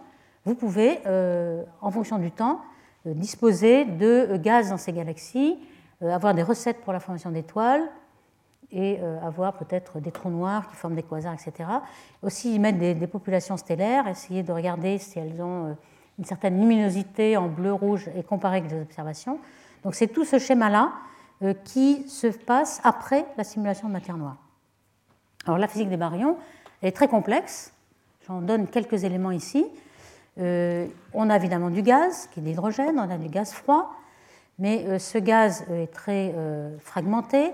vous 0.44 0.54
pouvez, 0.54 1.00
euh, 1.06 1.62
en 1.80 1.90
fonction 1.90 2.18
du 2.18 2.30
temps, 2.30 2.60
euh, 3.06 3.14
disposer 3.14 3.84
de 3.84 4.36
gaz 4.36 4.70
dans 4.70 4.76
ces 4.76 4.92
galaxies, 4.92 5.58
euh, 6.02 6.10
avoir 6.10 6.34
des 6.34 6.42
recettes 6.42 6.82
pour 6.82 6.92
la 6.92 7.00
formation 7.00 7.30
d'étoiles 7.30 7.82
et 8.72 8.98
avoir 9.22 9.54
peut-être 9.54 10.00
des 10.00 10.10
trous 10.10 10.30
noirs 10.30 10.68
qui 10.68 10.76
forment 10.76 10.96
des 10.96 11.02
quasars, 11.02 11.34
etc. 11.34 11.68
Aussi 12.22 12.54
y 12.54 12.58
mettre 12.58 12.78
des, 12.78 13.06
populations 13.06 13.56
stellaires, 13.56 14.08
essayer 14.08 14.42
de 14.42 14.52
regarder 14.52 14.98
si 14.98 15.18
elles 15.18 15.40
ont 15.40 15.76
une 16.18 16.24
certaine 16.24 16.58
luminosité 16.60 17.36
en 17.36 17.48
bleu, 17.48 17.72
rouge 17.72 18.10
et 18.16 18.22
comparer 18.22 18.58
avec 18.58 18.68
des 18.68 18.80
observations. 18.80 19.38
Donc 19.84 19.94
c'est 19.94 20.08
tout 20.08 20.24
ce 20.24 20.38
schéma-là 20.38 20.92
qui 21.64 22.08
se 22.08 22.26
passe 22.26 22.80
après 22.84 23.26
la 23.36 23.44
simulation 23.44 23.88
de 23.88 23.92
matière 23.92 24.16
noire. 24.16 24.36
Alors 25.46 25.58
la 25.58 25.68
physique 25.68 25.88
des 25.88 25.96
baryons 25.96 26.36
est 26.82 26.92
très 26.92 27.08
complexe. 27.08 27.72
J'en 28.26 28.40
donne 28.40 28.66
quelques 28.66 29.04
éléments 29.04 29.30
ici. 29.30 29.66
Euh, 30.38 30.86
on 31.12 31.30
a 31.30 31.36
évidemment 31.36 31.70
du 31.70 31.82
gaz, 31.82 32.28
qui 32.32 32.40
est 32.40 32.42
de 32.42 32.48
l'hydrogène, 32.48 32.98
on 32.98 33.10
a 33.10 33.18
du 33.18 33.28
gaz 33.28 33.52
froid, 33.52 33.94
mais 34.58 34.84
euh, 34.86 34.98
ce 34.98 35.18
gaz 35.18 35.64
est 35.70 35.92
très 35.92 36.32
euh, 36.34 36.76
fragmenté. 36.78 37.52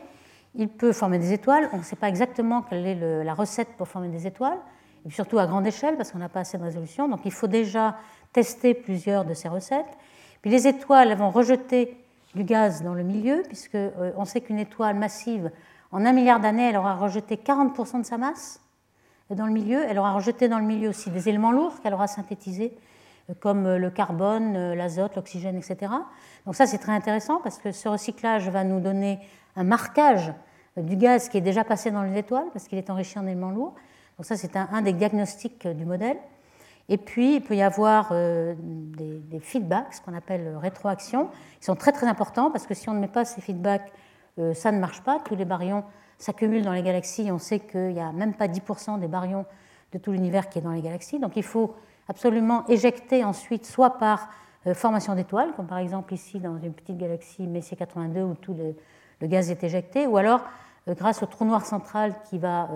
Il 0.55 0.69
peut 0.69 0.93
former 0.93 1.19
des 1.19 1.33
étoiles. 1.33 1.69
On 1.73 1.79
ne 1.79 1.83
sait 1.83 1.97
pas 1.97 2.09
exactement 2.09 2.63
quelle 2.63 2.87
est 2.87 3.25
la 3.25 3.35
recette 3.35 3.69
pour 3.77 3.89
former 3.89 4.09
des 4.09 4.27
étoiles, 4.27 4.59
et 5.07 5.11
surtout 5.11 5.39
à 5.39 5.47
grande 5.47 5.67
échelle, 5.67 5.97
parce 5.97 6.11
qu'on 6.13 6.19
n'a 6.19 6.29
pas 6.29 6.41
assez 6.41 6.59
de 6.59 6.63
résolution. 6.63 7.09
Donc 7.09 7.21
il 7.25 7.33
faut 7.33 7.47
déjà 7.47 7.97
tester 8.33 8.75
plusieurs 8.75 9.25
de 9.25 9.35
ces 9.35 9.49
recettes. 9.49 9.97
Puis 10.43 10.51
les 10.51 10.67
étoiles 10.67 11.15
vont 11.17 11.31
rejeter 11.31 11.97
du 12.35 12.45
gaz 12.45 12.83
dans 12.83 12.95
le 12.95 13.03
milieu, 13.03 13.43
puisqu'on 13.47 14.25
sait 14.25 14.41
qu'une 14.41 14.59
étoile 14.59 14.97
massive 14.97 15.51
en 15.93 16.07
un 16.07 16.13
milliard 16.13 16.41
d'années, 16.41 16.69
elle 16.69 16.77
aura 16.77 16.95
rejeté 16.95 17.37
40% 17.37 18.01
de 18.01 18.07
sa 18.07 18.17
masse 18.17 18.61
dans 19.31 19.47
le 19.47 19.53
milieu. 19.53 19.83
Elle 19.89 19.99
aura 19.99 20.13
rejeté 20.13 20.49
dans 20.49 20.59
le 20.59 20.65
milieu 20.65 20.91
aussi 20.91 21.11
des 21.11 21.29
éléments 21.29 21.53
lourds 21.53 21.81
qu'elle 21.81 21.95
aura 21.95 22.07
synthétisés, 22.07 22.73
euh, 22.73 22.77
comme 23.41 23.67
euh, 23.67 23.79
le 23.79 23.91
carbone, 23.91 24.57
euh, 24.57 24.75
l'azote, 24.75 25.17
l'oxygène, 25.17 25.57
etc. 25.57 25.93
Donc 26.47 26.55
ça, 26.55 26.67
c'est 26.67 26.79
très 26.79 26.93
intéressant 26.93 27.41
parce 27.43 27.59
que 27.59 27.73
ce 27.73 27.89
recyclage 27.89 28.49
va 28.49 28.65
nous 28.65 28.81
donner 28.81 29.21
un 29.57 29.65
marquage 29.65 30.33
du 30.77 30.97
gaz 30.97 31.29
qui 31.29 31.39
est 31.39 31.43
déjà 31.43 31.65
passé 31.65 31.91
dans 31.91 32.03
les 32.03 32.19
étoiles 32.19 32.47
parce 32.53 32.67
qu'il 32.67 32.79
est 32.79 32.91
enrichi 32.91 33.19
en 33.19 33.27
éléments 33.27 33.51
lourds. 33.51 33.75
Donc 34.19 34.27
ça, 34.27 34.37
c'est 34.37 34.57
un, 34.57 34.83
des 34.83 34.93
diagnostics 34.93 35.67
du 35.67 35.85
modèle. 35.85 36.17
Et 36.89 36.97
puis, 36.97 37.37
il 37.37 37.43
peut 37.43 37.55
y 37.55 37.63
avoir 37.63 38.13
des, 38.13 39.41
feedbacks, 39.41 39.95
ce 39.95 40.01
qu'on 40.01 40.15
appelle 40.15 40.57
rétroaction, 40.57 41.29
qui 41.59 41.67
sont 41.67 41.77
très 41.77 41.93
très 41.93 42.07
importants 42.07 42.51
parce 42.51 42.67
que 42.67 42.75
si 42.75 42.89
on 42.89 42.95
ne 42.95 43.01
met 43.01 43.09
pas 43.09 43.25
ces 43.25 43.41
feedbacks 43.41 43.93
euh, 44.41 44.55
ça 44.55 44.73
ne 44.73 44.79
marche 44.79 45.03
pas. 45.03 45.19
Tous 45.25 45.35
les 45.35 45.45
baryons 45.45 45.85
s'accumulent 46.19 46.63
dans 46.63 46.73
les 46.73 46.83
galaxies. 46.83 47.31
On 47.31 47.39
sait 47.39 47.61
qu'il 47.61 47.95
n'y 47.95 48.01
a 48.01 48.13
même 48.13 48.35
pas 48.35 48.49
10% 48.49 48.99
des 49.01 49.09
baryons 49.09 49.45
de 49.93 49.99
tout 49.99 50.13
l'univers 50.13 50.49
qui 50.49 50.59
est 50.59 50.63
dans 50.63 50.73
les 50.73 50.83
galaxies. 50.83 51.19
Donc 51.19 51.37
il 51.37 51.43
faut 51.43 51.75
absolument 52.11 52.67
éjecter 52.67 53.25
ensuite, 53.25 53.65
soit 53.65 53.97
par 53.99 54.29
euh, 54.67 54.75
formation 54.75 55.15
d'étoiles, 55.15 55.53
comme 55.55 55.69
par 55.69 55.79
exemple 55.79 56.13
ici 56.13 56.41
dans 56.41 56.59
une 56.59 56.73
petite 56.73 56.99
galaxie 56.99 57.47
Messier 57.47 57.77
82 57.77 58.23
où 58.23 58.35
tout 58.35 58.55
le, 58.55 59.27
gaz 59.29 59.49
est 59.51 59.63
éjecté, 59.63 60.09
ou 60.09 60.17
alors 60.17 60.43
euh, 60.89 60.95
grâce 60.95 61.23
au 61.23 61.27
trou 61.27 61.45
noir 61.45 61.65
central 61.65 62.15
qui 62.29 62.39
va 62.39 62.69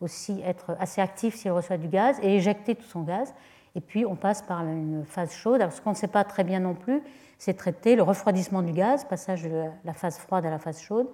aussi 0.00 0.40
être 0.44 0.76
assez 0.80 1.00
actif 1.00 1.36
s'il 1.36 1.52
reçoit 1.52 1.76
du 1.76 1.88
gaz 1.88 2.18
et 2.20 2.36
éjecter 2.36 2.74
tout 2.74 2.84
son 2.84 3.02
gaz. 3.02 3.32
Et 3.76 3.80
puis 3.80 4.04
on 4.04 4.16
passe 4.16 4.42
par 4.42 4.64
une 4.64 5.04
phase 5.06 5.32
chaude. 5.32 5.60
Alors 5.60 5.72
ce 5.72 5.80
qu'on 5.80 5.90
ne 5.90 5.96
sait 5.96 6.08
pas 6.08 6.24
très 6.24 6.42
bien 6.42 6.58
non 6.58 6.74
plus, 6.74 7.00
c'est 7.38 7.54
traiter 7.54 7.94
le 7.94 8.02
refroidissement 8.02 8.62
du 8.62 8.72
gaz, 8.72 9.04
passage 9.04 9.44
de 9.44 9.64
la 9.84 9.94
phase 9.94 10.18
froide 10.18 10.44
à 10.44 10.50
la 10.50 10.58
phase 10.58 10.80
chaude, 10.80 11.06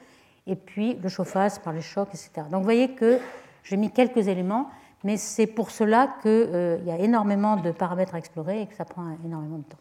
et 0.47 0.57
puis 0.57 0.95
le 0.95 1.11
chauffage 1.11 1.59
par 1.61 1.75
les 1.75 1.83
chocs, 1.83 2.09
etc. 2.09 2.31
Donc 2.51 2.61
vous 2.61 2.65
voyez 2.65 2.95
que 2.95 3.19
j'ai 3.63 3.77
mis 3.77 3.91
quelques 3.91 4.29
éléments, 4.29 4.71
mais 5.05 5.19
c'est 5.19 5.47
pour 5.47 5.71
cela 5.71 6.17
qu'il 6.23 6.31
euh, 6.31 6.79
y 6.85 6.91
a 6.91 6.99
énormément 6.99 7.57
de 7.57 7.71
paramètres 7.71 8.15
à 8.15 8.19
explorer 8.19 8.63
et 8.63 8.67
que 8.67 8.75
ça 8.75 8.87
prend 8.87 9.17
énormément 9.25 9.59
de 9.59 9.65
temps. 9.65 9.79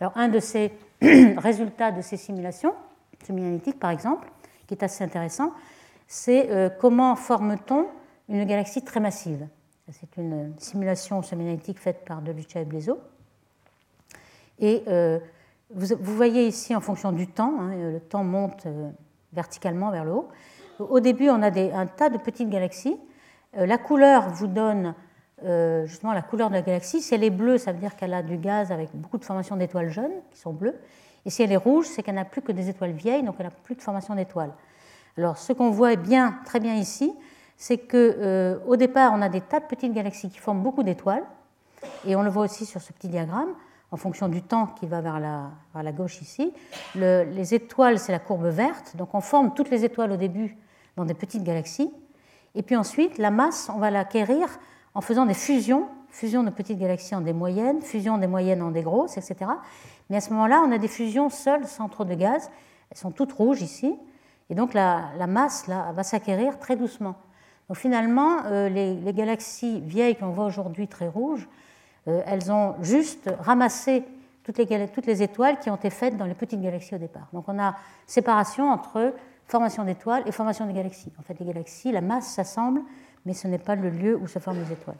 Alors 0.00 0.12
un 0.16 0.28
de 0.28 0.38
ces 0.38 0.72
résultats 1.38 1.90
de 1.90 2.02
ces 2.02 2.18
simulations 2.18 2.74
semi-analytiques, 3.26 3.80
par 3.80 3.90
exemple, 3.90 4.30
qui 4.66 4.74
est 4.74 4.82
assez 4.82 5.02
intéressant, 5.02 5.52
c'est 6.06 6.50
euh, 6.50 6.68
comment 6.68 7.16
forme-t-on 7.16 7.86
une 8.28 8.44
galaxie 8.44 8.82
très 8.82 9.00
massive. 9.00 9.48
C'est 9.90 10.16
une 10.18 10.54
simulation 10.58 11.22
semi-analytique 11.22 11.78
faite 11.78 12.04
par 12.06 12.20
Delucha 12.22 12.60
et 12.60 12.64
Blaiseau. 12.64 12.98
Et 14.58 14.82
euh, 14.88 15.18
vous, 15.70 15.96
voyez 16.14 16.46
ici 16.46 16.76
en 16.76 16.80
fonction 16.80 17.12
du 17.12 17.26
temps, 17.26 17.54
hein, 17.60 17.92
le 17.92 18.00
temps 18.00 18.24
monte 18.24 18.66
verticalement 19.32 19.90
vers 19.90 20.04
le 20.04 20.12
haut. 20.12 20.28
Au 20.78 21.00
début, 21.00 21.28
on 21.28 21.42
a 21.42 21.48
un 21.48 21.86
tas 21.86 22.08
de 22.08 22.18
petites 22.18 22.48
galaxies. 22.48 22.96
Euh, 23.58 23.66
la 23.66 23.78
couleur 23.78 24.28
vous 24.30 24.46
donne 24.46 24.94
euh, 25.44 25.86
justement 25.86 26.12
la 26.12 26.22
couleur 26.22 26.48
de 26.48 26.54
la 26.54 26.62
galaxie. 26.62 27.00
Si 27.00 27.14
elle 27.14 27.24
est 27.24 27.30
bleue, 27.30 27.58
ça 27.58 27.72
veut 27.72 27.78
dire 27.78 27.96
qu'elle 27.96 28.14
a 28.14 28.22
du 28.22 28.36
gaz 28.36 28.72
avec 28.72 28.90
beaucoup 28.94 29.18
de 29.18 29.24
formation 29.24 29.56
d'étoiles 29.56 29.90
jeunes 29.90 30.12
qui 30.30 30.38
sont 30.38 30.52
bleues. 30.52 30.76
Et 31.26 31.30
si 31.30 31.42
elle 31.42 31.52
est 31.52 31.56
rouge, 31.56 31.86
c'est 31.86 32.02
qu'elle 32.02 32.14
n'a 32.16 32.24
plus 32.24 32.42
que 32.42 32.52
des 32.52 32.68
étoiles 32.68 32.92
vieilles, 32.92 33.22
donc 33.22 33.36
elle 33.38 33.46
n'a 33.46 33.52
plus 33.52 33.74
de 33.74 33.82
formation 33.82 34.14
d'étoiles. 34.14 34.52
Alors, 35.16 35.38
ce 35.38 35.52
qu'on 35.52 35.70
voit 35.70 35.96
bien, 35.96 36.38
très 36.44 36.60
bien 36.60 36.74
ici, 36.74 37.14
c'est 37.56 37.78
qu'au 37.78 38.76
départ, 38.76 39.12
on 39.14 39.22
a 39.22 39.28
des 39.28 39.40
tas 39.40 39.60
de 39.60 39.64
petites 39.64 39.92
galaxies 39.92 40.28
qui 40.28 40.38
forment 40.38 40.62
beaucoup 40.62 40.82
d'étoiles, 40.82 41.22
et 42.06 42.14
on 42.16 42.22
le 42.22 42.30
voit 42.30 42.44
aussi 42.44 42.66
sur 42.66 42.82
ce 42.82 42.92
petit 42.92 43.08
diagramme 43.08 43.54
en 43.90 43.96
fonction 43.96 44.28
du 44.28 44.42
temps 44.42 44.66
qui 44.66 44.86
va 44.86 45.00
vers 45.00 45.20
la 45.20 45.92
gauche 45.92 46.20
ici. 46.20 46.52
les 46.94 47.54
étoiles, 47.54 47.98
c'est 47.98 48.12
la 48.12 48.18
courbe 48.18 48.46
verte, 48.46 48.96
donc 48.96 49.14
on 49.14 49.20
forme 49.20 49.54
toutes 49.54 49.70
les 49.70 49.84
étoiles 49.84 50.12
au 50.12 50.16
début 50.16 50.58
dans 50.96 51.04
des 51.04 51.14
petites 51.14 51.44
galaxies. 51.44 51.90
Et 52.54 52.62
puis 52.62 52.76
ensuite, 52.76 53.18
la 53.18 53.30
masse, 53.30 53.70
on 53.74 53.78
va 53.78 53.90
l'acquérir 53.90 54.48
en 54.94 55.00
faisant 55.00 55.26
des 55.26 55.34
fusions, 55.34 55.88
fusion 56.08 56.44
de 56.44 56.50
petites 56.50 56.78
galaxies 56.78 57.14
en 57.14 57.20
des 57.20 57.32
moyennes, 57.32 57.82
fusion 57.82 58.18
des 58.18 58.28
moyennes 58.28 58.62
en 58.62 58.70
des 58.70 58.82
grosses, 58.82 59.16
etc. 59.16 59.50
Mais 60.08 60.16
à 60.16 60.20
ce 60.20 60.30
moment-là, 60.30 60.62
on 60.66 60.70
a 60.70 60.78
des 60.78 60.88
fusions 60.88 61.30
seules, 61.30 61.66
sans 61.66 61.88
trop 61.88 62.04
de 62.04 62.14
gaz. 62.14 62.50
Elles 62.90 62.96
sont 62.96 63.10
toutes 63.10 63.32
rouges 63.32 63.62
ici. 63.62 63.96
Et 64.50 64.54
donc 64.54 64.74
la, 64.74 65.26
masse 65.26 65.66
là, 65.66 65.92
va 65.92 66.02
s'acquérir 66.02 66.58
très 66.58 66.76
doucement. 66.76 67.16
Donc 67.68 67.78
finalement, 67.78 68.44
euh, 68.44 68.68
les, 68.68 69.12
galaxies 69.12 69.80
vieilles 69.80 70.16
qu'on 70.16 70.28
voit 70.28 70.44
aujourd'hui 70.44 70.86
très 70.86 71.08
rouges, 71.08 71.48
euh, 72.08 72.22
elles 72.26 72.52
ont 72.52 72.74
juste 72.82 73.30
ramassé 73.40 74.04
toutes 74.44 74.58
les, 74.58 75.22
étoiles 75.22 75.58
qui 75.58 75.70
ont 75.70 75.76
été 75.76 75.88
faites 75.88 76.18
dans 76.18 76.26
les 76.26 76.34
petites 76.34 76.60
galaxies 76.60 76.94
au 76.94 76.98
départ. 76.98 77.26
Donc 77.32 77.44
on 77.48 77.58
a 77.58 77.74
séparation 78.06 78.70
entre 78.70 79.14
formation 79.46 79.84
d'étoiles 79.84 80.22
et 80.26 80.32
formation 80.32 80.66
des 80.66 80.72
galaxies. 80.72 81.12
En 81.18 81.22
fait, 81.22 81.38
les 81.38 81.46
galaxies, 81.46 81.92
la 81.92 82.00
masse 82.00 82.28
s'assemble, 82.34 82.82
mais 83.26 83.34
ce 83.34 83.48
n'est 83.48 83.58
pas 83.58 83.74
le 83.74 83.90
lieu 83.90 84.16
où 84.16 84.26
se 84.26 84.38
forment 84.38 84.60
les 84.60 84.72
étoiles. 84.72 84.96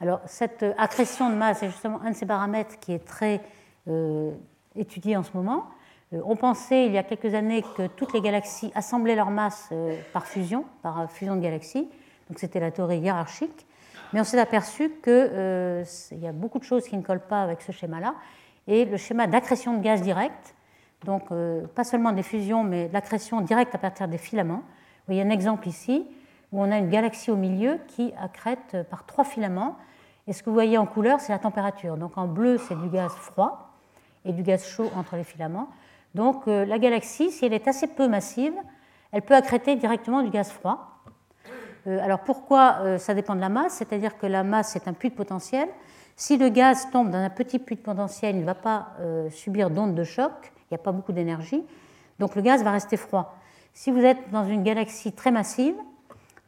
Alors 0.00 0.20
cette 0.26 0.64
accrétion 0.78 1.30
de 1.30 1.36
masse 1.36 1.62
est 1.62 1.68
justement 1.68 2.00
un 2.02 2.10
de 2.10 2.16
ces 2.16 2.26
paramètres 2.26 2.80
qui 2.80 2.92
est 2.92 3.04
très 3.04 3.40
euh, 3.88 4.32
étudié 4.74 5.16
en 5.16 5.22
ce 5.22 5.30
moment. 5.32 5.66
Euh, 6.12 6.20
on 6.24 6.34
pensait 6.34 6.86
il 6.86 6.92
y 6.92 6.98
a 6.98 7.04
quelques 7.04 7.34
années 7.34 7.62
que 7.76 7.86
toutes 7.86 8.12
les 8.12 8.20
galaxies 8.20 8.72
assemblaient 8.74 9.14
leur 9.14 9.30
masse 9.30 9.70
par 10.12 10.26
fusion, 10.26 10.64
par 10.82 11.08
fusion 11.08 11.36
de 11.36 11.40
galaxies. 11.40 11.88
Donc 12.28 12.38
c'était 12.38 12.60
la 12.60 12.72
théorie 12.72 12.98
hiérarchique. 12.98 13.66
Mais 14.12 14.20
on 14.20 14.24
s'est 14.24 14.38
aperçu 14.38 14.90
qu'il 15.02 15.12
euh, 15.12 15.84
y 16.12 16.26
a 16.26 16.32
beaucoup 16.32 16.58
de 16.58 16.64
choses 16.64 16.84
qui 16.84 16.96
ne 16.96 17.02
collent 17.02 17.26
pas 17.26 17.42
avec 17.42 17.62
ce 17.62 17.72
schéma-là. 17.72 18.14
Et 18.66 18.84
le 18.84 18.96
schéma 18.96 19.26
d'accrétion 19.26 19.76
de 19.76 19.82
gaz 19.82 20.02
direct, 20.02 20.54
donc 21.04 21.24
euh, 21.30 21.66
pas 21.74 21.84
seulement 21.84 22.12
des 22.12 22.22
fusions, 22.22 22.62
mais 22.62 22.88
l'accrétion 22.92 23.40
directe 23.40 23.74
à 23.74 23.78
partir 23.78 24.08
des 24.08 24.18
filaments. 24.18 24.62
Vous 24.62 25.14
voyez 25.14 25.22
un 25.22 25.30
exemple 25.30 25.68
ici 25.68 26.06
où 26.52 26.62
on 26.62 26.70
a 26.70 26.78
une 26.78 26.88
galaxie 26.88 27.30
au 27.30 27.36
milieu 27.36 27.78
qui 27.88 28.12
accrète 28.20 28.76
par 28.90 29.06
trois 29.06 29.24
filaments. 29.24 29.76
Et 30.28 30.32
ce 30.32 30.42
que 30.42 30.50
vous 30.50 30.54
voyez 30.54 30.78
en 30.78 30.86
couleur, 30.86 31.20
c'est 31.20 31.32
la 31.32 31.38
température. 31.38 31.96
Donc 31.96 32.16
en 32.16 32.28
bleu, 32.28 32.58
c'est 32.58 32.78
du 32.80 32.88
gaz 32.88 33.12
froid 33.12 33.70
et 34.24 34.32
du 34.32 34.42
gaz 34.42 34.64
chaud 34.64 34.90
entre 34.96 35.16
les 35.16 35.24
filaments. 35.24 35.68
Donc 36.14 36.46
euh, 36.46 36.64
la 36.64 36.78
galaxie, 36.78 37.30
si 37.30 37.46
elle 37.46 37.54
est 37.54 37.66
assez 37.66 37.88
peu 37.88 38.06
massive, 38.06 38.54
elle 39.10 39.22
peut 39.22 39.34
accréter 39.34 39.74
directement 39.76 40.22
du 40.22 40.30
gaz 40.30 40.50
froid. 40.50 41.02
Euh, 41.88 41.98
alors 42.00 42.20
pourquoi 42.20 42.98
ça 42.98 43.14
dépend 43.14 43.34
de 43.34 43.40
la 43.40 43.48
masse? 43.48 43.74
C'est-à-dire 43.74 44.16
que 44.18 44.26
la 44.26 44.44
masse 44.44 44.76
est 44.76 44.86
un 44.86 44.92
puits 44.92 45.10
de 45.10 45.16
potentiel. 45.16 45.68
Si 46.14 46.36
le 46.36 46.50
gaz 46.50 46.90
tombe 46.92 47.10
dans 47.10 47.18
un 47.18 47.30
petit 47.30 47.58
puits 47.58 47.76
de 47.76 47.80
potentiel, 47.80 48.36
il 48.36 48.42
ne 48.42 48.46
va 48.46 48.54
pas 48.54 48.88
subir 49.30 49.70
d'onde 49.70 49.94
de 49.94 50.04
choc, 50.04 50.52
il 50.72 50.76
n'y 50.76 50.80
a 50.80 50.84
pas 50.84 50.92
beaucoup 50.92 51.12
d'énergie. 51.12 51.62
donc 52.18 52.34
le 52.34 52.42
gaz 52.42 52.64
va 52.64 52.70
rester 52.70 52.96
froid. 52.96 53.36
Si 53.74 53.90
vous 53.90 54.00
êtes 54.00 54.30
dans 54.30 54.44
une 54.44 54.62
galaxie 54.62 55.12
très 55.12 55.30
massive, 55.30 55.74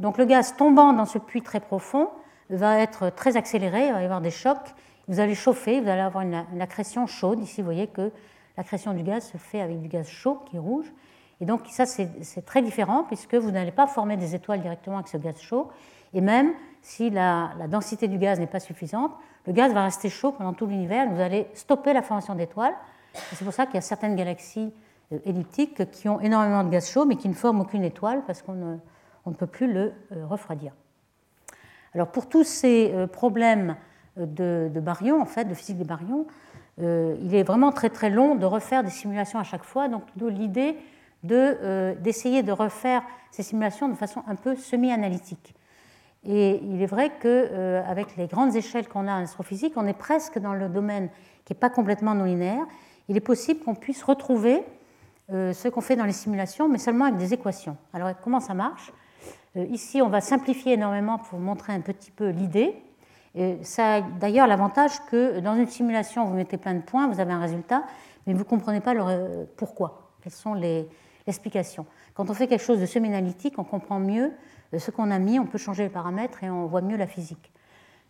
donc 0.01 0.19
le 0.19 0.25
gaz 0.25 0.57
tombant 0.57 0.93
dans 0.93 1.05
ce 1.05 1.19
puits 1.19 1.43
très 1.43 1.61
profond 1.61 2.09
va 2.51 2.79
être 2.79 3.11
très 3.11 3.37
accéléré, 3.37 3.87
il 3.87 3.93
va 3.93 4.01
y 4.01 4.05
avoir 4.05 4.21
des 4.21 4.31
chocs, 4.31 4.75
vous 5.09 5.21
allez 5.21 5.35
chauffer, 5.35 5.81
vous 5.81 5.89
allez 5.89 6.01
avoir 6.01 6.25
une, 6.25 6.61
accrétion 6.61 7.07
chaude. 7.07 7.41
Ici, 7.41 7.61
vous 7.61 7.67
voyez 7.67 7.87
que 7.87 8.11
l'accrétion 8.57 8.95
du 8.95 9.03
gaz 9.03 9.31
se 9.31 9.37
fait 9.37 9.61
avec 9.61 9.81
du 9.81 9.89
gaz 9.89 10.09
chaud 10.09 10.41
qui 10.47 10.57
est 10.57 10.61
rouge. 10.61 10.91
Et 11.41 11.45
donc 11.45 11.63
ça, 11.69 11.85
c'est 11.85 12.45
très 12.47 12.63
différent 12.63 13.05
puisque 13.05 13.35
vous 13.35 13.51
n'allez 13.51 13.73
pas 13.73 13.87
former 13.87 14.17
des 14.17 14.35
étoiles 14.35 14.61
directement 14.61 14.97
avec 14.97 15.09
ce 15.09 15.17
gaz 15.17 15.39
chaud. 15.41 15.69
Et 16.15 16.21
même 16.21 16.53
si 16.81 17.11
la, 17.11 17.51
densité 17.69 18.09
du 18.09 18.19
gaz 18.19 18.39
n'est 18.39 18.47
pas 18.47 18.61
suffisante, 18.61 19.13
le 19.47 19.53
gaz 19.53 19.73
va 19.75 19.85
rester 19.85 20.09
chaud 20.09 20.33
pendant 20.33 20.53
tout 20.53 20.67
l'univers. 20.67 21.11
Vous 21.11 21.21
allez 21.21 21.49
stopper 21.55 21.93
la 21.93 22.03
formation 22.03 22.35
d'étoiles. 22.35 22.75
C'est 23.15 23.45
pour 23.45 23.55
ça 23.55 23.67
qu'il 23.67 23.77
y 23.77 23.79
a 23.79 23.83
certaines 23.83 24.17
galaxies 24.17 24.73
euh, 25.13 25.19
elliptiques 25.25 25.91
qui 25.91 26.09
ont 26.09 26.21
énormément 26.21 26.65
de 26.65 26.71
gaz 26.71 26.91
chaud 26.91 27.05
mais 27.05 27.17
qui 27.17 27.29
ne 27.29 27.35
forment 27.35 27.61
aucune 27.61 27.85
étoile 27.85 28.23
parce 28.27 28.43
qu'on 28.43 28.55
ne, 29.27 29.35
peut 29.35 29.47
plus 29.47 29.73
le 29.73 29.93
euh, 30.13 30.27
refroidir. 30.27 30.73
Alors 31.95 32.11
pour 32.11 32.29
tous 32.29 32.45
ces 32.45 32.93
euh, 32.93 33.07
problèmes 33.07 33.77
de, 34.17 34.71
de 34.73 34.81
baryons, 34.81 35.21
en 35.21 35.27
fait, 35.27 35.45
de 35.45 35.55
physique 35.55 35.79
des 35.79 35.85
baryons, 35.85 36.27
il 36.79 37.35
est 37.35 37.45
vraiment 37.45 37.71
très 37.71 37.89
très 37.89 38.11
long 38.11 38.35
de 38.35 38.47
refaire 38.47 38.83
des 38.83 38.91
simulations 38.91 39.39
à 39.39 39.45
chaque 39.45 39.63
fois. 39.63 39.89
Donc 39.89 40.03
l'idée 40.17 40.77
d'essayer 41.25 42.43
de, 42.43 42.53
refaire 42.53 43.03
ces 43.31 43.43
simulations 43.43 43.89
de 43.89 43.95
façon 43.95 44.23
un 44.27 44.35
peu 44.35 44.57
semi-analytique. 44.57 45.55
Et 46.25 46.61
il 46.63 46.81
est 46.83 46.87
vrai 46.87 47.13
qu'avec 47.21 48.17
les 48.17 48.27
grandes 48.27 48.55
échelles 48.57 48.89
qu'on 48.89 49.09
a 49.09 49.13
en 49.13 49.23
astrophysique, 49.23 49.75
on 49.77 49.87
est 49.87 49.99
presque 49.99 50.39
dans 50.39 50.55
le 50.55 50.69
domaine 50.69 51.09
qui 51.45 51.53
n'est 51.53 51.59
pas 51.59 51.71
complètement 51.71 52.15
non 52.15 52.25
linéaire. 52.25 52.67
Il 53.09 53.17
est 53.17 53.21
possible 53.21 53.61
qu'on 53.61 53.75
puisse 53.75 54.03
retrouver 54.03 54.63
euh, 55.33 55.53
ce 55.53 55.69
qu'on 55.69 55.81
fait 55.81 55.97
dans 55.97 56.05
les 56.05 56.13
simulations, 56.13 56.69
mais 56.69 56.79
seulement 56.79 57.07
avec 57.07 57.19
des 57.19 57.35
équations. 57.35 57.77
Alors 57.93 58.11
comment 58.23 58.41
ça 58.41 58.55
marche? 58.55 58.93
Euh, 59.57 59.65
Ici, 59.67 60.03
on 60.03 60.09
va 60.09 60.21
simplifier 60.21 60.75
énormément 60.75 61.19
pour 61.19 61.39
montrer 61.39 61.73
un 61.73 61.81
petit 61.81 62.11
peu 62.11 62.29
l'idée. 62.29 62.75
Ça 63.63 63.95
a 63.95 64.01
d'ailleurs 64.01 64.47
l'avantage 64.47 64.93
que 65.11 65.41
dans 65.41 65.57
une 65.57 65.67
simulation, 65.67 66.25
vous 66.25 66.35
mettez 66.35 66.57
plein 66.57 66.75
de 66.75 66.83
points, 66.83 67.09
vous 67.09 67.19
avez 67.19 67.33
un 67.33 67.41
résultat, 67.41 67.83
mais 68.27 68.33
vous 68.33 68.39
ne 68.39 68.45
comprenez 68.45 68.81
pas 68.81 68.95
le, 68.95 69.49
pourquoi, 69.57 70.13
quelles 70.23 70.33
sont 70.33 70.55
les 70.55 70.89
explications. 71.27 71.85
Quand 72.15 72.31
on 72.31 72.35
fait 72.35 72.47
quelque 72.47 72.63
chose 72.63 72.81
de 72.81 72.87
semi-analytique, 72.87 73.59
on 73.59 73.65
comprend 73.65 73.99
mieux 73.99 74.33
euh, 74.73 74.79
ce 74.79 74.91
qu'on 74.91 75.11
a 75.11 75.19
mis, 75.19 75.39
on 75.39 75.47
peut 75.47 75.59
changer 75.59 75.85
les 75.85 75.89
paramètres 75.89 76.45
et 76.45 76.51
on 76.51 76.67
voit 76.67 76.81
mieux 76.81 76.97
la 76.97 77.07
physique. 77.07 77.51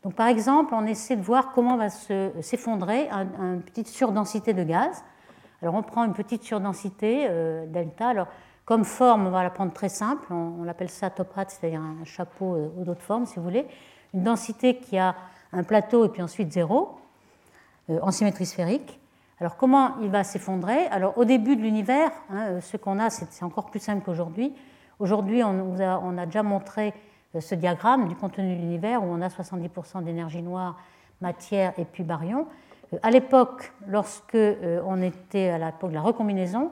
Donc 0.04 0.14
par 0.14 0.28
exemple, 0.28 0.74
on 0.74 0.84
essaie 0.86 1.16
de 1.16 1.22
voir 1.22 1.52
comment 1.52 1.76
va 1.76 1.88
s'effondrer 1.88 3.08
une 3.10 3.62
petite 3.62 3.88
surdensité 3.88 4.52
de 4.52 4.62
gaz. 4.62 5.02
Alors 5.62 5.74
on 5.74 5.82
prend 5.82 6.04
une 6.04 6.12
petite 6.12 6.42
surdensité, 6.42 7.26
euh, 7.28 7.66
delta. 7.66 8.08
Alors 8.08 8.28
comme 8.66 8.84
forme, 8.84 9.26
on 9.26 9.30
va 9.30 9.42
la 9.42 9.50
prendre 9.50 9.72
très 9.72 9.88
simple, 9.88 10.30
on, 10.30 10.62
l'appelle 10.62 10.90
ça 10.90 11.08
top 11.08 11.36
hat, 11.36 11.46
c'est-à-dire 11.48 11.80
un 11.80 12.04
chapeau 12.04 12.54
euh, 12.54 12.68
ou 12.76 12.84
d'autres 12.84 13.02
formes 13.02 13.24
si 13.24 13.36
vous 13.36 13.42
voulez. 13.42 13.66
Une 14.12 14.22
densité 14.22 14.76
qui 14.76 14.98
a 14.98 15.14
un 15.52 15.62
plateau 15.62 16.04
et 16.04 16.10
puis 16.10 16.20
ensuite 16.20 16.52
zéro, 16.52 16.96
euh, 17.88 17.98
en 18.02 18.10
symétrie 18.10 18.46
sphérique. 18.46 19.00
Alors 19.40 19.56
comment 19.56 19.96
il 20.02 20.10
va 20.10 20.22
s'effondrer? 20.22 20.86
Alors 20.88 21.16
au 21.16 21.24
début 21.24 21.56
de 21.56 21.62
l'univers, 21.62 22.10
hein, 22.30 22.60
ce 22.60 22.76
qu'on 22.76 22.98
a, 22.98 23.08
c'est 23.08 23.42
encore 23.42 23.70
plus 23.70 23.80
simple 23.80 24.02
qu'aujourd'hui. 24.04 24.54
Aujourd'hui, 25.00 25.42
on, 25.42 26.18
a 26.18 26.26
déjà 26.26 26.42
montré 26.42 26.94
ce 27.40 27.54
diagramme 27.54 28.08
du 28.08 28.16
contenu 28.16 28.54
de 28.54 28.60
l'univers 28.60 29.02
où 29.02 29.06
on 29.06 29.20
a 29.20 29.28
70% 29.28 30.02
d'énergie 30.04 30.42
noire, 30.42 30.76
matière 31.20 31.72
et 31.78 31.84
puis 31.84 32.02
baryon. 32.02 32.46
À 33.02 33.10
l'époque, 33.10 33.72
lorsque 33.86 34.34
euh, 34.34 34.80
on 34.86 35.02
était 35.02 35.48
à 35.48 35.58
l'époque 35.58 35.90
de 35.90 35.94
la 35.94 36.02
recombinaison, 36.02 36.70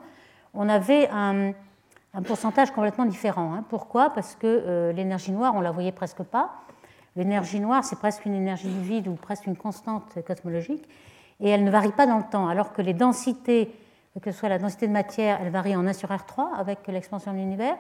on 0.55 0.69
avait 0.69 1.09
un, 1.11 1.53
pourcentage 2.25 2.71
complètement 2.71 3.07
différent. 3.07 3.55
Hein. 3.55 3.65
Pourquoi? 3.69 4.11
Parce 4.11 4.35
que 4.37 4.47
euh, 4.47 4.93
l'énergie 4.93 5.33
noire, 5.33 5.55
on 5.57 5.61
la 5.61 5.71
voyait 5.71 5.93
presque 5.93 6.23
pas. 6.23 6.53
L'énergie 7.17 7.61
noire, 7.61 7.85
c'est 7.85 7.99
presque 7.99 8.25
une 8.25 8.35
énergie 8.35 8.69
du 8.69 8.81
vide 8.81 9.09
ou 9.09 9.15
presque 9.15 9.47
une 9.47 9.57
constante 9.57 10.19
cosmologique, 10.27 10.89
et 11.41 11.49
elle 11.51 11.65
ne 11.65 11.71
varie 11.71 11.93
pas 11.93 12.07
dans 12.07 12.19
le 12.19 12.25
temps, 12.25 12.49
alors 12.49 12.73
que 12.73 12.81
les 12.81 12.95
densités, 12.95 13.75
que 14.21 14.31
ce 14.31 14.39
soit 14.39 14.49
la 14.49 14.59
densité 14.59 14.87
de 14.87 14.93
matière, 14.93 15.39
elle 15.43 15.51
varie 15.51 15.77
en 15.77 15.87
1 15.87 15.93
sur 15.93 16.09
R3 16.11 16.55
avec 16.57 16.87
l'expansion 16.89 17.33
de 17.33 17.39
l'univers. 17.39 17.77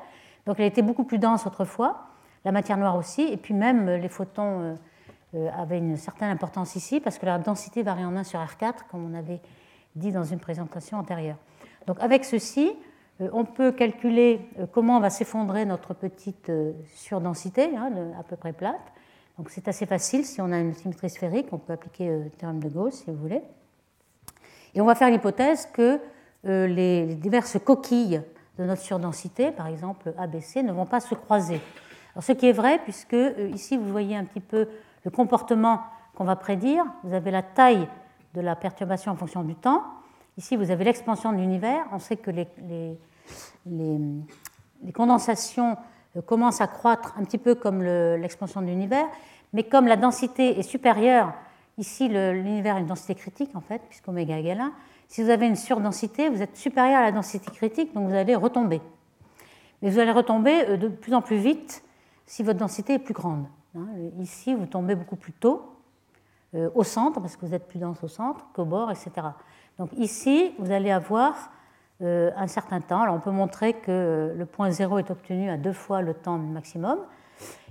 Donc 0.47 0.57
elle 0.59 0.66
était 0.66 0.83
beaucoup 0.83 1.05
plus 1.05 1.18
dense 1.18 1.47
autrefois, 1.47 2.09
la 2.45 2.53
matière 2.53 2.76
noire 2.76 2.97
aussi, 2.97 3.22
et 3.22 3.36
puis 3.36 3.55
même 3.55 3.88
les 3.88 4.09
photons 4.09 4.61
euh, 4.61 4.74
euh, 5.34 5.49
avait 5.57 5.78
une 5.78 5.97
certaine 5.97 6.28
importance 6.28 6.76
ici 6.76 7.01
parce 7.01 7.18
que 7.18 7.24
la 7.24 7.38
densité 7.38 7.82
varie 7.82 8.05
en 8.05 8.14
1 8.16 8.24
sur 8.24 8.38
R4, 8.38 8.86
comme 8.90 9.11
on 9.11 9.14
avait 9.16 9.40
dit 9.97 10.12
dans 10.12 10.24
une 10.24 10.38
présentation 10.38 10.99
antérieure. 10.99 11.38
Donc 11.86 11.97
avec 12.01 12.26
ceci, 12.26 12.70
euh, 13.22 13.30
on 13.32 13.47
peut 13.47 13.72
calculer 13.72 14.47
euh, 14.59 14.66
comment 14.70 15.01
va 15.01 15.09
s'effondrer 15.09 15.64
notre 15.64 15.95
petite 15.95 16.53
surdensité, 16.95 17.74
hein, 17.74 17.90
à 18.20 18.22
peu 18.24 18.36
près 18.36 18.53
plate. 18.53 18.93
Donc 19.38 19.49
c'est 19.49 19.68
assez 19.68 19.86
facile, 19.86 20.26
si 20.26 20.43
on 20.43 20.53
a 20.53 20.59
une 20.59 20.74
symétrie 20.74 21.09
sphérique, 21.09 21.47
on 21.53 21.59
peut 21.59 21.72
appliquer 21.72 22.11
le 22.11 22.28
théorème 22.28 22.61
de 22.61 22.68
Gauss 22.68 23.03
si 23.03 23.11
vous 23.11 23.16
voulez. 23.16 23.40
Et 24.74 24.82
on 24.82 24.84
va 24.84 24.95
faire 24.95 25.09
l'hypothèse 25.09 25.66
que 25.72 25.99
les 26.45 27.07
diverses 27.14 27.59
coquilles 27.59 28.20
de 28.59 28.64
notre 28.64 28.82
surdensité, 28.82 29.51
par 29.51 29.68
exemple 29.68 30.12
ABC, 30.18 30.62
ne 30.62 30.72
vont 30.72 30.84
pas 30.84 31.01
se 31.01 31.14
croiser. 31.14 31.62
Alors, 32.15 32.25
ce 32.25 32.33
qui 32.33 32.47
est 32.47 32.53
vrai, 32.53 32.79
puisque 32.83 33.17
ici 33.55 33.77
vous 33.77 33.91
voyez 33.91 34.17
un 34.17 34.25
petit 34.25 34.41
peu 34.41 34.69
le 35.05 35.11
comportement 35.11 35.83
qu'on 36.15 36.25
va 36.25 36.37
prédire. 36.37 36.85
Vous 37.05 37.15
avez 37.15 37.31
la 37.31 37.43
taille 37.43 37.89
de 38.35 38.41
la 38.41 38.57
perturbation 38.57 39.13
en 39.13 39.17
fonction 39.17 39.43
du 39.43 39.55
temps. 39.55 39.83
Ici, 40.37 40.57
vous 40.57 40.71
avez 40.71 40.85
l'expansion 40.85 41.33
de 41.33 41.39
l'univers. 41.39 41.85
On 41.93 41.99
sait 41.99 42.17
que 42.17 42.31
les, 42.31 42.47
les, 43.67 44.93
condensations 44.93 45.77
euh, 46.17 46.23
commencent 46.23 46.61
à 46.61 46.67
croître 46.67 47.15
un 47.19 47.25
petit 47.25 47.39
peu 47.39 47.55
comme 47.55 47.83
l'expansion 47.83 48.61
de 48.61 48.67
l'univers, 48.67 49.07
mais 49.53 49.65
comme 49.65 49.87
la 49.87 49.97
densité 49.97 50.59
est 50.59 50.63
supérieure, 50.63 51.33
ici 51.79 52.09
l'univers 52.09 52.77
a 52.77 52.81
une 52.81 52.87
densité 52.87 53.15
critique 53.15 53.55
en 53.55 53.61
fait, 53.61 53.81
puisqu'oméga 53.89 54.39
égale 54.39 54.61
1, 54.61 54.73
si 55.09 55.23
vous 55.23 55.31
avez 55.31 55.47
une 55.47 55.57
surdensité, 55.57 56.29
vous 56.31 56.43
êtes 56.43 56.57
supérieur 56.57 57.01
à 57.01 57.03
la 57.03 57.13
densité 57.13 57.51
critique, 57.51 57.95
donc 57.95 58.09
vous 58.09 58.15
allez 58.15 58.35
retomber. 58.35 58.81
Mais 59.81 59.91
vous 59.91 59.99
allez 59.99 60.13
retomber 60.13 60.65
euh, 60.69 60.77
de 60.77 60.89
plus 60.89 61.15
en 61.15 61.21
plus 61.21 61.37
vite 61.37 61.85
si 62.27 62.43
votre 62.43 62.59
densité 62.59 62.95
est 62.95 62.99
plus 62.99 63.14
grande. 63.14 63.47
Hein, 63.77 63.87
ici, 64.18 64.55
vous 64.55 64.66
tombez 64.66 64.95
beaucoup 64.95 65.16
plus 65.16 65.33
tôt 65.33 65.73
euh, 66.55 66.68
au 66.75 66.85
centre, 66.85 67.20
parce 67.20 67.37
que 67.37 67.47
vous 67.47 67.55
êtes 67.55 67.66
plus 67.66 67.79
dense 67.79 68.03
au 68.05 68.09
centre 68.09 68.47
qu'au 68.53 68.66
bord, 68.66 68.91
etc. 68.91 69.11
Donc 69.79 69.91
ici, 69.97 70.53
vous 70.59 70.70
allez 70.70 70.91
avoir 70.91 71.51
euh, 72.03 72.31
un 72.37 72.47
certain 72.47 72.83
temps. 72.83 73.01
Alors 73.01 73.14
on 73.14 73.20
peut 73.20 73.31
montrer 73.31 73.73
que 73.73 73.91
euh, 73.91 74.35
le 74.35 74.45
point 74.45 74.70
zéro 74.70 74.99
est 74.99 75.11
obtenu 75.11 75.49
à 75.49 75.57
deux 75.57 75.73
fois 75.73 76.03
le 76.03 76.12
temps 76.12 76.37
maximum. 76.37 76.99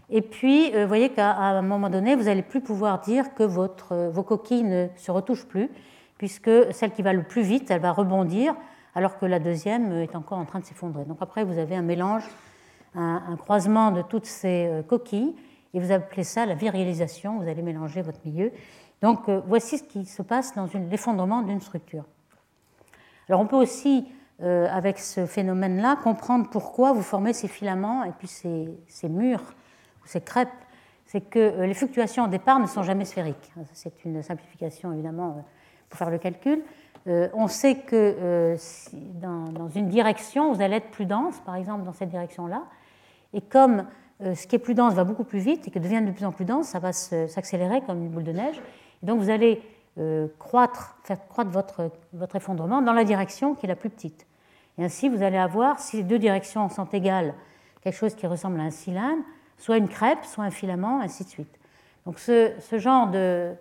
Et 0.10 0.22
puis, 0.22 0.72
vous 0.72 0.88
voyez 0.88 1.10
qu'à 1.10 1.38
un 1.38 1.62
moment 1.62 1.90
donné, 1.90 2.16
vous 2.18 2.24
n'allez 2.24 2.42
plus 2.42 2.60
pouvoir 2.60 3.00
dire 3.00 3.34
que 3.34 3.44
votre, 3.44 4.10
vos 4.10 4.24
coquilles 4.24 4.64
ne 4.64 4.88
se 4.98 5.10
retouchent 5.10 5.48
plus, 5.48 5.70
puisque 6.18 6.52
celle 6.72 6.92
qui 6.92 7.02
va 7.02 7.14
le 7.14 7.24
plus 7.24 7.44
vite, 7.44 7.72
elle 7.72 7.80
va 7.80 7.94
rebondir, 7.94 8.54
alors 8.94 9.18
que 9.18 9.26
la 9.26 9.40
deuxième 9.40 9.94
est 9.94 10.14
encore 10.16 10.38
en 10.38 10.44
train 10.44 10.60
de 10.60 10.66
s'effondrer. 10.66 11.06
Donc 11.06 11.20
après, 11.22 11.46
vous 11.46 11.58
avez 11.58 11.78
un 11.78 11.82
mélange, 11.82 12.24
un 12.96 13.38
croisement 13.38 13.92
de 13.92 14.02
toutes 14.02 14.26
ces 14.26 14.84
coquilles 14.88 15.34
et 15.74 15.80
vous 15.80 15.92
appelez 15.92 16.24
ça 16.24 16.46
la 16.46 16.56
virilisation, 16.56 17.40
vous 17.40 17.48
allez 17.48 17.62
mélanger 17.62 18.02
votre 18.02 18.20
milieu. 18.26 18.52
Donc 19.02 19.30
euh, 19.30 19.42
voici 19.48 19.78
ce 19.78 19.84
qui 19.84 20.06
se 20.06 20.22
passe 20.22 20.54
dans 20.56 20.68
l'effondrement 20.90 21.42
d'une 21.42 21.62
structure. 21.62 22.06
Alors 23.28 23.42
on 23.42 23.48
peut 23.48 23.56
aussi, 23.56 24.08
euh, 24.42 24.68
avec 24.70 25.00
ce 25.00 25.26
phénomène-là, 25.26 25.98
comprendre 26.04 26.50
pourquoi 26.50 26.94
vous 26.94 27.02
formez 27.02 27.34
ces 27.34 27.48
filaments 27.48 28.04
et 28.04 28.12
puis 28.12 28.28
ces, 28.28 29.10
murs 29.10 29.54
ou 30.04 30.08
ces 30.08 30.22
crêpes. 30.22 30.50
C'est 31.06 31.22
que 31.22 31.40
euh, 31.40 31.66
les 31.66 31.74
fluctuations 31.74 32.26
au 32.26 32.28
départ 32.28 32.60
ne 32.60 32.68
sont 32.68 32.84
jamais 32.84 33.06
sphériques. 33.06 33.52
C'est 33.74 34.06
une 34.06 34.22
simplification 34.22 34.94
évidemment 34.94 35.46
pour 35.90 35.98
faire 35.98 36.10
le 36.10 36.20
calcul. 36.20 36.64
on 37.06 37.48
sait 37.48 37.76
que 37.80 38.56
dans, 39.16 39.52
dans, 39.52 39.68
une 39.68 39.90
direction, 39.90 40.54
vous 40.54 40.62
allez 40.62 40.78
être 40.78 40.92
plus 40.92 41.06
dense, 41.06 41.38
par 41.42 41.56
exemple 41.56 41.84
dans 41.84 41.92
cette 41.92 42.10
direction-là. 42.10 42.64
Et 43.34 43.42
comme 43.42 43.86
euh, 44.24 44.36
ce 44.36 44.46
qui 44.46 44.56
est 44.56 44.60
plus 44.60 44.76
dense 44.76 44.94
va 44.94 45.04
beaucoup 45.04 45.24
plus 45.24 45.40
vite 45.40 45.68
et 45.68 45.72
que 45.72 45.80
devient 45.80 46.02
de 46.06 46.12
plus 46.12 46.26
en 46.26 46.32
plus 46.32 46.46
dense, 46.46 46.68
ça 46.68 46.80
va 46.80 46.94
s'accélérer 46.94 47.82
comme 47.82 48.04
une 48.04 48.10
boule 48.10 48.24
de 48.24 48.32
neige. 48.32 48.62
Et 49.02 49.06
donc 49.06 49.20
vous 49.20 49.30
allez 49.30 49.62
euh, 49.98 50.28
croître, 50.40 50.98
faire 51.04 51.28
croître 51.28 51.52
votre, 51.52 51.92
effondrement 52.36 52.82
dans 52.82 52.94
la 52.94 53.04
direction 53.04 53.56
qui 53.56 53.66
est 53.66 53.70
la 53.70 53.76
plus 53.76 53.90
petite. 53.90 54.26
Et 54.78 54.86
ainsi, 54.86 55.10
vous 55.10 55.22
allez 55.22 55.38
avoir, 55.38 55.80
si 55.80 55.98
les 55.98 56.04
deux 56.04 56.20
directions 56.20 56.70
sont 56.70 56.86
égales, 56.86 57.34
quelque 57.82 57.98
chose 57.98 58.16
qui 58.16 58.26
ressemble 58.26 58.60
à 58.60 58.64
un 58.64 58.70
cylindre, 58.70 59.24
soit 59.58 59.78
une 59.78 59.90
crêpe, 59.90 60.24
soit 60.24 60.46
un 60.46 60.52
filament, 60.52 61.02
ainsi 61.02 61.26
de 61.26 61.30
suite. 61.30 61.60
Donc 62.06 62.20
ce, 62.20 62.54
genre 62.72 63.08
de, 63.08 63.52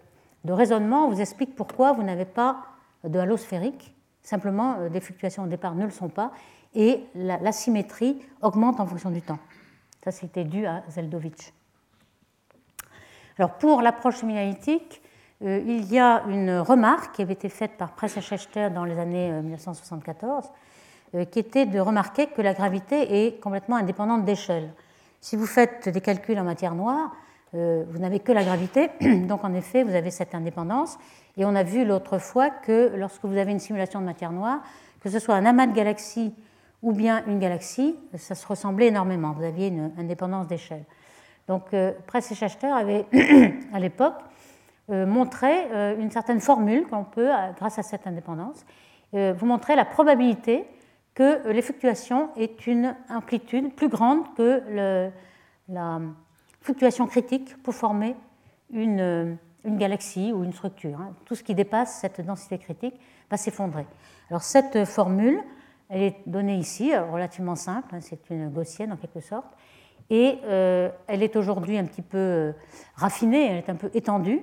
de, 0.45 0.53
raisonnement 0.53 1.09
vous 1.09 1.21
explique 1.21 1.57
pourquoi 1.57 1.93
vous 1.93 2.03
n'avez 2.03 2.25
pas 2.25 2.65
de 3.03 3.19
halo 3.19 3.37
sphérique. 3.37 3.95
Simplement, 4.23 4.77
euh, 4.79 4.89
des 4.89 5.01
fluctuations 5.01 5.43
au 5.43 5.49
départ 5.49 5.75
ne 5.75 5.85
le 5.85 5.91
sont 5.91 6.09
pas, 6.09 6.31
et 6.75 7.03
la, 7.17 7.39
la 7.39 7.53
symétrie 7.53 8.21
augmente 8.41 8.79
en 8.79 8.87
fonction 8.87 9.11
du 9.11 9.21
temps. 9.21 9.39
Ça, 10.05 10.11
c'était 10.11 10.45
dû 10.45 10.67
à 10.67 10.83
Zeldovich. 10.89 11.53
Alors, 13.39 13.55
pour 13.55 13.83
l'approche 13.83 14.17
semi-analytique, 14.17 15.03
euh, 15.43 15.63
il 15.67 15.91
y 15.93 15.99
a 15.99 16.23
une 16.29 16.59
remarque 16.59 17.15
qui 17.15 17.23
avait 17.23 17.35
été 17.35 17.49
faite 17.49 17.73
par 17.79 17.93
Press 17.93 18.17
et 18.17 18.21
Schechter 18.21 18.71
dans 18.71 18.85
les 18.85 18.99
années 18.99 19.31
1974, 19.31 20.51
qui 21.33 21.41
était 21.41 21.67
de 21.67 21.81
remarquer 21.81 22.29
que 22.29 22.41
la 22.41 22.55
gravité 22.55 23.27
est 23.27 23.41
complètement 23.41 23.77
indépendante 23.77 24.25
d'échelle. 24.25 24.73
Si 25.21 25.35
vous 25.35 25.47
faites 25.47 25.89
des 25.89 26.01
calculs 26.01 26.39
en 26.39 26.45
matière 26.45 26.77
noire, 26.77 27.11
vous 27.53 27.99
n'avez 27.99 28.21
que 28.21 28.31
la 28.31 28.45
gravité, 28.45 28.91
donc 29.27 29.43
en 29.43 29.53
effet, 29.55 29.83
vous 29.83 29.97
avez 29.97 30.13
cette 30.13 30.37
indépendance. 30.37 30.99
Et 31.37 31.45
on 31.45 31.55
a 31.57 31.63
vu 31.63 31.85
l'autre 31.85 32.19
fois 32.19 32.51
que 32.51 32.93
lorsque 32.97 33.25
vous 33.25 33.37
avez 33.37 33.51
une 33.51 33.59
simulation 33.59 34.01
de 34.01 34.05
matière 34.05 34.31
noire, 34.31 34.61
que 35.01 35.11
ce 35.11 35.19
soit 35.19 35.35
un 35.35 35.47
amas 35.47 35.67
de 35.67 35.73
galaxies 35.73 36.35
ou 36.83 36.93
bien 36.93 37.25
une 37.27 37.39
galaxie, 37.39 37.97
ça 38.15 38.35
se 38.35 38.47
ressemblait 38.47 38.87
énormément. 38.87 39.33
Vous 39.33 39.45
aviez 39.45 39.69
une 39.69 39.93
indépendance 39.99 40.47
d'échelle. 40.47 40.85
Donc, 41.51 41.75
euh, 41.75 41.93
Press 42.07 42.31
et 42.31 42.35
Schachter 42.35 42.69
avaient, 42.69 43.07
à 43.73 43.81
l'époque, 43.81 44.15
euh, 44.91 45.05
montré 45.05 45.67
euh, 45.73 45.99
une 45.99 46.11
certaine 46.11 46.41
formule 46.41 46.87
qu'on 46.87 47.05
peut, 47.05 47.29
grâce 47.57 47.79
à 47.79 47.83
cette 47.83 48.07
indépendance, 48.07 48.65
vous 49.13 49.45
montrer 49.45 49.75
la 49.75 49.85
probabilité 49.85 50.65
que 51.15 51.49
les 51.49 51.63
fluctuations 51.63 52.29
aient 52.37 52.55
une 52.69 52.95
amplitude 53.09 53.75
plus 53.75 53.89
grande 53.89 54.21
que 54.37 55.11
la 55.69 56.01
fluctuation 56.61 57.09
critique 57.09 57.61
pour 57.65 57.75
former 57.75 58.15
une, 58.73 59.37
une 59.65 59.79
galaxie 59.79 60.33
ou 60.33 60.45
une 60.45 60.53
structure. 60.53 61.01
Hein. 61.01 61.13
Tout 61.25 61.35
ce 61.35 61.43
qui 61.43 61.57
dépasse 61.57 61.99
cette 62.01 62.25
densité 62.25 62.59
critique 62.59 62.95
va 63.29 63.37
s'effondrer. 63.37 63.85
Alors 64.31 64.43
cette 64.43 64.85
formule, 64.85 65.41
elle 65.91 66.03
est 66.03 66.17
donnée 66.27 66.57
ici, 66.57 66.97
relativement 66.97 67.57
simple, 67.57 67.95
hein, 67.95 68.01
c'est 68.01 68.31
une 68.31 68.49
gaussienne 68.49 68.93
en 68.93 68.97
quelque 68.97 69.21
sorte, 69.21 69.57
et 70.09 70.39
euh, 70.45 70.89
elle 71.07 71.23
est 71.23 71.37
aujourd'hui 71.37 71.77
un 71.77 71.85
petit 71.85 72.03
peu 72.03 72.19
euh, 72.19 72.53
raffinée, 72.95 73.51
elle 73.51 73.57
est 73.59 73.69
un 73.69 73.75
peu 73.75 73.91
étendue, 73.93 74.43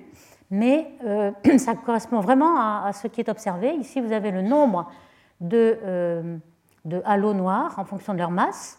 mais 0.50 0.92
euh, 1.04 1.32
ça 1.58 1.74
correspond 1.74 2.20
vraiment 2.20 2.58
à, 2.58 2.92
ce 2.92 3.06
qui 3.08 3.20
est 3.20 3.28
observé. 3.28 3.74
Ici, 3.74 4.00
vous 4.00 4.12
avez 4.12 4.30
le 4.30 4.42
nombre 4.42 4.90
de, 5.40 6.40
de 6.84 7.02
halos 7.04 7.34
noirs 7.34 7.78
en 7.78 7.84
fonction 7.84 8.12
de 8.12 8.18
leur 8.18 8.30
masse. 8.30 8.78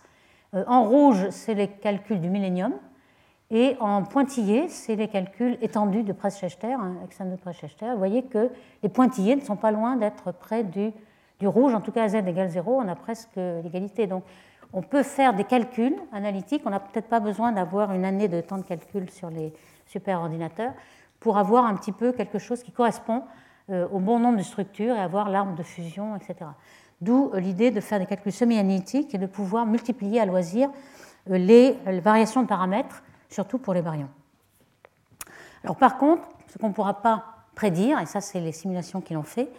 en 0.54 0.84
rouge, 0.84 1.30
c'est 1.30 1.54
les 1.54 1.68
calculs 1.68 2.20
du 2.20 2.30
millénium, 2.30 2.74
et 3.52 3.76
en 3.80 4.04
pointillé, 4.04 4.68
c'est 4.68 4.96
les 4.96 5.08
calculs 5.08 5.58
étendus 5.62 6.04
de 6.04 6.14
Press-Schechter, 6.14 6.74
hein, 6.74 6.98
de 7.26 7.36
Press-Schechter. 7.36 7.92
Vous 7.92 7.98
voyez 7.98 8.24
que 8.24 8.52
les 8.84 8.90
pointillés 8.90 9.36
ne 9.36 9.42
sont 9.42 9.56
pas 9.56 9.72
loin 9.72 9.96
d'être 9.96 10.32
près 10.32 10.64
du, 10.64 10.92
du, 11.40 11.48
rouge, 11.48 11.74
en 11.74 11.82
tout 11.82 11.92
cas 11.92 12.04
à 12.04 12.10
z 12.10 12.16
égale 12.16 12.50
0, 12.50 12.82
on 12.82 12.88
a 12.88 12.96
presque 12.96 13.36
l'égalité. 13.36 14.08
Donc 14.08 14.24
on 14.74 14.82
peut 14.82 15.04
faire 15.04 15.34
des 15.34 15.44
calculs 15.44 15.96
analytiques, 16.12 16.64
on 16.66 16.70
n'a 16.70 16.80
peut-être 16.80 17.08
pas 17.08 17.20
besoin 17.20 17.52
d'avoir 17.52 17.94
une 17.94 18.06
année 18.06 18.28
de 18.28 18.42
temps 18.42 18.58
de 18.58 18.64
calcul 18.64 19.10
sur 19.10 19.30
les 19.30 19.54
superordinateurs 19.88 20.74
pour 21.20 21.38
avoir 21.38 21.66
un 21.66 21.76
petit 21.76 21.92
peu 21.92 22.12
quelque 22.12 22.40
chose 22.40 22.64
qui 22.64 22.72
correspond 22.72 23.24
euh, 23.70 23.88
au 23.92 24.00
bon 24.00 24.20
nombre 24.20 24.38
de 24.38 24.44
structures 24.44 24.96
et 24.96 25.00
avoir 25.00 25.30
l'arbre 25.30 25.56
de 25.56 25.64
fusion, 25.64 26.16
etc. 26.16 26.50
D'où 27.02 27.32
euh, 27.34 27.40
l'idée 27.40 27.72
de 27.72 27.82
faire 27.82 28.00
des 28.00 28.06
calculs 28.06 28.32
semi-analytiques 28.32 29.14
et 29.14 29.18
de 29.18 29.26
pouvoir 29.26 29.66
multiplier 29.66 30.20
à 30.20 30.26
loisir 30.26 30.70
euh, 31.30 31.38
les 31.38 31.78
variations 32.02 32.42
de 32.42 32.48
paramètres 32.48 33.04
surtout 33.30 33.60
pour 33.60 33.74
les 33.74 33.82
baryons. 33.82 34.10
Alors 35.64 35.76
par 35.76 35.98
contre, 35.98 36.28
ce 36.48 36.58
qu'on 36.58 36.70
ne 36.70 36.74
pourra 36.74 37.02
pas 37.02 37.26
prédire, 37.54 38.00
et 38.00 38.06
ça 38.06 38.22
c'est 38.22 38.40
les 38.40 38.52
simulations 38.52 39.02
qui 39.02 39.14
l'ont 39.14 39.24
fait, 39.24 39.50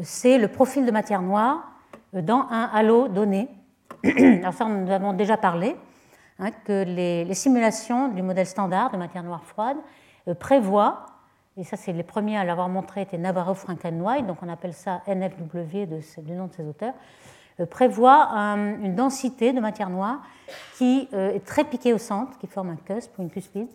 c'est 0.00 0.38
le 0.38 0.48
profil 0.48 0.86
de 0.86 0.90
matière 0.90 1.22
noire 1.22 1.70
dans 2.12 2.46
un 2.50 2.70
halo 2.72 3.08
donné. 3.08 3.48
Alors 4.04 4.54
ça, 4.54 4.64
nous 4.64 4.90
avons 4.90 5.12
déjà 5.12 5.36
parlé, 5.36 5.76
hein, 6.38 6.50
que 6.64 6.84
les, 6.84 7.34
simulations 7.34 8.08
du 8.08 8.22
modèle 8.22 8.46
standard 8.46 8.90
de 8.90 8.96
matière 8.96 9.22
noire 9.22 9.44
froide 9.44 9.76
euh, 10.28 10.34
prévoient, 10.34 11.06
et 11.56 11.64
ça 11.64 11.76
c'est 11.76 11.92
les 11.92 12.02
premiers 12.02 12.38
à 12.38 12.44
l'avoir 12.44 12.68
montré, 12.68 13.02
étaient 13.02 13.18
Navarro, 13.18 13.54
Frankenwhite, 13.54 14.26
donc 14.26 14.38
on 14.42 14.48
appelle 14.48 14.74
ça 14.74 15.02
NFW 15.06 15.86
du 16.18 16.32
nom 16.32 16.46
de 16.46 16.52
ces 16.52 16.66
auteurs, 16.66 16.94
euh, 17.60 17.66
prévoit 17.66 18.28
une 18.82 18.94
densité 18.94 19.52
de 19.52 19.60
matière 19.60 19.90
noire 19.90 20.20
qui 20.76 21.08
euh, 21.12 21.34
est 21.34 21.44
très 21.44 21.64
piquée 21.64 21.92
au 21.92 21.98
centre, 21.98 22.38
qui 22.38 22.46
forme 22.46 22.70
un 22.70 22.76
cusp 22.76 23.18
ou 23.18 23.22
une 23.22 23.30
cuspide. 23.30 23.68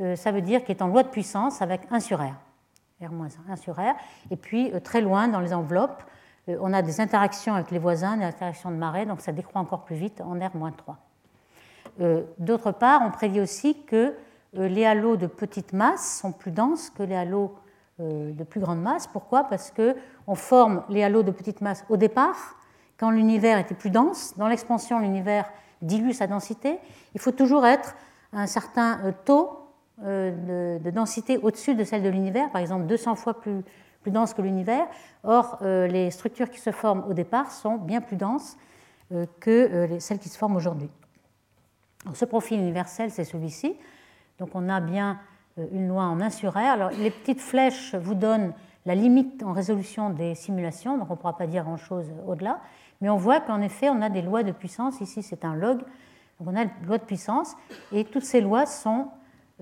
Euh, 0.00 0.16
ça 0.16 0.32
veut 0.32 0.40
dire 0.40 0.64
qu'il 0.64 0.76
est 0.76 0.82
en 0.82 0.88
loi 0.88 1.04
de 1.04 1.08
puissance 1.08 1.62
avec 1.62 1.82
1 1.90 2.00
sur 2.00 2.20
R, 2.20 2.34
R-1, 3.02 3.28
1 3.50 3.56
sur 3.56 3.74
R. 3.74 3.94
Et 4.30 4.36
puis 4.36 4.72
très 4.82 5.00
loin 5.00 5.28
dans 5.28 5.40
les 5.40 5.52
enveloppes, 5.52 6.02
on 6.48 6.72
a 6.72 6.82
des 6.82 7.00
interactions 7.00 7.54
avec 7.54 7.70
les 7.70 7.78
voisins, 7.78 8.16
des 8.16 8.24
interactions 8.24 8.70
de 8.70 8.76
marée, 8.76 9.06
donc 9.06 9.20
ça 9.20 9.32
décroît 9.32 9.60
encore 9.60 9.84
plus 9.84 9.96
vite 9.96 10.20
en 10.20 10.34
R-3. 10.34 10.96
D'autre 12.38 12.72
part, 12.72 13.02
on 13.04 13.10
prédit 13.10 13.40
aussi 13.40 13.84
que 13.84 14.14
les 14.54 14.84
halos 14.84 15.16
de 15.16 15.28
petite 15.28 15.72
masse 15.72 16.18
sont 16.20 16.32
plus 16.32 16.50
denses 16.50 16.90
que 16.90 17.04
les 17.04 17.14
halos 17.14 17.54
de 18.00 18.42
plus 18.42 18.60
grande 18.60 18.82
masse. 18.82 19.06
Pourquoi? 19.06 19.44
Parce 19.44 19.72
qu'on 19.72 20.34
forme 20.34 20.82
les 20.88 21.04
halos 21.04 21.22
de 21.22 21.30
petite 21.30 21.60
masse 21.60 21.84
au 21.88 21.96
départ, 21.96 22.56
quand 22.96 23.10
l'univers 23.10 23.58
était 23.58 23.74
plus 23.76 23.90
dense. 23.90 24.34
Dans 24.36 24.48
l'expansion, 24.48 24.98
l'univers 24.98 25.48
dilue 25.82 26.12
sa 26.12 26.26
densité. 26.26 26.78
Il 27.14 27.20
faut 27.20 27.32
toujours 27.32 27.66
être 27.66 27.94
à 28.32 28.40
un 28.40 28.46
certain 28.46 29.00
euh, 29.04 29.12
taux 29.24 29.58
euh, 30.04 30.78
de, 30.78 30.90
densité 30.90 31.38
au-dessus 31.38 31.74
de 31.74 31.84
celle 31.84 32.02
de 32.02 32.08
l'univers, 32.08 32.50
par 32.50 32.60
exemple 32.60 32.86
200 32.86 33.14
fois 33.16 33.40
plus, 33.40 33.62
dense 34.06 34.34
que 34.34 34.42
l'univers. 34.42 34.86
Or, 35.22 35.58
euh, 35.62 35.86
les 35.86 36.10
structures 36.10 36.50
qui 36.50 36.60
se 36.60 36.70
forment 36.70 37.04
au 37.08 37.14
départ 37.14 37.50
sont 37.50 37.76
bien 37.76 38.00
plus 38.00 38.16
denses 38.16 38.56
que 39.40 39.98
celles 39.98 40.18
qui 40.18 40.30
se 40.30 40.38
forment 40.38 40.56
aujourd'hui. 40.56 40.88
Ce 42.14 42.24
profil 42.24 42.58
universel, 42.58 43.10
c'est 43.10 43.24
celui-ci. 43.24 43.76
Donc 44.38 44.48
on 44.54 44.70
a 44.70 44.80
bien 44.80 45.20
une 45.70 45.86
loi 45.86 46.04
en 46.04 46.18
1 46.18 46.30
sur 46.30 46.52
R. 46.52 46.56
Alors 46.56 46.90
les 46.92 47.10
petites 47.10 47.42
flèches 47.42 47.94
vous 47.94 48.14
donnent 48.14 48.54
la 48.86 48.94
limite 48.94 49.42
en 49.42 49.52
résolution 49.52 50.10
des 50.10 50.34
simulations, 50.34 50.98
donc 50.98 51.08
on 51.10 51.12
ne 51.12 51.18
pourra 51.18 51.36
pas 51.36 51.46
dire 51.46 51.64
grand-chose 51.64 52.06
au-delà. 52.26 52.60
Mais 53.00 53.08
on 53.08 53.16
voit 53.16 53.40
qu'en 53.40 53.60
effet, 53.60 53.88
on 53.90 54.00
a 54.00 54.08
des 54.08 54.22
lois 54.22 54.42
de 54.42 54.52
puissance. 54.52 55.00
Ici, 55.00 55.22
c'est 55.22 55.44
un 55.44 55.54
log. 55.54 55.78
Donc 56.38 56.48
on 56.48 56.56
a 56.56 56.62
une 56.62 56.70
loi 56.86 56.98
de 56.98 57.04
puissance. 57.04 57.56
Et 57.92 58.04
toutes 58.04 58.24
ces 58.24 58.40
lois 58.40 58.66
sont, 58.66 59.08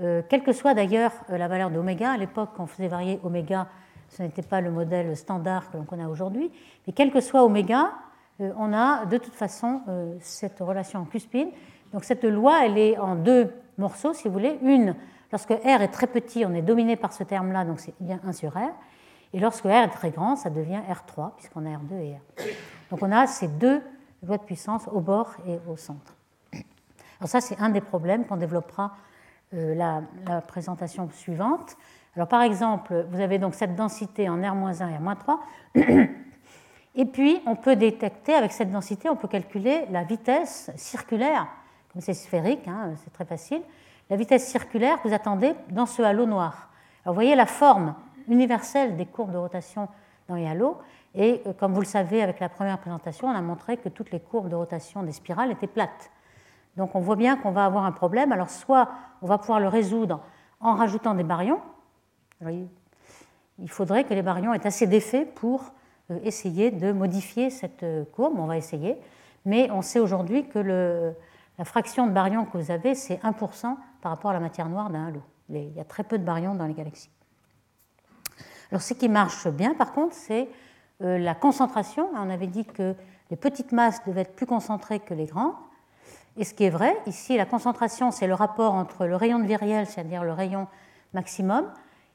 euh, 0.01 0.23
quelle 0.29 0.43
que 0.43 0.53
soit 0.53 0.75
d'ailleurs 0.75 1.13
euh, 1.31 1.37
la 1.37 1.49
valeur 1.49 1.71
d'oméga, 1.71 2.13
à 2.13 2.17
l'époque, 2.17 2.51
quand 2.57 2.65
on 2.65 2.67
faisait 2.67 2.89
varier 2.89 3.21
oméga, 3.23 3.69
ce 4.09 4.23
n'était 4.23 4.43
pas 4.43 4.61
le 4.61 4.71
modèle 4.71 5.17
standard 5.17 5.71
que 5.71 5.77
l'on 5.77 5.85
connaît 5.85 6.07
aujourd'hui. 6.07 6.51
Mais 6.87 6.93
quel 6.93 7.11
que 7.11 7.21
soit 7.21 7.45
oméga, 7.45 7.93
euh, 8.41 8.53
on 8.57 8.73
a 8.73 9.05
de 9.05 9.19
toute 9.19 9.35
façon 9.35 9.83
cette 10.21 10.59
relation 10.61 11.01
en 11.01 11.05
cuspide. 11.05 11.49
Donc 11.93 12.05
cette 12.05 12.25
loi, 12.25 12.65
elle 12.65 12.79
est 12.79 12.99
en 12.99 13.15
deux 13.15 13.53
morceaux, 13.77 14.15
si 14.15 14.29
vous 14.29 14.35
voulez. 14.35 14.59
Une, 14.63 14.95
lorsque 15.31 15.51
R 15.51 15.83
est 15.83 15.93
très 15.93 16.07
petit, 16.07 16.45
on 16.47 16.55
est 16.55 16.63
dominé 16.63 16.97
par 16.97 17.13
ce 17.13 17.25
terme-là, 17.25 17.65
donc 17.65 17.81
c'est 17.81 17.95
bien 18.01 18.21
1 18.27 18.33
sur 18.33 18.53
R. 18.53 18.73
Et 19.33 19.39
lorsque 19.39 19.65
R 19.65 19.85
est 19.85 19.89
très 19.89 20.11
grand, 20.11 20.37
ça 20.37 20.51
devient 20.51 20.81
R3, 20.89 21.33
puisqu'on 21.37 21.67
a 21.67 21.77
R2 21.77 22.01
et 22.01 22.15
R. 22.15 22.45
Donc 22.91 23.03
on 23.03 23.13
a 23.13 23.27
ces 23.27 23.49
deux 23.49 23.83
lois 24.23 24.39
de 24.39 24.43
puissance 24.43 24.89
au 24.91 25.01
bord 25.01 25.35
et 25.47 25.59
au 25.69 25.77
centre. 25.77 26.15
Alors 27.21 27.29
ça, 27.29 27.41
c'est 27.41 27.59
un 27.61 27.69
des 27.69 27.83
problèmes 27.83 28.25
qu'on 28.25 28.39
développera 28.39 28.93
euh, 29.55 29.75
la, 29.75 30.41
présentation 30.43 31.09
suivante. 31.11 31.77
Alors 32.15 32.29
par 32.29 32.43
exemple, 32.43 33.07
vous 33.11 33.21
avez 33.21 33.39
donc 33.39 33.55
cette 33.55 33.75
densité 33.75 34.29
en 34.29 34.37
R-1 34.37 34.91
et 34.91 34.97
R-3. 34.97 36.09
Et 36.97 37.05
puis, 37.05 37.41
on 37.47 37.55
peut 37.55 37.77
détecter, 37.77 38.35
avec 38.35 38.51
cette 38.51 38.71
densité, 38.71 39.09
on 39.09 39.15
peut 39.15 39.29
calculer 39.29 39.87
la 39.91 40.03
vitesse 40.03 40.73
circulaire, 40.75 41.47
comme 41.93 42.03
c'est 42.03 42.15
sphérique, 42.15 42.67
hein, 42.67 42.95
c'est 43.05 43.13
très 43.13 43.25
facile, 43.25 43.63
la 44.09 44.17
vitesse 44.17 44.49
circulaire 44.49 45.01
que 45.01 45.07
vous 45.07 45.15
attendez 45.15 45.55
dans 45.71 45.87
ce 45.87 46.03
halo 46.03 46.27
noir. 46.27 46.69
Alors, 47.05 47.15
vous 47.15 47.21
voyez 47.21 47.37
la 47.37 47.47
forme 47.47 47.95
universelle 48.29 48.97
des 48.97 49.07
courbes 49.07 49.33
de 49.33 49.39
rotation 49.39 49.89
dans 50.29 50.35
les 50.35 50.47
halos, 50.47 50.79
et 51.15 51.43
euh, 51.47 51.53
comme 51.53 51.75
vous 51.75 51.81
le 51.81 51.87
savez, 51.87 52.23
avec 52.23 52.41
la 52.41 52.49
première 52.49 52.79
présentation, 52.79 53.29
on 53.29 53.35
a 53.35 53.41
montré 53.41 53.77
que 53.77 53.89
toutes 53.89 54.11
les 54.11 54.21
courbes 54.21 54.49
de 54.49 54.57
rotation 54.57 55.03
des 55.03 55.13
spirales 55.13 55.51
étaient 55.53 55.67
plates. 55.67 56.11
Donc 56.77 56.95
on 56.95 57.01
voit 57.01 57.17
bien 57.17 57.37
qu'on 57.37 57.51
va 57.51 57.65
avoir 57.65 57.85
un 57.85 57.93
problème. 57.93 58.33
Alors 58.33 58.51
soit 58.51 58.89
on 59.23 59.27
va 59.27 59.39
pouvoir 59.39 59.61
le 59.61 59.69
résoudre 59.69 60.21
en 60.61 60.75
rajoutant 60.75 61.15
des 61.15 61.25
baryons. 61.25 61.61
il 62.49 63.71
faudrait 63.71 64.05
que 64.05 64.15
les 64.15 64.23
baryons 64.23 64.55
aient 64.55 64.67
assez 64.67 64.87
d'effet 64.87 65.25
pour 65.25 65.73
euh, 66.11 66.19
essayer 66.23 66.71
de 66.71 66.93
modifier 66.93 67.51
cette 67.51 67.83
euh, 67.83 68.05
courbe. 68.05 68.39
On 68.39 68.47
va 68.47 68.57
essayer. 68.57 68.99
Mais 69.45 69.71
on 69.71 69.83
sait 69.83 70.01
aujourd'hui 70.01 70.49
que 70.49 71.15
la 71.59 71.65
fraction 71.65 72.07
de 72.07 72.13
baryons 72.13 72.45
que 72.45 72.59
vous 72.59 72.71
avez, 72.71 72.95
c'est 72.95 73.17
1% 73.23 73.75
par 74.03 74.13
rapport 74.13 74.33
à 74.33 74.35
la 74.35 74.41
matière 74.41 74.69
noire 74.69 74.91
d'un 74.91 75.07
halo. 75.07 75.23
Il 75.49 75.73
y 75.73 75.81
a 75.81 75.85
très 75.85 76.05
peu 76.05 76.19
de 76.19 76.25
baryons 76.25 76.55
dans 76.55 76.67
les 76.67 76.75
galaxies. 76.75 77.11
Alors 78.71 78.83
ce 78.83 78.95
qui 78.95 79.09
marche 79.09 79.49
bien, 79.49 79.75
par 79.75 79.93
contre, 79.93 80.15
c'est 80.15 80.49
euh, 81.03 81.19
la 81.19 81.35
concentration. 81.35 82.09
On 82.15 82.31
avait 82.31 82.47
dit 82.47 82.65
que 82.65 82.95
les 83.31 83.37
petites 83.37 83.73
masses 83.73 84.05
devaient 84.07 84.23
être 84.23 84.37
plus 84.37 84.47
concentrées 84.47 85.01
que 85.01 85.15
les 85.15 85.27
grandes. 85.27 85.55
Et 86.37 86.45
ce 86.45 86.55
qui 86.55 86.65
est 86.65 86.71
vrai, 86.71 86.97
ici, 87.07 87.37
la 87.37 87.47
concentration, 87.47 88.11
c'est 88.11 88.27
le 88.27 88.35
rapport 88.35 88.75
entre 88.75 89.07
le 89.07 89.17
rayon 89.17 89.39
de 89.39 89.47
Viriel, 89.47 89.87
c'est-à-dire 89.87 90.25
le 90.25 90.33
rayon 90.33 90.69
maximum, 91.13 91.67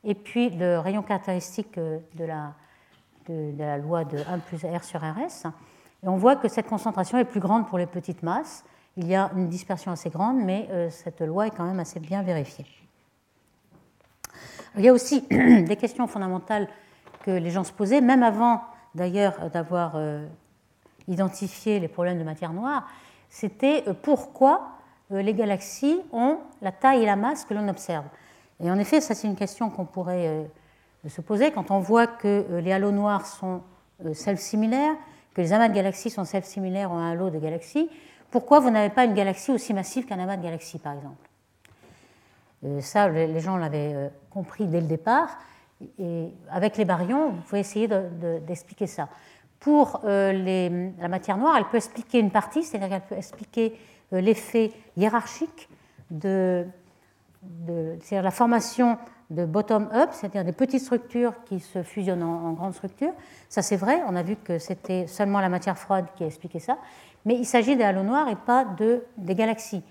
et 0.03 0.16
puis 0.16 0.49
le 0.49 0.80
rayon 0.80 1.01
caractéristique 1.01 1.78
euh, 1.78 1.99
de 2.16 2.26
la, 2.26 3.78
loi 3.78 4.05
de 4.05 4.20
1 4.28 4.39
plus 4.39 4.63
R 4.66 4.84
sur 4.84 5.01
RS. 5.01 5.47
Et 6.03 6.07
on 6.07 6.18
voit 6.18 6.36
que 6.36 6.47
cette 6.47 6.68
concentration 6.68 7.18
est 7.18 7.26
plus 7.26 7.39
grande 7.39 7.68
pour 7.68 7.78
les 7.78 7.88
petites 7.88 8.24
masses. 8.24 8.63
Il 8.97 9.07
y 9.07 9.16
a 9.16 9.32
une 9.36 9.49
dispersion 9.49 9.91
assez 9.91 10.09
grande, 10.09 10.38
mais 10.38 10.68
euh, 10.72 10.89
cette 10.89 11.22
loi 11.22 11.47
est 11.47 11.51
quand 11.51 11.66
même 11.66 11.80
assez 11.80 11.99
bien 11.99 12.22
vérifiée. 12.22 12.66
Il 14.78 14.84
y 14.84 14.89
a 14.89 14.93
aussi 14.93 15.22
des 15.30 15.76
questions 15.76 16.07
fondamentales 16.07 16.68
que 17.24 17.32
les 17.32 17.49
gens 17.49 17.63
se 17.63 17.74
posaient, 17.74 18.01
même 18.01 18.24
avant 18.24 18.61
d'ailleurs 18.93 19.49
d'avoir 19.49 19.93
euh, 19.95 20.26
identifier 21.07 21.80
les 21.80 21.88
problèmes 21.88 22.20
de 22.20 22.24
matière 22.24 22.53
noire, 22.53 22.88
c'était 23.36 23.84
pourquoi 24.02 24.70
les 25.10 25.34
galaxies 25.34 26.00
ont 26.14 26.38
la 26.62 26.72
taille 26.72 27.04
et 27.04 27.06
la 27.06 27.18
masse 27.18 27.44
que 27.44 27.54
l'on 27.54 27.68
observe. 27.68 28.06
Et 28.64 28.72
en 28.72 28.80
effet, 28.80 29.02
ça 29.02 29.14
c'est 29.14 29.28
une 29.28 29.36
question 29.36 29.70
qu'on 29.70 29.84
pourrait 29.84 30.50
se 31.06 31.20
poser 31.20 31.52
quand 31.52 31.70
on 31.70 31.80
voit 31.80 32.08
que 32.08 32.46
les 32.64 32.72
halos 32.72 32.94
noirs 32.94 33.26
sont 33.26 33.62
self-similaires, 34.14 34.96
que 35.34 35.42
les 35.42 35.52
amas 35.52 35.68
de 35.68 35.74
galaxies 35.74 36.10
sont 36.10 36.24
self-similaires 36.24 36.94
à 36.94 36.96
un 36.96 37.12
halo 37.12 37.30
de 37.30 37.38
galaxies. 37.38 37.90
Pourquoi 38.32 38.62
vous 38.62 38.70
n'avez 38.70 38.90
pas 38.90 39.04
une 39.04 39.14
galaxie 39.14 39.52
aussi 39.52 39.74
massive 39.74 40.06
qu'un 40.06 40.20
amas 40.20 40.38
de 40.38 40.44
galaxies, 40.44 40.80
par 40.80 40.94
exemple? 40.94 41.30
Euh, 42.64 42.80
Ça, 42.80 43.10
les 43.10 43.42
gens 43.42 43.58
l'avaient 43.58 43.94
euh, 43.94 44.10
compris 44.30 44.66
dès 44.66 44.80
le 44.80 44.88
départ. 44.88 45.38
Et 46.00 46.30
avec 46.50 46.78
les 46.78 46.86
baryons, 46.86 47.32
vous 47.32 47.42
pouvez 47.42 47.60
essayer 47.60 47.90
d'expliquer 48.48 48.88
ça. 48.88 49.10
Pour 49.66 50.01
euh, 50.03 50.93
la 50.99 51.07
matière 51.07 51.38
noire, 51.38 51.55
elle 51.57 51.66
peut 51.66 51.78
expliquer 51.78 52.20
une 52.20 52.30
partie, 52.30 52.61
c'est-à-dire 52.61 52.88
qu'elle 52.88 53.01
peut 53.01 53.18
expliquer 53.18 53.74
l'effet 54.11 54.72
hiérarchique 54.95 55.68
de, 56.11 56.68
la 58.11 58.30
formation 58.30 58.99
de 59.32 59.43
bottom-up, 59.43 60.09
c'est-à-dire 60.11 60.45
des 60.45 60.51
petites 60.51 60.82
structures 60.82 61.34
qui 61.45 61.59
se 61.59 61.82
fusionnent 61.82 62.22
en, 62.22 62.51
grandes 62.51 62.76
structures. 62.76 63.13
Ça, 63.49 63.63
c'est 63.63 63.76
vrai, 63.76 64.03
on 64.07 64.16
a 64.16 64.22
vu 64.22 64.36
que 64.36 64.59
c'était 64.59 65.07
seulement 65.07 65.39
la 65.39 65.49
matière 65.49 65.80
froide 65.80 66.05
qui 66.16 66.24
a 66.24 66.28
expliqué 66.28 66.59
ça, 66.59 66.78
mais 67.26 67.34
il 67.34 67.45
s'agit 67.45 67.76
des 67.76 67.86
halos 67.86 68.03
noirs 68.03 68.30
et 68.30 68.36
pas 68.36 68.66
de, 68.66 69.03
des 69.18 69.34
galaxies. 69.34 69.82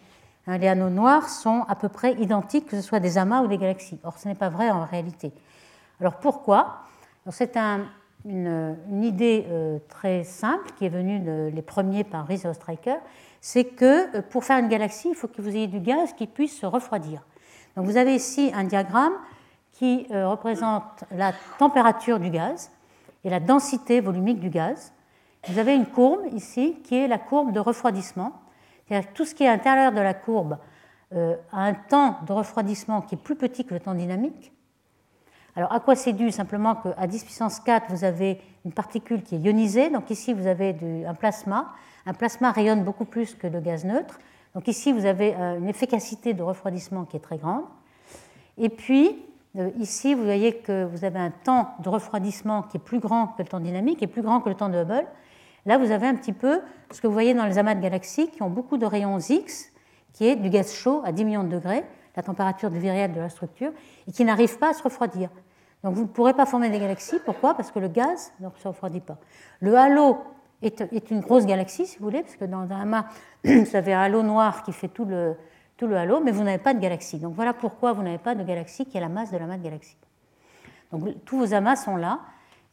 Hein, 0.47 0.59
les 0.59 0.69
halos 0.69 0.89
noirs 0.91 1.29
sont 1.29 1.65
à 1.67 1.75
peu 1.75 1.89
près 1.89 2.13
identiques, 2.13 2.67
que 2.67 2.77
ce 2.77 2.83
soit 2.83 3.01
des 3.01 3.19
amas 3.19 3.43
ou 3.43 3.49
des 3.49 3.59
galaxies. 3.59 3.99
Or, 4.05 4.19
ce 4.19 4.29
n'est 4.29 4.37
pas 4.37 4.51
vrai 4.51 4.71
en 4.71 4.85
réalité. 4.85 5.33
Alors 6.01 6.21
pourquoi? 6.21 6.83
C'est 7.31 7.57
une, 8.25 9.03
idée 9.03 9.47
euh, 9.49 9.79
très 9.89 10.25
simple 10.25 10.71
qui 10.77 10.87
est 10.87 10.91
venue 10.91 11.21
de, 11.21 11.51
les 11.55 11.63
premiers 11.63 12.05
par 12.05 12.27
Striker, 12.55 12.97
c'est 13.41 13.65
que 13.65 14.17
euh, 14.17 14.23
pour 14.23 14.45
faire 14.45 14.59
une 14.59 14.69
galaxie, 14.69 15.09
il 15.11 15.15
faut 15.15 15.29
que 15.29 15.43
vous 15.43 15.55
ayez 15.55 15.67
du 15.67 15.81
gaz 15.81 16.13
qui 16.15 16.27
puisse 16.27 16.59
se 16.59 16.67
refroidir. 16.67 17.23
Donc 17.77 17.87
vous 17.87 17.97
avez 17.97 18.15
ici 18.15 18.51
un 18.55 18.65
diagramme 18.65 19.15
qui 19.73 20.07
euh, 20.11 20.29
représente 20.29 21.05
la 21.11 21.33
température 21.59 22.19
du 22.19 22.31
gaz 22.31 22.71
et 23.25 23.31
la 23.31 23.41
densité 23.41 24.01
volumique 24.01 24.41
du 24.41 24.49
gaz. 24.49 24.93
Vous 25.49 25.59
avez 25.59 25.75
une 25.75 25.87
courbe 25.87 26.23
ici 26.33 26.79
qui 26.85 26.97
est 26.97 27.09
la 27.09 27.19
courbe 27.19 27.53
de 27.53 27.61
refroidissement. 27.61 28.33
C'est-à-dire 28.87 29.11
que 29.11 29.17
tout 29.17 29.25
ce 29.25 29.35
qui 29.35 29.45
est 29.45 29.49
à 29.49 29.53
l'intérieur 29.53 29.93
de 29.93 30.01
la 30.01 30.15
courbe 30.15 30.59
a 31.15 31.37
un 31.53 31.75
temps 31.75 32.17
de 32.27 32.33
refroidissement 32.33 33.01
qui 33.01 33.15
est 33.15 33.19
plus 33.19 33.37
petit 33.37 33.65
que 33.65 33.75
le 33.75 33.81
temps 33.81 33.95
dynamique. 33.95 34.54
Alors 35.57 35.73
à 35.73 35.81
quoi 35.81 35.95
c'est 35.95 36.13
dû 36.13 36.31
Simplement 36.31 36.75
qu'à 36.75 37.07
10 37.07 37.25
puissance 37.25 37.61
4, 37.61 37.91
vous 37.91 38.05
avez 38.05 38.41
une 38.65 38.73
particule 38.73 39.23
qui 39.23 39.37
est 39.37 39.39
ionisée. 39.39 39.91
Donc 39.91 40.11
ici, 40.11 40.33
vous 40.33 40.47
avez 40.47 40.77
un 41.07 41.15
plasma. 41.15 41.73
Un 42.07 42.15
plasma 42.15 42.51
rayonne 42.51 42.83
beaucoup 42.83 43.05
plus 43.05 43.35
que 43.35 43.47
le 43.47 43.61
gaz 43.61 43.85
neutre. 43.85 44.19
Donc 44.55 44.69
ici, 44.69 44.93
vous 44.93 45.07
avez 45.07 45.35
euh, 45.35 45.59
une 45.59 45.69
efficacité 45.69 46.35
de 46.35 46.43
refroidissement 46.43 47.05
qui 47.05 47.17
est 47.17 47.21
très 47.21 47.39
grande. 47.39 47.65
Et 48.59 48.69
puis, 48.69 49.17
euh, 49.57 49.71
ici, 49.79 50.15
vous 50.15 50.25
voyez 50.25 50.57
que 50.59 50.85
vous 50.85 51.05
avez 51.05 51.19
un 51.19 51.31
temps 51.31 51.71
de 51.83 51.89
refroidissement 51.89 52.63
qui 52.63 52.77
est 52.77 52.81
plus 52.81 52.99
grand 52.99 53.29
que 53.29 53.43
le 53.43 53.49
temps 53.49 53.61
dynamique 53.61 54.03
et 54.03 54.07
plus 54.07 54.23
grand 54.23 54.41
que 54.41 54.49
le 54.49 54.55
temps 54.55 54.69
de 54.69 54.79
Hubble. 54.79 55.07
Là, 55.67 55.79
vous 55.79 55.91
avez 55.91 56.07
un 56.07 56.15
petit 56.15 56.33
peu 56.33 56.61
ce 56.91 57.01
que 57.01 57.07
vous 57.07 57.13
voyez 57.13 57.35
dans 57.35 57.47
les 57.47 57.59
amas 57.59 57.75
de 57.75 57.81
galaxies 57.81 58.29
qui 58.29 58.43
ont 58.43 58.51
beaucoup 58.51 58.77
de 58.77 58.87
rayons 58.87 59.19
X, 59.19 59.73
qui 60.13 60.27
est 60.27 60.37
du 60.37 60.51
gaz 60.51 60.73
chaud 60.73 61.03
à 61.05 61.13
10 61.13 61.25
millions 61.25 61.45
de 61.45 61.49
degrés, 61.49 61.85
la 62.17 62.23
température 62.23 62.71
de 62.71 62.79
viriel 62.79 63.13
de 63.13 63.21
la 63.21 63.29
structure, 63.29 63.73
et 64.07 64.13
qui 64.13 64.25
n'arrive 64.25 64.59
pas 64.59 64.71
à 64.71 64.73
se 64.75 64.83
refroidir. 64.83 65.31
Donc 65.85 65.95
vous 65.95 66.03
ne 66.03 66.09
pourrez 66.09 66.33
pas 66.33 66.47
former 66.47 66.71
des 66.71 66.81
galaxies. 66.81 67.19
Pourquoi? 67.25 67.55
Parce 67.55 67.71
que 67.71 67.79
le 67.79 67.89
gaz 67.89 68.33
ne 68.41 68.49
se 68.57 68.67
refroidit 68.67 69.01
pas. 69.01 69.19
Le 69.61 69.77
halo 69.77 70.17
est, 70.63 71.11
une 71.11 71.21
grosse 71.21 71.45
galaxie, 71.45 71.87
si 71.87 71.99
vous 71.99 72.05
voulez, 72.05 72.23
parce 72.23 72.37
que 72.37 72.47
dans 72.47 72.63
un 72.63 72.81
amas, 72.81 73.05
vous 73.45 73.77
avez 73.77 73.93
un 73.93 74.01
halo 74.01 74.23
noir 74.23 74.63
qui 74.63 74.73
fait 74.73 74.89
tout 74.89 75.05
le, 75.05 75.37
tout 75.77 75.87
le 75.87 75.97
halo, 75.97 76.21
mais 76.21 76.33
vous 76.33 76.43
n'avez 76.43 76.59
pas 76.59 76.73
de 76.73 76.81
galaxie. 76.81 77.19
Donc 77.19 77.35
voilà 77.35 77.53
pourquoi 77.53 77.93
vous 77.93 78.03
n'avez 78.03 78.19
pas 78.19 78.35
de 78.35 78.43
galaxie 78.43 78.87
qui 78.87 78.97
est 78.97 79.01
la 79.01 79.11
masse 79.11 79.31
de 79.31 79.37
l'amas 79.37 79.59
de 79.59 79.63
galaxie. 79.63 79.97
Donc 80.91 81.23
tous 81.27 81.39
vos 81.39 81.53
amas 81.53 81.77
sont 81.77 81.97
là. 81.97 82.21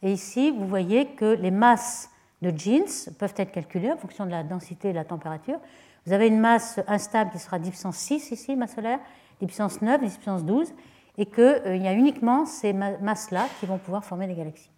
Et 0.02 0.10
ici, 0.10 0.50
vous 0.50 0.66
voyez 0.66 1.08
que 1.08 1.34
les 1.34 1.50
masses 1.50 2.10
de 2.40 2.50
jeans 2.56 2.88
peuvent 3.18 3.34
être 3.36 3.52
calculées 3.52 3.92
en 3.92 3.98
fonction 3.98 4.24
de 4.24 4.30
la 4.30 4.42
densité 4.42 4.88
et 4.88 4.92
de 4.92 4.96
la 4.96 5.04
température. 5.04 5.58
Vous 6.06 6.14
avez 6.14 6.28
une 6.28 6.40
masse 6.40 6.80
instable 6.88 7.30
qui 7.30 7.38
sera 7.38 7.58
10 7.58 7.68
puissance 7.68 7.96
6 7.96 8.30
ici, 8.30 8.56
masse 8.56 8.74
solaire, 8.74 9.00
10 9.40 9.46
puissance 9.46 9.82
9, 9.82 10.00
10 10.00 10.16
puissance 10.16 10.44
12, 10.44 10.72
et 11.18 11.26
qu'il 11.26 11.42
euh, 11.42 11.76
y 11.76 11.88
a 11.88 11.92
uniquement 11.92 12.46
ces 12.46 12.72
masses-là 12.72 13.46
qui 13.60 13.66
vont 13.66 13.78
pouvoir 13.78 14.04
former 14.04 14.26
des 14.26 14.34
galaxies. 14.34 14.72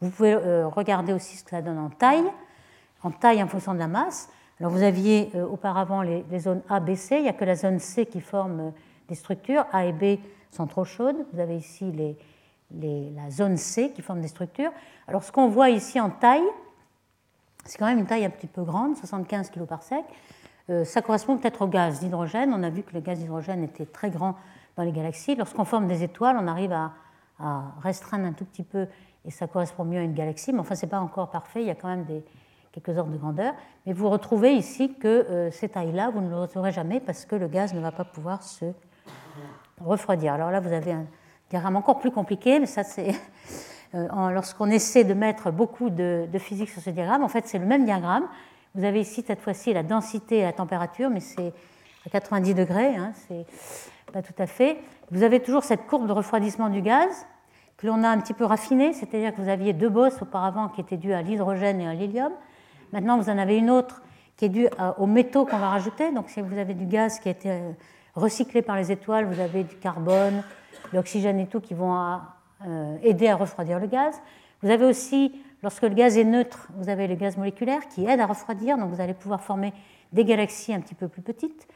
Vous 0.00 0.08
pouvez 0.08 0.32
euh, 0.32 0.66
regarder 0.66 1.12
aussi 1.12 1.36
ce 1.36 1.44
que 1.44 1.50
ça 1.50 1.60
donne 1.60 1.78
en 1.78 1.90
taille, 1.90 2.24
en 3.02 3.10
taille 3.10 3.42
en 3.42 3.48
fonction 3.48 3.74
de 3.74 3.78
la 3.78 3.86
masse. 3.86 4.30
Alors 4.58 4.72
vous 4.72 4.82
aviez 4.82 5.30
euh, 5.34 5.46
auparavant 5.46 6.00
les, 6.00 6.24
zones 6.38 6.62
A, 6.70 6.80
B, 6.80 6.94
C, 6.94 7.16
il 7.16 7.22
n'y 7.22 7.28
a 7.28 7.34
que 7.34 7.44
la 7.44 7.54
zone 7.54 7.78
C 7.78 8.06
qui 8.06 8.22
forme 8.22 8.60
euh, 8.60 8.70
des 9.08 9.14
structures. 9.14 9.66
A 9.72 9.84
et 9.84 9.92
B 9.92 10.18
sont 10.50 10.66
trop 10.66 10.84
chaudes. 10.84 11.26
Vous 11.34 11.40
avez 11.40 11.56
ici 11.56 11.92
la 12.70 13.30
zone 13.30 13.58
C 13.58 13.92
qui 13.92 14.00
forme 14.00 14.22
des 14.22 14.28
structures. 14.28 14.72
Alors 15.06 15.22
ce 15.22 15.32
qu'on 15.32 15.48
voit 15.48 15.68
ici 15.68 16.00
en 16.00 16.08
taille, 16.08 16.48
c'est 17.66 17.76
quand 17.76 17.86
même 17.86 17.98
une 17.98 18.06
taille 18.06 18.24
un 18.24 18.30
petit 18.30 18.46
peu 18.46 18.62
grande, 18.62 18.96
75 18.96 19.50
kg 19.50 19.66
par 19.66 19.82
sec. 19.82 20.04
ça 20.84 21.02
correspond 21.02 21.36
peut-être 21.36 21.62
au 21.62 21.66
gaz 21.66 22.00
d'hydrogène. 22.00 22.54
On 22.54 22.62
a 22.62 22.70
vu 22.70 22.82
que 22.82 22.94
le 22.94 23.00
gaz 23.00 23.18
d'hydrogène 23.18 23.62
était 23.64 23.84
très 23.84 24.08
grand 24.08 24.36
les 24.84 24.92
galaxies. 24.92 25.34
Lorsqu'on 25.36 25.64
forme 25.64 25.86
des 25.86 26.02
étoiles, 26.02 26.36
on 26.40 26.46
arrive 26.46 26.72
à 26.72 26.92
restreindre 27.82 28.26
un 28.26 28.32
tout 28.32 28.44
petit 28.44 28.62
peu 28.62 28.86
et 29.24 29.30
ça 29.30 29.46
correspond 29.46 29.84
mieux 29.84 29.98
à 29.98 30.02
une 30.02 30.14
galaxie, 30.14 30.52
mais 30.52 30.60
enfin, 30.60 30.74
ce 30.74 30.86
n'est 30.86 30.90
pas 30.90 31.00
encore 31.00 31.30
parfait, 31.30 31.60
il 31.62 31.66
y 31.66 31.70
a 31.70 31.74
quand 31.74 31.88
même 31.88 32.06
quelques 32.72 32.96
ordres 32.96 33.12
de 33.12 33.18
grandeur. 33.18 33.54
Mais 33.86 33.92
vous 33.92 34.08
retrouvez 34.08 34.52
ici 34.54 34.94
que 34.94 35.08
euh, 35.08 35.50
ces 35.50 35.68
tailles-là, 35.68 36.10
vous 36.10 36.20
ne 36.20 36.30
le 36.30 36.38
retrouverez 36.38 36.72
jamais 36.72 37.00
parce 37.00 37.24
que 37.26 37.36
le 37.36 37.48
gaz 37.48 37.74
ne 37.74 37.80
va 37.80 37.92
pas 37.92 38.04
pouvoir 38.04 38.42
se 38.42 38.66
refroidir. 39.80 40.34
Alors 40.34 40.50
là, 40.50 40.60
vous 40.60 40.72
avez 40.72 40.92
un 40.92 41.06
diagramme 41.50 41.76
encore 41.76 41.98
plus 41.98 42.10
compliqué, 42.10 42.58
mais 42.60 42.66
ça, 42.66 42.84
c'est. 42.84 43.14
Euh, 43.96 44.30
lorsqu'on 44.30 44.70
essaie 44.70 45.02
de 45.02 45.14
mettre 45.14 45.50
beaucoup 45.50 45.90
de, 45.90 46.28
physique 46.38 46.70
sur 46.70 46.80
ce 46.80 46.90
diagramme, 46.90 47.24
en 47.24 47.28
fait, 47.28 47.48
c'est 47.48 47.58
le 47.58 47.66
même 47.66 47.84
diagramme. 47.84 48.28
Vous 48.76 48.84
avez 48.84 49.00
ici, 49.00 49.24
cette 49.26 49.40
fois-ci, 49.40 49.72
la 49.72 49.82
densité 49.82 50.36
et 50.38 50.42
la 50.42 50.52
température, 50.52 51.10
mais 51.10 51.18
c'est 51.18 51.52
à 52.06 52.10
90 52.10 52.54
degrés, 52.54 52.94
hein, 52.94 53.12
pas 54.10 54.22
tout 54.22 54.34
à 54.38 54.46
fait. 54.46 54.78
Vous 55.10 55.22
avez 55.22 55.40
toujours 55.40 55.64
cette 55.64 55.86
courbe 55.86 56.06
de 56.06 56.12
refroidissement 56.12 56.68
du 56.68 56.82
gaz, 56.82 57.26
que 57.76 57.86
l'on 57.86 58.02
a 58.02 58.08
un 58.08 58.18
petit 58.18 58.34
peu 58.34 58.44
raffiné, 58.44 58.92
c'est-à-dire 58.92 59.34
que 59.34 59.40
vous 59.40 59.48
aviez 59.48 59.72
deux 59.72 59.88
bosses 59.88 60.20
auparavant 60.20 60.68
qui 60.68 60.80
étaient 60.80 60.98
dues 60.98 61.14
à 61.14 61.22
l'hydrogène 61.22 61.80
et 61.80 61.86
à 61.86 61.94
l'hélium. 61.94 62.32
Maintenant, 62.92 63.18
vous 63.18 63.30
en 63.30 63.38
avez 63.38 63.56
une 63.56 63.70
autre 63.70 64.02
qui 64.36 64.46
est 64.46 64.48
due 64.48 64.68
aux 64.98 65.06
métaux 65.06 65.46
qu'on 65.46 65.58
va 65.58 65.68
rajouter. 65.68 66.12
Donc, 66.12 66.28
si 66.28 66.40
vous 66.40 66.58
avez 66.58 66.74
du 66.74 66.86
gaz 66.86 67.20
qui 67.20 67.28
a 67.28 67.32
été 67.32 67.50
euh, 67.50 67.72
recyclé 68.14 68.62
par 68.62 68.76
les 68.76 68.90
étoiles, 68.90 69.26
vous 69.26 69.40
avez 69.40 69.64
du 69.64 69.76
carbone, 69.76 70.42
de 70.92 70.96
l'oxygène 70.96 71.38
et 71.40 71.46
tout 71.46 71.60
qui 71.60 71.74
vont 71.74 72.18
euh, 72.66 72.96
aider 73.02 73.28
à 73.28 73.36
refroidir 73.36 73.78
le 73.78 73.86
gaz. 73.86 74.20
Vous 74.62 74.70
avez 74.70 74.84
aussi, 74.84 75.40
lorsque 75.62 75.82
le 75.82 75.90
gaz 75.90 76.18
est 76.18 76.24
neutre, 76.24 76.68
vous 76.76 76.88
avez 76.88 77.06
le 77.06 77.14
gaz 77.14 77.36
moléculaire 77.36 77.88
qui 77.88 78.06
aide 78.06 78.20
à 78.20 78.26
refroidir, 78.26 78.76
donc 78.76 78.90
vous 78.90 79.00
allez 79.00 79.14
pouvoir 79.14 79.42
former 79.42 79.72
des 80.12 80.24
galaxies 80.24 80.74
un 80.74 80.80
petit 80.80 80.94
peu 80.94 81.08
plus 81.08 81.22
petites. 81.22 81.66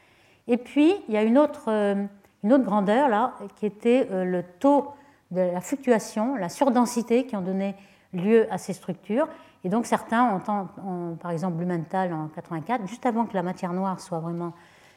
Et 0.49 0.57
puis, 0.57 0.95
il 1.09 1.15
y 1.15 1.17
a 1.17 1.23
une 1.23 1.39
autre, 1.39 1.67
euh, 1.69 2.05
une 2.45 2.53
autre 2.53 2.65
grandeur 2.65 3.09
là, 3.09 3.35
qui 3.57 3.67
était 3.67 4.07
le 4.11 4.45
taux 4.61 4.93
de 5.33 5.41
la 5.41 5.61
fluctuation, 5.61 6.37
la 6.37 6.49
surdensité 6.49 7.27
qui 7.27 7.35
ont 7.35 7.43
donné 7.43 7.75
lieu 8.13 8.47
à 8.51 8.59
ces 8.59 8.73
structures. 8.73 9.29
Et 9.65 9.69
donc 9.69 9.87
certains 9.87 10.41
ont, 10.87 11.17
par 11.17 11.31
exemple 11.31 11.57
Blumenthal 11.57 12.13
en 12.13 12.29
84, 12.29 12.87
juste 12.87 13.07
avant 13.07 13.25
que 13.25 13.35
la 13.35 13.43
matière 13.43 13.73
noire 13.73 14.01
soit 14.01 14.21
vraiment 14.21 14.53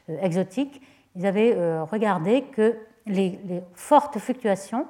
euh, 0.10 0.18
exotique, 0.22 0.82
ils 1.16 1.26
avaient 1.26 1.56
euh, 1.56 1.84
regardé 1.84 2.44
que 2.44 2.78
les, 3.06 3.40
fortes 3.74 4.20
fluctuations 4.20 4.86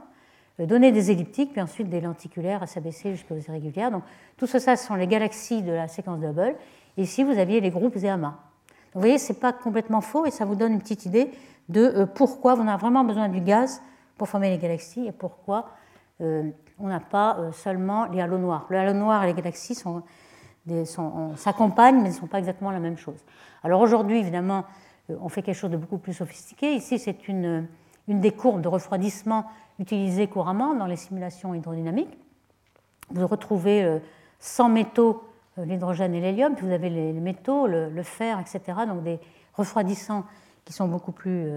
euh, 0.59 0.65
donnaient 0.65 0.91
des 0.91 1.11
elliptiques, 1.11 1.51
puis 1.51 1.61
ensuite 1.61 1.89
des 1.89 2.01
lenticulaires 2.01 2.63
à 2.63 2.67
s'abaisser 2.67 3.11
jusqu'aux 3.11 3.37
irrégulières. 3.37 3.91
Donc 3.91 4.03
tout 4.35 4.47
ça, 4.47 4.59
ce 4.59 4.75
sont 4.75 4.95
les 4.95 5.07
galaxies 5.07 5.61
de 5.61 5.71
la 5.71 5.87
séquence 5.87 6.19
de 6.19 6.27
Hubble. 6.27 6.55
Et 6.97 7.03
ici, 7.03 7.23
vous 7.23 7.37
aviez 7.37 7.61
les 7.61 7.69
groupes 7.69 7.95
et 7.97 8.09
amas. 8.09 8.35
vous 8.93 8.99
voyez, 8.99 9.19
ce 9.19 9.31
n'est 9.31 9.39
pas 9.39 9.53
complètement 9.53 10.01
faux 10.01 10.25
et 10.25 10.31
ça 10.31 10.43
vous 10.43 10.55
donne 10.55 10.73
une 10.73 10.81
petite 10.81 11.05
idée 11.05 11.31
de 11.69 12.05
pourquoi 12.15 12.55
on 12.55 12.67
a 12.67 12.77
vraiment 12.77 13.03
besoin 13.03 13.29
du 13.29 13.41
gaz 13.41 13.81
pour 14.17 14.27
former 14.27 14.49
les 14.49 14.57
galaxies 14.57 15.07
et 15.07 15.11
pourquoi 15.11 15.69
euh, 16.21 16.49
on 16.79 16.87
n'a 16.87 16.99
pas 16.99 17.37
euh, 17.37 17.51
seulement 17.51 18.05
les 18.05 18.21
halos 18.21 18.37
noirs. 18.37 18.65
Le 18.69 18.77
halo 18.77 18.93
noir 18.93 19.23
et 19.23 19.27
les 19.27 19.33
galaxies 19.33 19.75
s'accompagnent, 21.35 22.01
mais 22.01 22.09
ne 22.09 22.13
sont 22.13 22.27
pas 22.27 22.39
exactement 22.39 22.71
la 22.71 22.79
même 22.79 22.97
chose. 22.97 23.23
Alors 23.63 23.81
aujourd'hui, 23.81 24.19
évidemment, 24.19 24.65
euh, 25.09 25.17
on 25.21 25.29
fait 25.29 25.41
quelque 25.41 25.55
chose 25.55 25.71
de 25.71 25.77
beaucoup 25.77 25.97
plus 25.97 26.13
sophistiqué. 26.13 26.73
Ici, 26.73 26.99
c'est 26.99 27.27
une, 27.27 27.67
une 28.07 28.21
des 28.21 28.31
courbes 28.31 28.61
de 28.61 28.67
refroidissement 28.67 29.45
utilisées 29.79 30.27
couramment 30.27 30.73
dans 30.73 30.87
les 30.87 30.95
simulations 30.95 31.53
hydrodynamiques. 31.53 32.17
Vous 33.11 33.27
retrouvez 33.27 34.01
100 34.39 34.69
métaux, 34.69 35.23
l'hydrogène 35.55 36.13
et 36.13 36.19
l'hélium, 36.19 36.55
puis 36.55 36.65
vous 36.65 36.73
avez 36.73 36.89
les, 36.89 37.13
métaux, 37.13 37.67
le, 37.67 37.89
le, 37.89 38.03
fer, 38.03 38.37
etc., 38.39 38.79
donc 38.85 39.03
des 39.03 39.19
refroidissants 39.53 40.25
qui 40.67 40.73
sont 40.73 40.87
beaucoup 40.87 41.13
plus 41.13 41.49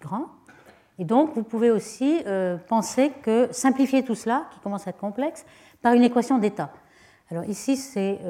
grands. 0.00 0.26
Et 1.00 1.04
donc, 1.04 1.34
vous 1.34 1.42
pouvez 1.42 1.72
aussi 1.72 2.22
euh, 2.26 2.56
penser 2.56 3.10
que 3.22 3.48
simplifier 3.50 4.04
tout 4.04 4.14
cela, 4.14 4.46
qui 4.52 4.60
commence 4.60 4.86
à 4.86 4.90
être 4.90 5.00
complexe, 5.00 5.44
par 5.82 5.92
une 5.92 6.04
équation 6.04 6.38
d'état. 6.38 6.70
Alors 7.30 7.44
ici, 7.44 7.76
c'est 7.76 8.20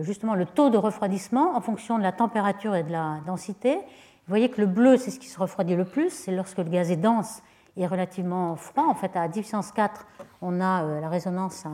justement 0.00 0.34
le 0.34 0.46
taux 0.46 0.70
de 0.70 0.78
refroidissement 0.78 1.56
en 1.56 1.60
fonction 1.60 1.98
de 1.98 2.02
la 2.02 2.12
température 2.12 2.74
et 2.74 2.82
de 2.82 2.92
la 2.92 3.18
densité. 3.26 3.74
Vous 3.74 4.32
voyez 4.32 4.48
que 4.48 4.60
le 4.60 4.66
bleu, 4.66 4.96
c'est 4.96 5.10
ce 5.10 5.18
qui 5.18 5.28
se 5.28 5.38
refroidit 5.38 5.76
le 5.76 5.84
plus, 5.84 6.10
c'est 6.10 6.32
lorsque 6.32 6.58
le 6.58 6.64
gaz 6.64 6.90
est 6.90 6.96
dense 6.96 7.42
et 7.76 7.86
relativement 7.86 8.56
froid. 8.56 8.84
En 8.84 8.94
fait, 8.94 9.16
à 9.16 9.28
10 9.28 9.40
puissance 9.40 9.72
4, 9.72 10.06
on 10.40 10.60
a 10.60 10.84
euh, 10.84 11.00
la 11.00 11.08
résonance, 11.08 11.64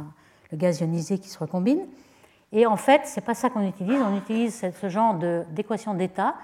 le 0.51 0.57
gaz 0.57 0.81
ionisé 0.81 1.19
qui 1.19 1.29
se 1.29 1.39
recombine. 1.39 1.87
Et 2.53 2.67
en 2.67 2.77
fait, 2.77 3.07
ce 3.07 3.19
n'est 3.19 3.25
pas 3.25 3.35
ça 3.35 3.51
qu'on 3.51 3.67
utilise. 3.67 4.01
On 4.01 4.17
utilise 4.17 4.71
ce 4.81 4.89
genre 4.89 5.15
d'équation 5.51 5.95
d'état 5.95 6.35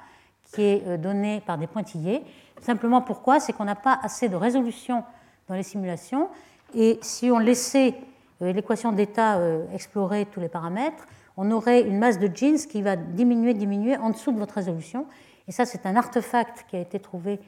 qui 0.53 0.63
est 0.63 0.87
euh, 0.87 0.97
donnée 0.97 1.43
par 1.47 1.59
des 1.59 1.67
pointillés. 1.67 2.23
Simplement 2.61 3.03
pourquoi? 3.03 3.41
C'est 3.41 3.53
qu'on 3.53 3.65
n'a 3.65 3.75
pas 3.75 3.99
assez 4.03 4.29
de 4.29 4.37
résolution 4.37 5.05
dans 5.49 5.55
les 5.55 5.63
simulations. 5.63 6.29
Et 6.75 6.99
si 7.03 7.31
on 7.31 7.39
laissait 7.39 7.95
euh, 8.43 8.53
l'équation 8.53 8.93
d'état 8.93 9.41
explorer 9.73 10.27
tous 10.27 10.41
les 10.41 10.49
paramètres, 10.49 11.07
on 11.37 11.51
aurait 11.51 11.83
une 11.83 11.99
masse 11.99 12.19
de 12.19 12.29
jeans 12.35 12.59
qui 12.59 12.83
va 12.83 12.97
diminuer, 12.97 13.55
diminuer 13.55 13.97
en 13.97 14.11
dessous 14.11 14.33
de 14.33 14.39
votre 14.39 14.55
résolution. 14.55 15.07
Et 15.47 15.53
ça, 15.53 15.65
c'est 15.65 15.87
un 15.87 15.97
artefact 15.97 16.67
qui 16.69 16.77
a 16.77 16.81
été 16.81 16.99
trouvé 16.99 17.41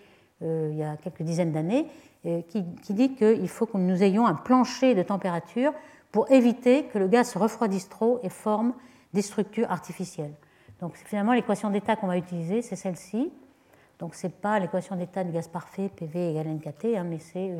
euh, 0.42 0.70
il 0.72 0.78
y 0.78 0.82
a 0.82 0.96
quelques 0.96 1.22
dizaines 1.22 1.52
d'années 1.52 1.86
euh, 2.24 2.40
qui, 2.48 2.62
dit 2.94 3.14
qu'il 3.14 3.48
faut 3.48 3.66
que 3.66 3.76
nous 3.76 4.02
ayons 4.02 4.26
un 4.26 4.34
plancher 4.34 4.94
de 4.94 5.02
température 5.02 5.72
pour 6.12 6.30
éviter 6.30 6.84
que 6.84 6.98
le 6.98 7.08
gaz 7.08 7.32
se 7.32 7.38
refroidisse 7.38 7.88
trop 7.88 8.20
et 8.22 8.30
forme 8.30 8.72
des 9.12 9.22
structures 9.22 9.70
artificielles. 9.70 10.32
Donc 10.80 10.96
finalement 10.96 11.32
l'équation 11.32 11.70
d'état 11.70 11.96
qu'on 11.96 12.06
va 12.06 12.16
utiliser, 12.16 12.62
c'est 12.62 12.76
celle-ci. 12.76 13.30
Donc 13.98 14.14
ce 14.14 14.26
n'est 14.26 14.32
pas 14.32 14.58
l'équation 14.58 14.96
d'état 14.96 15.22
du 15.24 15.30
gaz 15.30 15.46
parfait, 15.46 15.90
PV 15.94 16.30
égale 16.30 16.48
NKT, 16.48 16.96
hein, 16.96 17.04
mais 17.04 17.18
c'est 17.18 17.54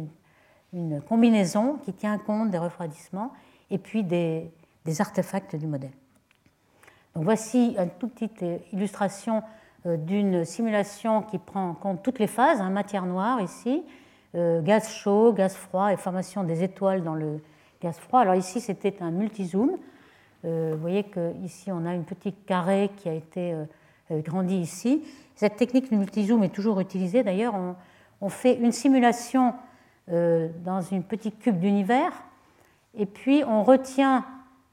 une, 0.72 1.02
combinaison 1.02 1.76
qui 1.84 1.92
tient 1.92 2.16
compte 2.18 2.50
des 2.50 2.58
refroidissements 2.58 3.32
et 3.70 3.78
puis 3.78 4.02
des, 4.04 4.50
artefacts 4.98 5.54
du 5.54 5.66
modèle. 5.66 5.92
Donc 7.14 7.24
voici 7.24 7.76
une 7.78 7.90
toute 7.90 8.14
petite 8.14 8.44
illustration 8.72 9.42
euh, 9.86 9.96
d'une 9.96 10.44
simulation 10.44 11.22
qui 11.22 11.38
prend 11.38 11.70
en 11.70 11.74
compte 11.74 12.02
toutes 12.02 12.18
les 12.18 12.26
phases, 12.26 12.60
hein, 12.60 12.70
matière 12.70 13.04
noire 13.04 13.40
ici, 13.40 13.84
euh, 14.34 14.62
gaz 14.62 14.88
chaud, 14.88 15.32
gaz 15.32 15.54
froid 15.54 15.92
et 15.92 15.96
formation 15.96 16.42
des 16.42 16.62
étoiles 16.62 17.02
dans 17.02 17.14
le 17.14 17.40
gaz 17.82 17.98
froid. 17.98 18.20
Alors 18.20 18.34
ici 18.34 18.60
c'était 18.60 19.02
un 19.02 19.10
multizoom. 19.10 19.76
Euh, 20.45 20.72
vous 20.74 20.80
voyez 20.80 21.05
qu'ici 21.05 21.70
on 21.72 21.84
a 21.86 21.95
une 21.95 22.05
petite 22.05 22.45
carré 22.47 22.91
qui 22.97 23.09
a 23.09 23.14
été 23.14 23.55
grandi 24.11 24.57
ici. 24.57 25.05
Cette 25.36 25.57
technique 25.57 25.91
du 25.91 25.97
multizoom 25.97 26.43
est 26.43 26.55
toujours 26.55 26.80
utilisée. 26.80 27.22
D'ailleurs, 27.22 27.55
on, 28.20 28.28
fait 28.28 28.55
une 28.57 28.72
simulation 28.72 29.55
dans 30.09 30.80
une 30.80 31.05
petite 31.05 31.38
cube 31.38 31.61
d'univers 31.61 32.12
et 32.97 33.07
puis 33.07 33.45
on 33.47 33.62
retient 33.62 34.24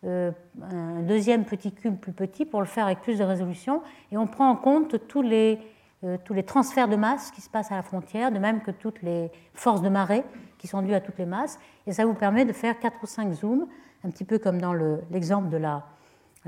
euh, 0.06 0.32
un 0.62 1.02
deuxième 1.02 1.44
petit 1.44 1.72
cube 1.72 1.98
plus 1.98 2.12
petit 2.12 2.46
pour 2.46 2.60
le 2.60 2.68
faire 2.68 2.86
avec 2.86 3.02
plus 3.02 3.18
de 3.18 3.24
résolution. 3.24 3.82
Et 4.12 4.18
on 4.18 4.28
prend 4.28 4.50
en 4.50 4.56
compte 4.56 5.08
tous 5.08 5.22
les, 5.22 5.60
euh, 6.04 6.18
tous 6.24 6.34
les 6.34 6.44
transferts 6.44 6.88
de 6.88 6.96
masse 6.96 7.32
qui 7.32 7.42
se 7.42 7.50
passent 7.50 7.72
à 7.72 7.76
la 7.76 7.82
frontière, 7.82 8.32
de 8.32 8.40
même 8.40 8.62
que 8.62 8.72
toutes 8.72 9.02
les 9.02 9.32
forces 9.54 9.82
de 9.82 9.90
marée 9.90 10.24
qui 10.60 10.68
sont 10.68 10.82
dues 10.82 10.94
à 10.94 11.02
toutes 11.02 11.18
les 11.18 11.26
masses. 11.26 11.60
Et 11.88 11.94
ça 11.94 12.06
vous 12.06 12.14
permet 12.14 12.46
de 12.46 12.54
faire 12.54 12.80
4 12.80 12.96
ou 13.02 13.08
5 13.08 13.34
zooms, 13.34 13.68
un 14.04 14.10
petit 14.10 14.24
peu 14.24 14.40
comme 14.40 14.60
dans 14.60 14.74
l'exemple 15.12 15.50
de 15.50 15.58
la, 15.58 15.84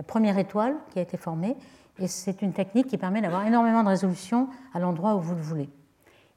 première 0.07 0.37
étoile 0.37 0.75
qui 0.91 0.99
a 0.99 1.01
été 1.01 1.17
formée. 1.17 1.57
Et 1.99 2.07
c'est 2.07 2.41
une 2.41 2.53
technique 2.53 2.87
qui 2.87 2.97
permet 2.97 3.21
d'avoir 3.21 3.45
énormément 3.45 3.83
de 3.83 3.89
résolution 3.89 4.47
à 4.73 4.79
l'endroit 4.79 5.15
où 5.15 5.19
vous 5.19 5.35
le 5.35 5.41
voulez. 5.41 5.69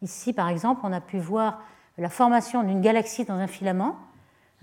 Ici, 0.01 0.33
par 0.33 0.49
exemple, 0.49 0.81
on 0.83 0.93
a 0.93 1.01
pu 1.01 1.19
voir 1.19 1.61
la 1.97 2.09
formation 2.09 2.65
d'une 2.65 2.81
galaxie 2.81 3.25
dans 3.25 3.35
un 3.35 3.47
filament. 3.47 3.97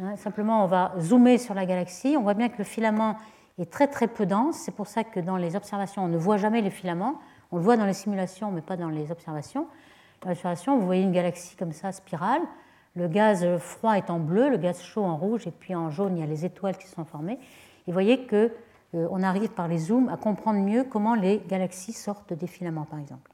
Hein, 0.02 0.18
simplement, 0.18 0.66
on 0.66 0.68
va 0.68 0.94
zoomer 1.00 1.38
sur 1.38 1.54
la 1.54 1.66
galaxie. 1.66 2.16
On 2.18 2.24
voit 2.24 2.34
bien 2.34 2.50
que 2.50 2.58
le 2.58 2.66
filament 2.66 3.16
est 3.58 3.72
très 3.72 3.88
très 3.88 4.08
peu 4.08 4.26
dense. 4.26 4.58
C'est 4.58 4.76
pour 4.76 4.88
ça 4.88 5.06
que 5.06 5.22
dans 5.22 5.38
les 5.38 5.56
observations, 5.56 6.04
on 6.04 6.10
ne 6.10 6.18
voit 6.18 6.38
jamais 6.38 6.62
les 6.62 6.70
filaments. 6.70 7.20
On 7.52 7.58
le 7.58 7.64
voit 7.64 7.78
dans 7.78 7.86
les 7.86 7.94
simulations, 7.94 8.52
mais 8.52 8.62
pas 8.62 8.76
dans 8.76 8.90
les 8.90 9.12
observations. 9.12 9.68
Dans 10.22 10.30
l'observation, 10.30 10.78
vous 10.78 10.86
voyez 10.86 11.04
une 11.04 11.14
galaxie 11.14 11.56
comme 11.56 11.72
ça, 11.72 11.94
spirale. 11.94 12.42
Le 12.96 13.08
gaz 13.08 13.58
froid 13.58 13.94
est 13.94 14.10
en 14.10 14.20
bleu, 14.20 14.50
le 14.50 14.58
gaz 14.58 14.82
chaud 14.82 15.04
en 15.04 15.16
rouge, 15.16 15.48
et 15.48 15.52
puis 15.52 15.76
en 15.76 15.90
jaune, 15.90 16.18
il 16.18 16.22
y 16.22 16.24
a 16.24 16.28
les 16.28 16.46
étoiles 16.46 16.78
qui 16.78 16.88
sont 16.88 17.06
formées. 17.06 17.34
Et 17.34 17.92
vous 17.92 17.94
voyez 17.94 18.28
qu'on 18.28 18.50
euh, 18.96 19.24
arrive 19.24 19.50
par 19.50 19.68
les 19.68 19.78
zooms 19.78 20.10
à 20.10 20.18
comprendre 20.18 20.60
mieux 20.60 20.84
comment 20.84 21.16
les 21.16 21.42
galaxies 21.48 21.94
sortent 21.94 22.34
des 22.34 22.48
filaments, 22.48 22.86
par 22.86 23.00
exemple. 23.00 23.32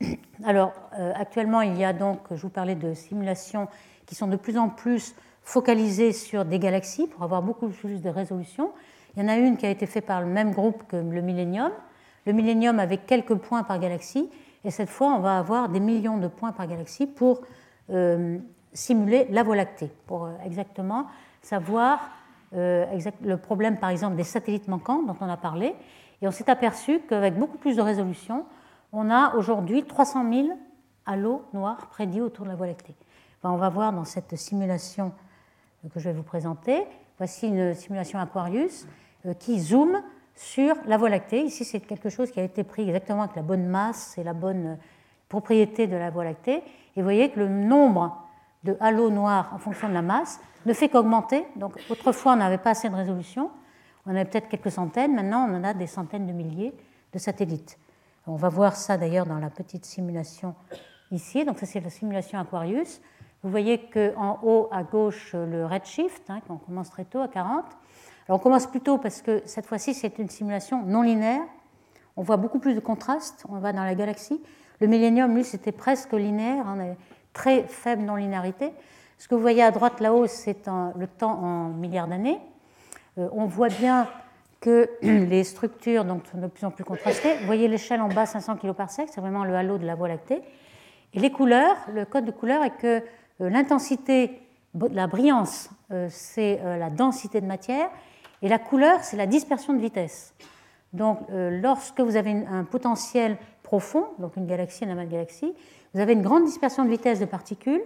Alors, 0.44 0.72
euh, 0.98 1.12
actuellement, 1.14 1.60
il 1.60 1.76
y 1.76 1.84
a 1.84 1.92
donc, 1.92 2.20
je 2.30 2.42
vous 2.42 2.48
parlais 2.48 2.74
de 2.74 2.94
simulations 2.94 3.68
qui 4.06 4.14
sont 4.14 4.26
de 4.26 4.36
plus 4.36 4.56
en 4.56 4.68
plus 4.68 5.14
focalisées 5.42 6.12
sur 6.12 6.44
des 6.44 6.58
galaxies 6.58 7.06
pour 7.06 7.22
avoir 7.22 7.42
beaucoup 7.42 7.68
plus 7.68 8.02
de 8.02 8.08
résolution. 8.08 8.72
Il 9.16 9.22
y 9.22 9.24
en 9.24 9.28
a 9.28 9.36
une 9.36 9.56
qui 9.56 9.66
a 9.66 9.70
été 9.70 9.86
faite 9.86 10.06
par 10.06 10.20
le 10.20 10.26
même 10.26 10.52
groupe 10.52 10.84
que 10.88 10.96
le 10.96 11.22
Millennium. 11.22 11.72
Le 12.26 12.32
Millennium 12.32 12.78
avec 12.78 13.06
quelques 13.06 13.34
points 13.34 13.62
par 13.62 13.78
galaxie. 13.78 14.28
Et 14.64 14.70
cette 14.70 14.88
fois, 14.88 15.08
on 15.08 15.20
va 15.20 15.38
avoir 15.38 15.68
des 15.68 15.80
millions 15.80 16.18
de 16.18 16.28
points 16.28 16.52
par 16.52 16.66
galaxie 16.66 17.06
pour 17.06 17.42
euh, 17.90 18.38
simuler 18.72 19.26
la 19.30 19.42
Voie 19.42 19.56
lactée, 19.56 19.90
pour 20.06 20.26
euh, 20.26 20.32
exactement 20.44 21.06
savoir 21.42 22.10
euh, 22.54 22.86
le 23.22 23.36
problème, 23.36 23.78
par 23.78 23.90
exemple, 23.90 24.16
des 24.16 24.24
satellites 24.24 24.68
manquants 24.68 25.02
dont 25.02 25.16
on 25.20 25.28
a 25.28 25.36
parlé. 25.36 25.74
Et 26.20 26.26
on 26.26 26.30
s'est 26.30 26.50
aperçu 26.50 27.00
qu'avec 27.08 27.38
beaucoup 27.38 27.58
plus 27.58 27.76
de 27.76 27.82
résolution, 27.82 28.44
on 28.92 29.10
a 29.10 29.34
aujourd'hui 29.36 29.84
300 29.84 30.30
000 30.32 30.48
halos 31.06 31.42
noirs 31.52 31.86
prédits 31.88 32.20
autour 32.20 32.44
de 32.44 32.50
la 32.50 32.56
Voie 32.56 32.66
lactée 32.66 32.94
on 33.44 33.56
va 33.56 33.68
voir 33.68 33.92
dans 33.92 34.04
cette 34.04 34.36
simulation 34.36 35.12
que 35.92 36.00
je 36.00 36.08
vais 36.08 36.14
vous 36.14 36.22
présenter. 36.22 36.84
Voici 37.18 37.46
une 37.46 37.74
simulation 37.74 38.18
Aquarius 38.18 38.86
qui 39.38 39.60
zoome 39.60 40.02
sur 40.38 40.76
la 40.86 40.96
Voie 40.96 41.08
lactée. 41.08 41.42
Ici, 41.42 41.64
c'est 41.64 41.80
quelque 41.80 42.08
chose 42.08 42.30
qui 42.30 42.38
a 42.38 42.44
été 42.44 42.62
pris 42.62 42.82
exactement 42.82 43.22
avec 43.22 43.34
la 43.34 43.42
bonne 43.42 43.66
masse 43.66 44.16
et 44.18 44.22
la 44.22 44.34
bonne 44.34 44.66
euh, 44.66 44.74
propriété 45.28 45.88
de 45.88 45.96
la 45.96 46.10
Voie 46.10 46.24
lactée. 46.24 46.62
Et 46.96 47.00
vous 47.00 47.02
voyez 47.02 47.30
que 47.30 47.40
le 47.40 47.48
nombre 47.48 48.16
de 48.62 48.76
halos 48.78 49.10
noirs 49.10 49.50
en 49.52 49.58
fonction 49.58 49.88
de 49.88 49.94
la 49.94 50.02
masse 50.02 50.40
ne 50.64 50.72
fait 50.72 50.88
qu'augmenter. 50.88 51.44
Donc 51.56 51.72
autrefois, 51.90 52.34
on 52.34 52.36
n'avait 52.36 52.58
pas 52.58 52.70
assez 52.70 52.88
de 52.88 52.94
résolution. 52.94 53.50
On 54.06 54.10
avait 54.10 54.26
peut-être 54.26 54.48
quelques 54.48 54.70
centaines. 54.70 55.14
Maintenant, 55.14 55.48
on 55.48 55.56
en 55.56 55.64
a 55.64 55.74
des 55.74 55.88
centaines 55.88 56.26
de 56.26 56.32
milliers 56.32 56.72
de 57.12 57.18
satellites. 57.18 57.76
On 58.28 58.36
va 58.36 58.48
voir 58.48 58.76
ça 58.76 58.96
d'ailleurs 58.96 59.26
dans 59.26 59.38
la 59.38 59.50
petite 59.50 59.84
simulation 59.86 60.54
ici. 61.10 61.44
Donc 61.44 61.58
ça, 61.58 61.66
c'est 61.66 61.80
la 61.80 61.90
simulation 61.90 62.38
Aquarius. 62.38 63.00
Vous 63.42 63.50
voyez 63.50 63.88
qu'en 63.90 64.38
haut 64.42 64.68
à 64.70 64.84
gauche, 64.84 65.34
le 65.34 65.66
redshift, 65.66 66.30
hein, 66.30 66.40
on 66.48 66.58
commence 66.58 66.90
très 66.90 67.04
tôt 67.04 67.20
à 67.20 67.28
40. 67.28 67.64
On 68.28 68.38
commence 68.38 68.66
plus 68.66 68.80
tôt 68.80 68.98
parce 68.98 69.22
que 69.22 69.42
cette 69.46 69.66
fois-ci, 69.66 69.94
c'est 69.94 70.18
une 70.18 70.28
simulation 70.28 70.82
non 70.82 71.02
linéaire. 71.02 71.42
On 72.16 72.22
voit 72.22 72.36
beaucoup 72.36 72.58
plus 72.58 72.74
de 72.74 72.80
contraste, 72.80 73.44
on 73.48 73.58
va 73.58 73.72
dans 73.72 73.84
la 73.84 73.94
galaxie. 73.94 74.40
Le 74.80 74.86
millénium, 74.86 75.34
lui, 75.34 75.44
c'était 75.44 75.72
presque 75.72 76.12
linéaire, 76.12 76.64
on 76.66 76.80
a 76.80 76.94
très 77.32 77.62
faible 77.62 78.02
non-linéarité. 78.02 78.72
Ce 79.18 79.28
que 79.28 79.34
vous 79.34 79.40
voyez 79.40 79.62
à 79.62 79.70
droite 79.70 80.00
là-haut, 80.00 80.26
c'est 80.26 80.66
le 80.66 81.06
temps 81.06 81.38
en 81.42 81.68
milliards 81.68 82.06
d'années. 82.06 82.38
Euh, 83.18 83.28
on 83.32 83.46
voit 83.46 83.68
bien 83.68 84.06
que 84.60 84.90
les 85.02 85.44
structures 85.44 86.04
donc, 86.04 86.26
sont 86.30 86.38
de 86.38 86.46
plus 86.46 86.64
en 86.64 86.70
plus 86.70 86.84
contrastées. 86.84 87.36
Vous 87.38 87.46
voyez 87.46 87.66
l'échelle 87.68 88.00
en 88.00 88.08
bas, 88.08 88.26
500 88.26 88.56
kg 88.56 88.72
par 88.72 88.90
sec, 88.90 89.08
c'est 89.10 89.20
vraiment 89.20 89.44
le 89.44 89.54
halo 89.54 89.78
de 89.78 89.86
la 89.86 89.94
Voie 89.94 90.08
lactée. 90.08 90.42
Et 91.14 91.20
les 91.20 91.30
couleurs, 91.30 91.76
le 91.92 92.04
code 92.04 92.26
de 92.26 92.30
couleur 92.30 92.62
est 92.62 92.76
que 92.76 93.02
euh, 93.40 93.50
l'intensité, 93.50 94.40
la 94.92 95.06
brillance, 95.06 95.70
euh, 95.90 96.06
c'est 96.10 96.60
la 96.62 96.90
densité 96.90 97.40
de 97.40 97.46
matière, 97.46 97.88
et 98.42 98.48
la 98.48 98.58
couleur, 98.58 99.02
c'est 99.02 99.16
la 99.16 99.26
dispersion 99.26 99.72
de 99.72 99.80
vitesse. 99.80 100.34
Donc, 100.92 101.20
lorsque 101.30 102.00
vous 102.00 102.16
avez 102.16 102.30
un 102.30 102.64
potentiel 102.64 103.36
profond, 103.62 104.06
donc 104.18 104.36
une 104.36 104.46
galaxie, 104.46 104.84
un 104.84 104.90
amas 104.90 105.04
de 105.04 105.10
galaxies, 105.10 105.54
vous 105.92 106.00
avez 106.00 106.14
une 106.14 106.22
grande 106.22 106.44
dispersion 106.44 106.84
de 106.84 106.88
vitesse 106.88 107.20
de 107.20 107.26
particules, 107.26 107.82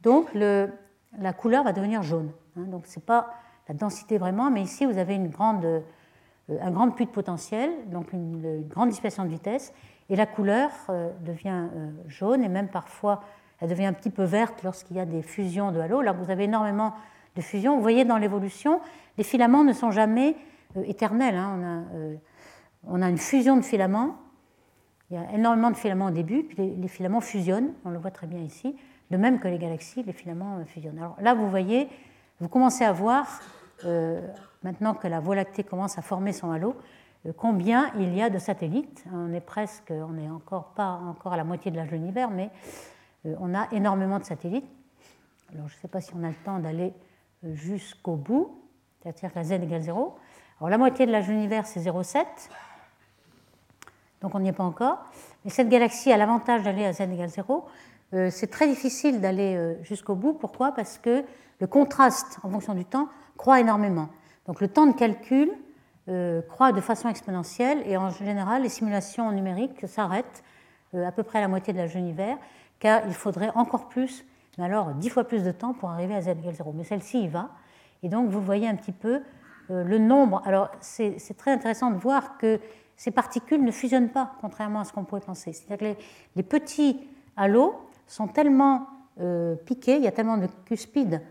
donc 0.00 0.32
la 0.34 1.32
couleur 1.36 1.64
va 1.64 1.72
devenir 1.72 2.02
jaune. 2.02 2.30
Hein. 2.56 2.62
donc, 2.62 2.86
ce 2.86 2.98
n'est 2.98 3.04
pas 3.04 3.34
la 3.68 3.74
densité 3.74 4.16
vraiment, 4.16 4.50
mais 4.50 4.62
ici, 4.62 4.86
vous 4.86 4.96
avez 4.96 5.14
une 5.14 5.28
grande, 5.28 5.82
un 6.48 6.70
grand 6.70 6.90
puits 6.90 7.06
de 7.06 7.10
potentiel, 7.10 7.70
donc 7.86 8.12
une, 8.12 8.66
grande 8.66 8.88
dispersion 8.88 9.24
de 9.24 9.28
vitesse, 9.28 9.74
et 10.08 10.16
la 10.16 10.24
couleur 10.24 10.70
devient 11.20 11.66
jaune, 12.06 12.42
et 12.42 12.48
même 12.48 12.68
parfois 12.68 13.20
elle 13.60 13.68
devient 13.68 13.86
un 13.86 13.92
petit 13.92 14.10
peu 14.10 14.22
verte 14.22 14.62
lorsqu'il 14.62 14.96
y 14.96 15.00
a 15.00 15.04
des 15.04 15.22
fusions 15.22 15.72
de 15.72 15.80
halos. 15.80 16.02
Là, 16.02 16.12
vous 16.12 16.30
avez 16.30 16.44
énormément 16.44 16.94
de 17.38 17.42
fusions. 17.42 17.76
Vous 17.76 17.82
voyez 17.82 18.04
dans 18.04 18.18
l'évolution, 18.18 18.80
les 19.16 19.24
filaments 19.24 19.64
ne 19.64 19.72
sont 19.72 19.90
jamais 19.90 20.36
euh, 20.76 20.82
éternels. 20.86 21.36
Hein. 21.36 21.56
On, 21.56 21.64
a, 21.64 21.96
euh, 21.96 22.14
on, 22.86 23.02
a, 23.02 23.08
une 23.08 23.16
fusion 23.16 23.56
de 23.56 23.62
filaments. 23.62 24.16
Il 25.10 25.14
y 25.14 25.16
a 25.16 25.32
énormément 25.32 25.70
de 25.70 25.76
filaments 25.76 26.06
au 26.06 26.10
début, 26.10 26.42
puis 26.42 26.74
les, 26.76 26.88
filaments 26.88 27.20
fusionnent. 27.20 27.72
On 27.84 27.90
le 27.90 27.98
voit 27.98 28.10
très 28.10 28.26
bien 28.26 28.40
ici. 28.40 28.76
De 29.10 29.16
même 29.16 29.38
que 29.38 29.48
les 29.48 29.58
galaxies, 29.58 30.02
les 30.02 30.12
filaments 30.12 30.58
euh, 30.58 30.64
fusionnent. 30.64 30.98
Alors 30.98 31.16
là, 31.20 31.32
vous 31.34 31.48
voyez, 31.48 31.88
vous 32.40 32.48
commencez 32.48 32.84
à 32.84 32.92
voir, 32.92 33.40
maintenant 34.62 34.94
que 34.94 35.06
la 35.06 35.20
Voie 35.20 35.36
lactée 35.36 35.62
commence 35.62 35.98
à 35.98 36.02
former 36.02 36.32
son 36.32 36.50
halo, 36.50 36.76
combien 37.36 37.92
il 37.98 38.14
y 38.14 38.22
a 38.22 38.30
de 38.30 38.38
satellites. 38.38 39.04
On 39.12 39.32
est 39.32 39.40
presque, 39.40 39.92
on 39.92 40.12
n'est 40.12 40.30
encore 40.30 40.72
pas 40.74 41.00
encore 41.04 41.32
à 41.32 41.36
la 41.36 41.44
moitié 41.44 41.70
de 41.70 41.76
l'âge 41.76 41.88
de 41.88 41.96
l'univers, 41.96 42.30
mais 42.30 42.50
on 43.24 43.54
a 43.54 43.68
énormément 43.72 44.18
de 44.18 44.24
satellites. 44.24 44.68
Alors, 45.52 45.68
je 45.68 45.74
ne 45.76 45.80
sais 45.80 45.88
pas 45.88 46.00
si 46.00 46.12
on 46.14 46.22
a 46.22 46.28
le 46.28 46.34
temps 46.44 46.58
d'aller 46.60 46.92
jusqu'au 47.44 48.16
bout, 48.16 48.60
c'est-à-dire 49.02 49.30
la 49.34 49.44
z 49.44 49.52
égale 49.52 49.82
0. 49.82 50.16
Alors 50.60 50.70
la 50.70 50.78
moitié 50.78 51.06
de 51.06 51.12
l'âge 51.12 51.28
de 51.28 51.32
l'univers, 51.32 51.66
c'est 51.66 51.80
0,7. 51.80 52.24
Donc 54.22 54.34
on 54.34 54.40
n'y 54.40 54.48
est 54.48 54.52
pas 54.52 54.64
encore. 54.64 54.98
Mais 55.44 55.50
cette 55.50 55.68
galaxie 55.68 56.12
a 56.12 56.16
l'avantage 56.16 56.62
d'aller 56.62 56.84
à 56.84 56.92
z 56.92 57.02
égale 57.02 57.28
0. 57.28 57.64
Euh, 58.14 58.30
c'est 58.30 58.48
très 58.48 58.66
difficile 58.66 59.20
d'aller 59.20 59.54
euh, 59.56 59.74
jusqu'au 59.82 60.14
bout. 60.14 60.32
Pourquoi? 60.32 60.72
Parce 60.72 60.98
que 60.98 61.24
le 61.60 61.66
contraste 61.66 62.38
en 62.42 62.50
fonction 62.50 62.74
du 62.74 62.84
temps 62.84 63.08
croît 63.36 63.60
énormément. 63.60 64.08
Donc 64.46 64.60
le 64.60 64.68
temps 64.68 64.86
de 64.86 64.92
calcul 64.92 65.50
euh, 66.08 66.40
croît 66.42 66.72
de 66.72 66.80
façon 66.80 67.08
exponentielle 67.08 67.82
et 67.86 67.96
en 67.96 68.10
général 68.10 68.62
les 68.62 68.68
simulations 68.68 69.30
numériques 69.30 69.86
s'arrêtent 69.86 70.42
à 70.94 71.12
peu 71.12 71.22
près 71.22 71.38
à 71.38 71.42
la 71.42 71.48
moitié 71.48 71.74
de 71.74 71.78
l'âge 71.78 71.94
de 71.94 72.00
car 72.80 73.02
il 73.06 73.12
faudrait 73.12 73.50
encore 73.54 73.88
plus, 73.88 74.24
mais 74.58 74.64
alors 74.64 74.92
dix 74.94 75.08
fois 75.08 75.24
plus 75.24 75.42
de 75.42 75.52
temps 75.52 75.72
pour 75.72 75.90
arriver 75.90 76.14
à 76.14 76.22
z 76.22 76.28
égale 76.28 76.54
0. 76.54 76.72
Mais 76.76 76.84
celle-ci 76.84 77.22
y 77.22 77.28
va. 77.28 77.50
Et 78.02 78.08
donc 78.08 78.28
vous 78.28 78.42
voyez 78.42 78.68
un 78.68 78.76
petit 78.76 78.92
peu 78.92 79.22
le 79.70 79.98
nombre. 79.98 80.42
Alors 80.46 80.70
c'est 80.80 81.36
très 81.36 81.52
intéressant 81.52 81.90
de 81.90 81.98
voir 81.98 82.38
que 82.38 82.58
ces 82.98 83.12
particules 83.12 83.64
ne 83.64 83.70
fusionnent 83.70 84.10
pas, 84.10 84.32
contrairement 84.40 84.80
à 84.80 84.84
ce 84.84 84.92
qu'on 84.92 85.04
pourrait 85.04 85.22
penser. 85.22 85.52
C'est-à-dire 85.52 85.94
que 85.94 86.02
les, 86.34 86.42
petits 86.42 87.08
halos 87.36 87.76
sont 88.08 88.26
tellement 88.26 88.88
euh, 89.20 89.54
piqués, 89.54 89.96
il 89.96 90.02
y 90.02 90.08
a 90.08 90.12
tellement 90.12 90.36
de 90.36 90.48
cuspides 90.64 91.22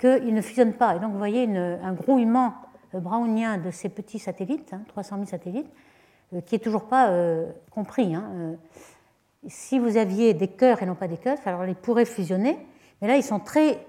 qu'ils 0.00 0.32
ne 0.32 0.40
fusionnent 0.40 0.72
pas. 0.72 0.96
Et 0.96 1.00
donc 1.00 1.12
vous 1.12 1.18
voyez 1.18 1.44
un 1.54 1.92
grouillement 1.92 2.54
euh, 2.94 3.00
brownien 3.00 3.58
de 3.58 3.70
ces 3.70 3.90
petits 3.90 4.18
satellites, 4.18 4.74
300 4.88 5.16
hein, 5.16 5.18
000 5.18 5.30
satellites, 5.30 5.70
euh, 6.32 6.40
qui 6.40 6.54
n'est 6.54 6.60
toujours 6.60 6.88
pas 6.88 7.12
compris. 7.70 8.14
Hein. 8.14 8.56
Si 9.48 9.78
vous 9.78 9.96
aviez 9.96 10.34
des 10.34 10.48
cœurs 10.48 10.82
et 10.82 10.86
non 10.86 10.94
pas 10.94 11.08
des 11.08 11.16
cœurs, 11.16 11.38
alors 11.46 11.66
ils 11.66 11.74
pourraient 11.74 12.04
fusionner, 12.04 12.58
mais 13.00 13.08
là 13.08 13.16
ils 13.16 13.24
sont 13.24 13.40
très 13.40 13.86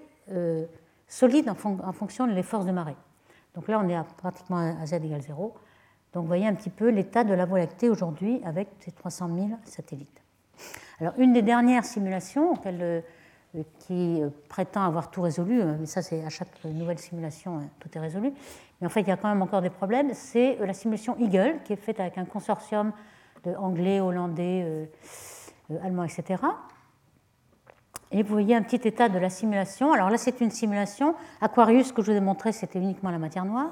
solides 1.07 1.49
en, 1.49 1.93
fonction 1.93 2.25
des 2.27 2.43
forces 2.43 2.65
de 2.65 2.71
marée. 2.71 2.95
Donc 3.55 3.67
là 3.67 3.79
on 3.83 3.87
est 3.87 3.97
pratiquement 4.17 4.57
à 4.57 4.85
z 4.85 4.93
égale 4.93 5.21
0. 5.21 5.53
Donc 6.13 6.23
vous 6.23 6.27
voyez 6.27 6.47
un 6.47 6.53
petit 6.53 6.69
peu 6.69 6.89
l'état 6.89 7.23
de 7.23 7.33
la 7.33 7.45
Voie 7.45 7.59
lactée 7.59 7.89
aujourd'hui 7.89 8.41
avec 8.45 8.69
ces 8.79 8.91
300 8.91 9.29
000 9.35 9.49
satellites. 9.65 10.21
Alors 10.99 11.13
une 11.17 11.33
des 11.33 11.41
dernières 11.41 11.85
simulations 11.85 12.53
euh, 12.65 13.01
qui 13.79 14.21
euh, 14.21 14.29
prétend 14.47 14.83
avoir 14.83 15.09
tout 15.09 15.21
résolu, 15.21 15.61
euh, 15.61 15.75
mais 15.79 15.85
ça 15.85 16.01
c'est 16.01 16.23
à 16.23 16.29
chaque 16.29 16.63
nouvelle 16.63 16.99
simulation 16.99 17.57
hein, 17.57 17.69
tout 17.79 17.89
est 17.95 17.99
résolu, 17.99 18.31
mais 18.79 18.87
en 18.87 18.89
fait 18.89 19.01
il 19.01 19.07
y 19.07 19.11
a 19.11 19.17
quand 19.17 19.29
même 19.29 19.41
encore 19.41 19.61
des 19.61 19.71
problèmes, 19.71 20.13
c'est 20.13 20.57
la 20.57 20.73
simulation 20.73 21.17
Eagle 21.19 21.55
qui 21.63 21.73
est 21.73 21.77
faite 21.77 21.99
avec 21.99 22.17
un 22.17 22.25
consortium 22.25 22.91
de 23.43 23.53
anglais, 23.55 23.99
hollandais, 23.99 24.87
allemands, 25.83 26.03
etc. 26.03 26.41
Et 28.11 28.21
vous 28.21 28.29
voyez 28.31 28.55
un 28.55 28.61
petit 28.61 28.87
état 28.87 29.09
de 29.09 29.17
la 29.17 29.29
simulation. 29.29 29.91
Alors 29.91 30.09
là 30.09 30.17
c'est 30.17 30.39
une 30.39 30.51
simulation. 30.51 31.15
Aquarius 31.41 31.91
que 31.91 32.01
je 32.03 32.11
vous 32.11 32.17
ai 32.17 32.21
montré 32.21 32.51
c'était 32.51 32.79
uniquement 32.79 33.09
la 33.09 33.17
matière 33.17 33.45
noire. 33.45 33.71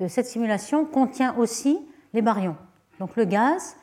Euh, 0.00 0.08
cette 0.08 0.26
simulation 0.26 0.84
contient 0.84 1.34
aussi 1.36 1.78
les 2.12 2.22
baryons, 2.22 2.56
donc 3.00 3.16
le 3.16 3.24
gaz, 3.24 3.76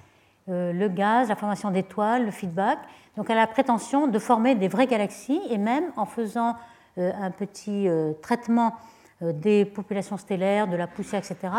euh, 0.49 0.71
le 0.71 0.87
gaz, 0.87 1.29
la 1.29 1.35
formation 1.35 1.71
d'étoiles, 1.71 2.25
le 2.25 2.31
feedback. 2.31 2.79
Donc 3.17 3.29
elle 3.29 3.37
a 3.37 3.41
la 3.41 3.47
prétention 3.47 4.07
de 4.07 4.19
former 4.19 4.55
des 4.55 4.69
vraies 4.69 4.87
galaxies 4.87 5.41
et 5.49 5.57
même 5.57 5.91
en 5.97 6.05
faisant 6.05 6.55
euh, 6.97 7.11
un 7.19 7.31
petit 7.31 7.87
traitement 8.21 8.75
des 9.21 9.65
populations 9.65 10.17
stellaires, 10.17 10.67
de 10.67 10.75
la 10.75 10.87
poussière, 10.87 11.19
etc., 11.19 11.53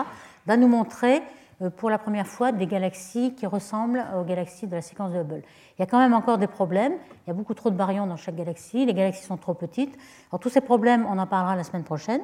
va 0.46 0.56
nous 0.56 0.66
montrer 0.66 1.22
pour 1.70 1.90
la 1.90 1.98
première 1.98 2.26
fois 2.26 2.52
des 2.52 2.66
galaxies 2.66 3.34
qui 3.34 3.46
ressemblent 3.46 4.04
aux 4.16 4.24
galaxies 4.24 4.66
de 4.66 4.74
la 4.74 4.82
séquence 4.82 5.12
de 5.12 5.18
Hubble. 5.18 5.42
Il 5.76 5.80
y 5.80 5.82
a 5.82 5.86
quand 5.86 5.98
même 5.98 6.14
encore 6.14 6.38
des 6.38 6.46
problèmes. 6.46 6.94
Il 7.24 7.28
y 7.28 7.30
a 7.30 7.34
beaucoup 7.34 7.54
trop 7.54 7.70
de 7.70 7.76
baryons 7.76 8.06
dans 8.06 8.16
chaque 8.16 8.36
galaxie. 8.36 8.84
Les 8.84 8.94
galaxies 8.94 9.24
sont 9.24 9.36
trop 9.36 9.54
petites. 9.54 9.96
Alors 10.30 10.40
tous 10.40 10.48
ces 10.48 10.60
problèmes, 10.60 11.06
on 11.08 11.18
en 11.18 11.26
parlera 11.26 11.56
la 11.56 11.64
semaine 11.64 11.84
prochaine. 11.84 12.22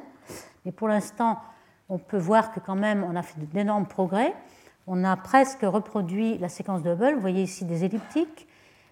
Mais 0.65 0.71
pour 0.71 0.87
l'instant, 0.87 1.39
on 1.87 1.97
peut 1.97 2.17
voir 2.17 2.51
que 2.51 2.59
quand 2.59 2.75
même 2.75 3.05
on 3.09 3.15
a 3.15 3.21
fait 3.21 3.39
d'énormes 3.39 3.87
progrès. 3.87 4.33
On 4.87 5.03
a 5.03 5.15
presque 5.15 5.61
reproduit 5.61 6.37
la 6.37 6.49
séquence 6.49 6.81
de 6.83 6.91
Hubble. 6.91 7.15
Vous 7.15 7.21
voyez 7.21 7.43
ici 7.43 7.65
des 7.65 7.85
elliptiques, 7.85 8.47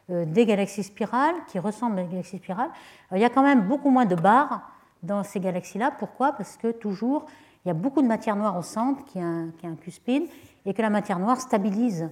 euh, 0.09 0.25
des 0.25 0.45
galaxies 0.45 0.83
spirales 0.83 1.35
qui 1.47 1.59
ressemblent 1.59 1.99
à 1.99 2.03
des 2.03 2.09
galaxies 2.09 2.37
spirales. 2.37 2.69
il 3.11 3.19
y 3.19 3.25
a 3.25 3.29
quand 3.29 3.43
même 3.43 3.67
beaucoup 3.67 3.89
moins 3.89 4.05
de 4.05 4.15
barres 4.15 4.61
dans 5.03 5.23
ces 5.23 5.39
galaxies-là. 5.39 5.91
Pourquoi? 5.91 6.33
Parce 6.33 6.57
que 6.57 6.71
toujours, 6.71 7.25
il 7.67 7.71
y 7.71 7.71
a 7.71 7.73
beaucoup 7.73 8.01
de 8.01 8.07
matière 8.07 8.37
noire 8.37 8.57
au 8.57 8.61
centre 8.61 9.03
qui 9.03 9.19
est 9.19 9.21
un, 9.21 9.75
cuspide 9.81 10.23
et 10.65 10.73
que 10.73 10.81
la 10.81 10.89
matière 10.89 11.19
noire 11.19 11.41
stabilise 11.41 12.09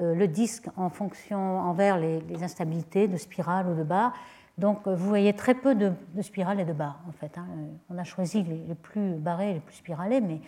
euh, 0.00 0.16
le 0.16 0.26
disque 0.26 0.66
en 0.76 0.90
fonction 0.90 1.60
envers 1.60 1.96
les, 1.96 2.42
instabilités 2.42 3.06
de 3.06 3.16
spirales 3.16 3.68
ou 3.68 3.76
de 3.76 3.84
barres. 3.84 4.14
Donc 4.58 4.84
euh, 4.88 4.96
vous 4.96 5.06
voyez 5.08 5.32
très 5.32 5.54
peu 5.54 5.76
de, 5.76 5.92
spirales 6.22 6.58
et 6.58 6.64
de 6.64 6.72
barres 6.72 7.00
en 7.08 7.12
fait. 7.12 7.38
Hein. 7.38 7.46
Euh, 7.56 7.66
on 7.88 7.98
a 7.98 8.02
choisi 8.02 8.42
les, 8.42 8.74
plus 8.74 9.14
barrés, 9.14 9.54
les 9.54 9.60
plus 9.60 9.76
spiralés, 9.76 10.20
mais 10.20 10.40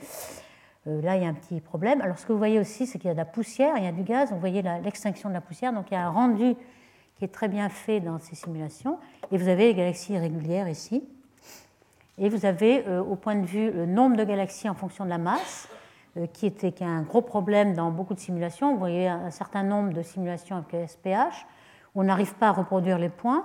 là 0.87 1.17
il 1.17 1.23
y 1.23 1.25
a 1.25 1.29
un 1.29 1.35
petit 1.35 1.61
problème. 1.61 2.01
Alors 2.01 2.19
ce 2.19 2.27
que 2.27 2.33
vous 2.33 2.39
voyez 2.39 2.59
aussi, 2.59 2.89
c'est 2.89 2.99
qu'il 2.99 3.07
y 3.07 3.13
a 3.13 3.15
de 3.15 3.19
la 3.19 3.27
poussière, 3.27 3.77
il 3.77 3.85
y 3.85 3.87
a 3.87 3.93
du 3.93 4.03
gaz. 4.03 4.33
Vous 4.33 4.41
voyez 4.41 4.63
l'extinction 4.83 5.29
de 5.29 5.35
la 5.35 5.41
poussière, 5.41 5.73
donc 5.73 5.93
il 5.93 5.95
y 5.95 5.97
a 5.97 6.05
un 6.05 6.11
rendu 6.11 6.57
qui 7.15 7.25
est 7.25 7.33
très 7.33 7.47
bien 7.47 7.69
fait 7.69 8.01
dans 8.01 8.19
ces 8.19 8.35
simulations. 8.35 8.99
Et 9.31 9.39
vous 9.39 9.47
avez 9.47 9.69
les 9.69 9.75
galaxies 9.77 10.15
irrégulières 10.15 10.69
ici. 10.69 11.09
Et 12.19 12.29
vous 12.29 12.47
avez 12.47 12.85
au 12.89 13.15
point 13.15 13.37
de 13.37 13.47
vue 13.47 13.71
le 13.71 13.87
nombre 13.87 14.17
de 14.17 14.25
galaxies 14.25 14.69
en 14.69 14.75
fonction 14.75 15.05
de 15.05 15.11
la 15.11 15.19
masse, 15.19 15.69
qui, 16.33 16.47
était, 16.47 16.73
qui 16.73 16.83
est 16.83 16.87
un 16.87 17.03
gros 17.03 17.23
problème 17.23 17.75
dans 17.75 17.91
beaucoup 17.91 18.15
de 18.15 18.19
simulations. 18.19 18.73
Vous 18.73 18.79
voyez 18.79 19.07
un 19.07 19.31
certain 19.31 19.63
nombre 19.63 19.93
de 19.93 20.03
simulations 20.03 20.57
avec 20.57 20.91
SPH 20.91 21.47
on 21.99 22.05
n'arrive 22.05 22.35
pas 22.35 22.49
à 22.49 22.53
reproduire 22.53 22.99
les 22.99 23.09
points. 23.09 23.45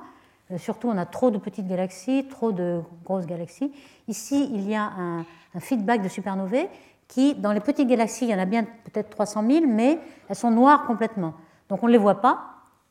Euh, 0.52 0.58
surtout, 0.58 0.88
on 0.88 0.98
a 0.98 1.06
trop 1.06 1.32
de 1.32 1.38
petites 1.38 1.68
galaxies, 1.68 2.28
trop 2.30 2.52
de 2.52 2.82
grosses 3.04 3.26
galaxies. 3.26 3.72
Ici, 4.08 4.50
il 4.54 4.70
y 4.70 4.76
a 4.76 4.84
un, 4.84 5.26
feedback 5.60 6.02
de 6.02 6.08
supernovae 6.08 6.68
qui, 7.08 7.36
dans 7.36 7.52
les 7.52 7.60
petites 7.60 7.88
galaxies, 7.88 8.26
il 8.26 8.32
y 8.32 8.36
en 8.36 8.40
a 8.40 8.46
bien 8.46 8.64
peut-être 8.64 9.10
300 9.10 9.44
000, 9.48 9.66
mais 9.68 10.00
elles 10.28 10.36
sont 10.36 10.52
noires 10.52 10.86
complètement. 10.86 11.34
Donc 11.70 11.84
on 11.84 11.88
ne 11.88 11.92
les 11.92 11.98
voit 11.98 12.22
pas. 12.22 12.42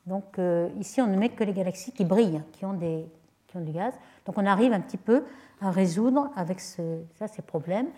Donc 0.07 0.39
euh, 0.39 0.68
ici, 0.78 1.01
on 1.01 1.07
ne 1.07 1.16
met 1.16 1.28
que 1.28 1.45
les 1.45 1.53
galaxies 1.53 1.93
qui 1.93 2.05
brillent, 2.05 2.43
des, 2.74 3.07
qui 3.47 3.57
ont 3.57 3.61
du 3.61 3.72
gaz. 3.72 3.95
Donc 4.26 4.38
on 4.38 4.46
arrive 4.46 4.72
un 4.72 4.80
petit 4.80 4.96
peu 4.96 5.24
à 5.60 5.70
résoudre 5.70 6.30
avec 6.36 6.60
ça, 6.60 7.28
ces 7.28 7.42
problèmes 7.42 7.88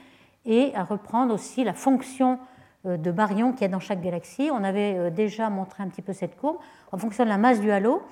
et 0.45 0.73
à 0.75 0.85
reprendre 0.85 1.33
aussi 1.33 1.65
la 1.65 1.75
fonction 1.75 2.39
euh, 2.87 2.97
de 2.97 3.11
baryons 3.11 3.53
qu'il 3.53 3.63
y 3.63 3.65
a 3.65 3.69
dans 3.69 3.81
chaque 3.81 4.01
galaxie. 4.01 4.51
On 4.53 4.65
avait 4.65 5.11
déjà 5.11 5.49
montré 5.51 5.83
un 5.83 5.89
petit 5.89 6.03
peu 6.03 6.13
cette 6.13 6.37
courbe. 6.37 6.59
En 6.93 6.99
fonction 6.99 7.25
de 7.25 7.29
la 7.29 7.39
masse 7.39 7.61
du 7.61 7.71
halo, 7.71 8.03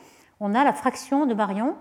on 0.40 0.54
a 0.54 0.64
la 0.64 0.72
fraction 0.72 1.24
de 1.26 1.34
baryons 1.34 1.76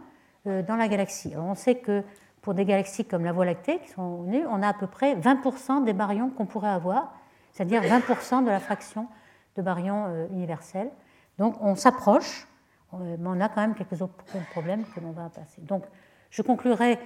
euh, 0.47 0.61
dans 0.61 0.75
la 0.75 0.87
galaxie. 0.87 1.33
on 1.35 1.55
sait 1.55 1.75
que 1.75 2.03
pour 2.41 2.53
des 2.53 2.65
galaxies 2.65 3.05
comme 3.05 3.23
la 3.23 3.31
Voie 3.31 3.45
lactée, 3.45 3.79
qui 3.79 3.89
sont 3.89 4.23
venues, 4.23 4.43
on 4.49 4.63
a 4.63 4.69
à 4.69 4.73
peu 4.73 4.87
près 4.87 5.15
20% 5.15 5.83
des 5.83 5.93
baryons 5.93 6.29
qu'on 6.29 6.47
pourrait 6.47 6.69
avoir, 6.69 7.13
c'est-à-dire 7.51 7.81
20% 7.81 8.43
de 8.43 8.49
la 8.49 8.59
fraction 8.59 9.07
de 9.55 9.61
baryons 9.61 10.05
euh, 10.07 10.27
universels. 10.31 10.89
Donc 11.37 11.55
on 11.61 11.75
s'approche, 11.75 12.47
euh, 12.93 13.17
mais 13.19 13.29
on 13.29 13.39
a 13.41 13.49
quand 13.49 13.61
même 13.61 13.75
quelques 13.75 14.01
autres 14.01 14.15
problèmes 14.51 14.83
que 14.95 14.99
l'on 14.99 15.11
va 15.11 15.29
passer. 15.29 15.61
Donc 15.61 15.83
je 16.31 16.41
conclurai 16.41 16.97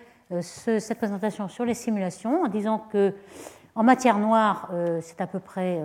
cette 0.41 0.97
présentation 0.97 1.47
sur 1.49 1.65
les 1.65 1.73
simulations 1.73 2.43
en 2.43 2.47
disant 2.47 2.80
que 2.91 3.13
en 3.76 3.84
matière 3.84 4.17
noire, 4.17 4.71
c'est 5.01 5.19
à 5.19 5.28
peu 5.28 5.39
près 5.39 5.82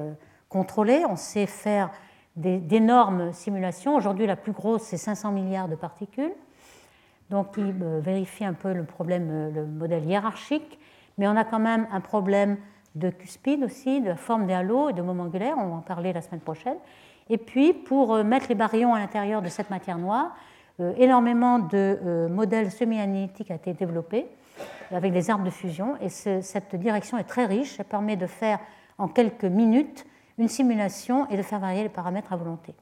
contrôlé. 0.49 1.05
On 1.09 1.17
sait 1.17 1.47
faire 1.47 1.91
d'énormes 2.37 3.33
simulations. 3.33 3.97
Aujourd'hui, 3.97 4.27
la 4.27 4.37
plus 4.37 4.53
grosse, 4.53 4.83
c'est 4.83 4.97
500 4.97 5.33
milliards 5.33 5.69
de 5.69 5.75
particules. 5.75 6.33
Donc, 7.31 7.59
euh, 7.59 8.01
vérifie 8.03 8.45
un 8.45 8.55
peu 8.55 8.73
le 8.73 8.85
problème, 8.85 9.29
euh, 9.31 9.51
le 9.51 9.67
modèle 9.67 10.05
hiérarchique. 10.05 10.79
Mais 11.17 11.29
on 11.29 11.37
a 11.37 11.45
quand 11.45 11.61
même 11.61 11.87
un 11.93 12.01
problème 12.01 12.57
de 12.97 13.11
cuspide 13.11 13.63
aussi, 13.63 14.01
de 14.01 14.15
forme 14.15 14.47
des 14.47 14.53
halos 14.53 14.91
et 14.91 14.93
de 14.93 15.03
moments 15.03 15.25
angulaires. 15.25 15.55
On 15.59 15.69
va 15.69 15.77
en 15.77 15.81
parler 15.81 16.13
la 16.13 16.23
semaine 16.23 16.41
prochaine. 16.41 16.77
Et 17.29 17.39
puis, 17.39 17.73
pour 17.73 18.15
euh, 18.15 18.25
mettre 18.25 18.47
les 18.49 18.57
baryons 18.57 18.95
à 18.95 18.99
l'intérieur 18.99 19.43
de 19.43 19.49
cette 19.49 19.71
matière 19.71 19.99
noire, 19.99 20.35
énormément 20.97 21.59
de 21.59 22.29
modèles 22.31 22.71
semi-analytiques 22.71 23.51
ont 23.51 23.57
été 23.57 23.73
développés 23.73 24.27
avec 24.91 25.13
des 25.13 25.31
arbres 25.31 25.45
de 25.45 25.51
fusion. 25.51 25.97
Et 26.01 26.09
cette 26.09 26.75
direction 26.77 27.19
est 27.19 27.25
très 27.25 27.47
riche. 27.47 27.79
Elle 27.79 27.87
permet 27.87 28.17
de 28.17 28.27
faire 28.27 28.59
en 28.99 29.09
quelques 29.09 29.45
minutes 29.45 30.07
une 30.39 30.49
simulation 30.49 31.29
et 31.29 31.37
de 31.37 31.43
faire 31.43 31.61
varier 31.61 31.83
les 31.83 31.89
paramètres 31.89 32.33
à 32.33 32.37
volonté. 32.37 32.75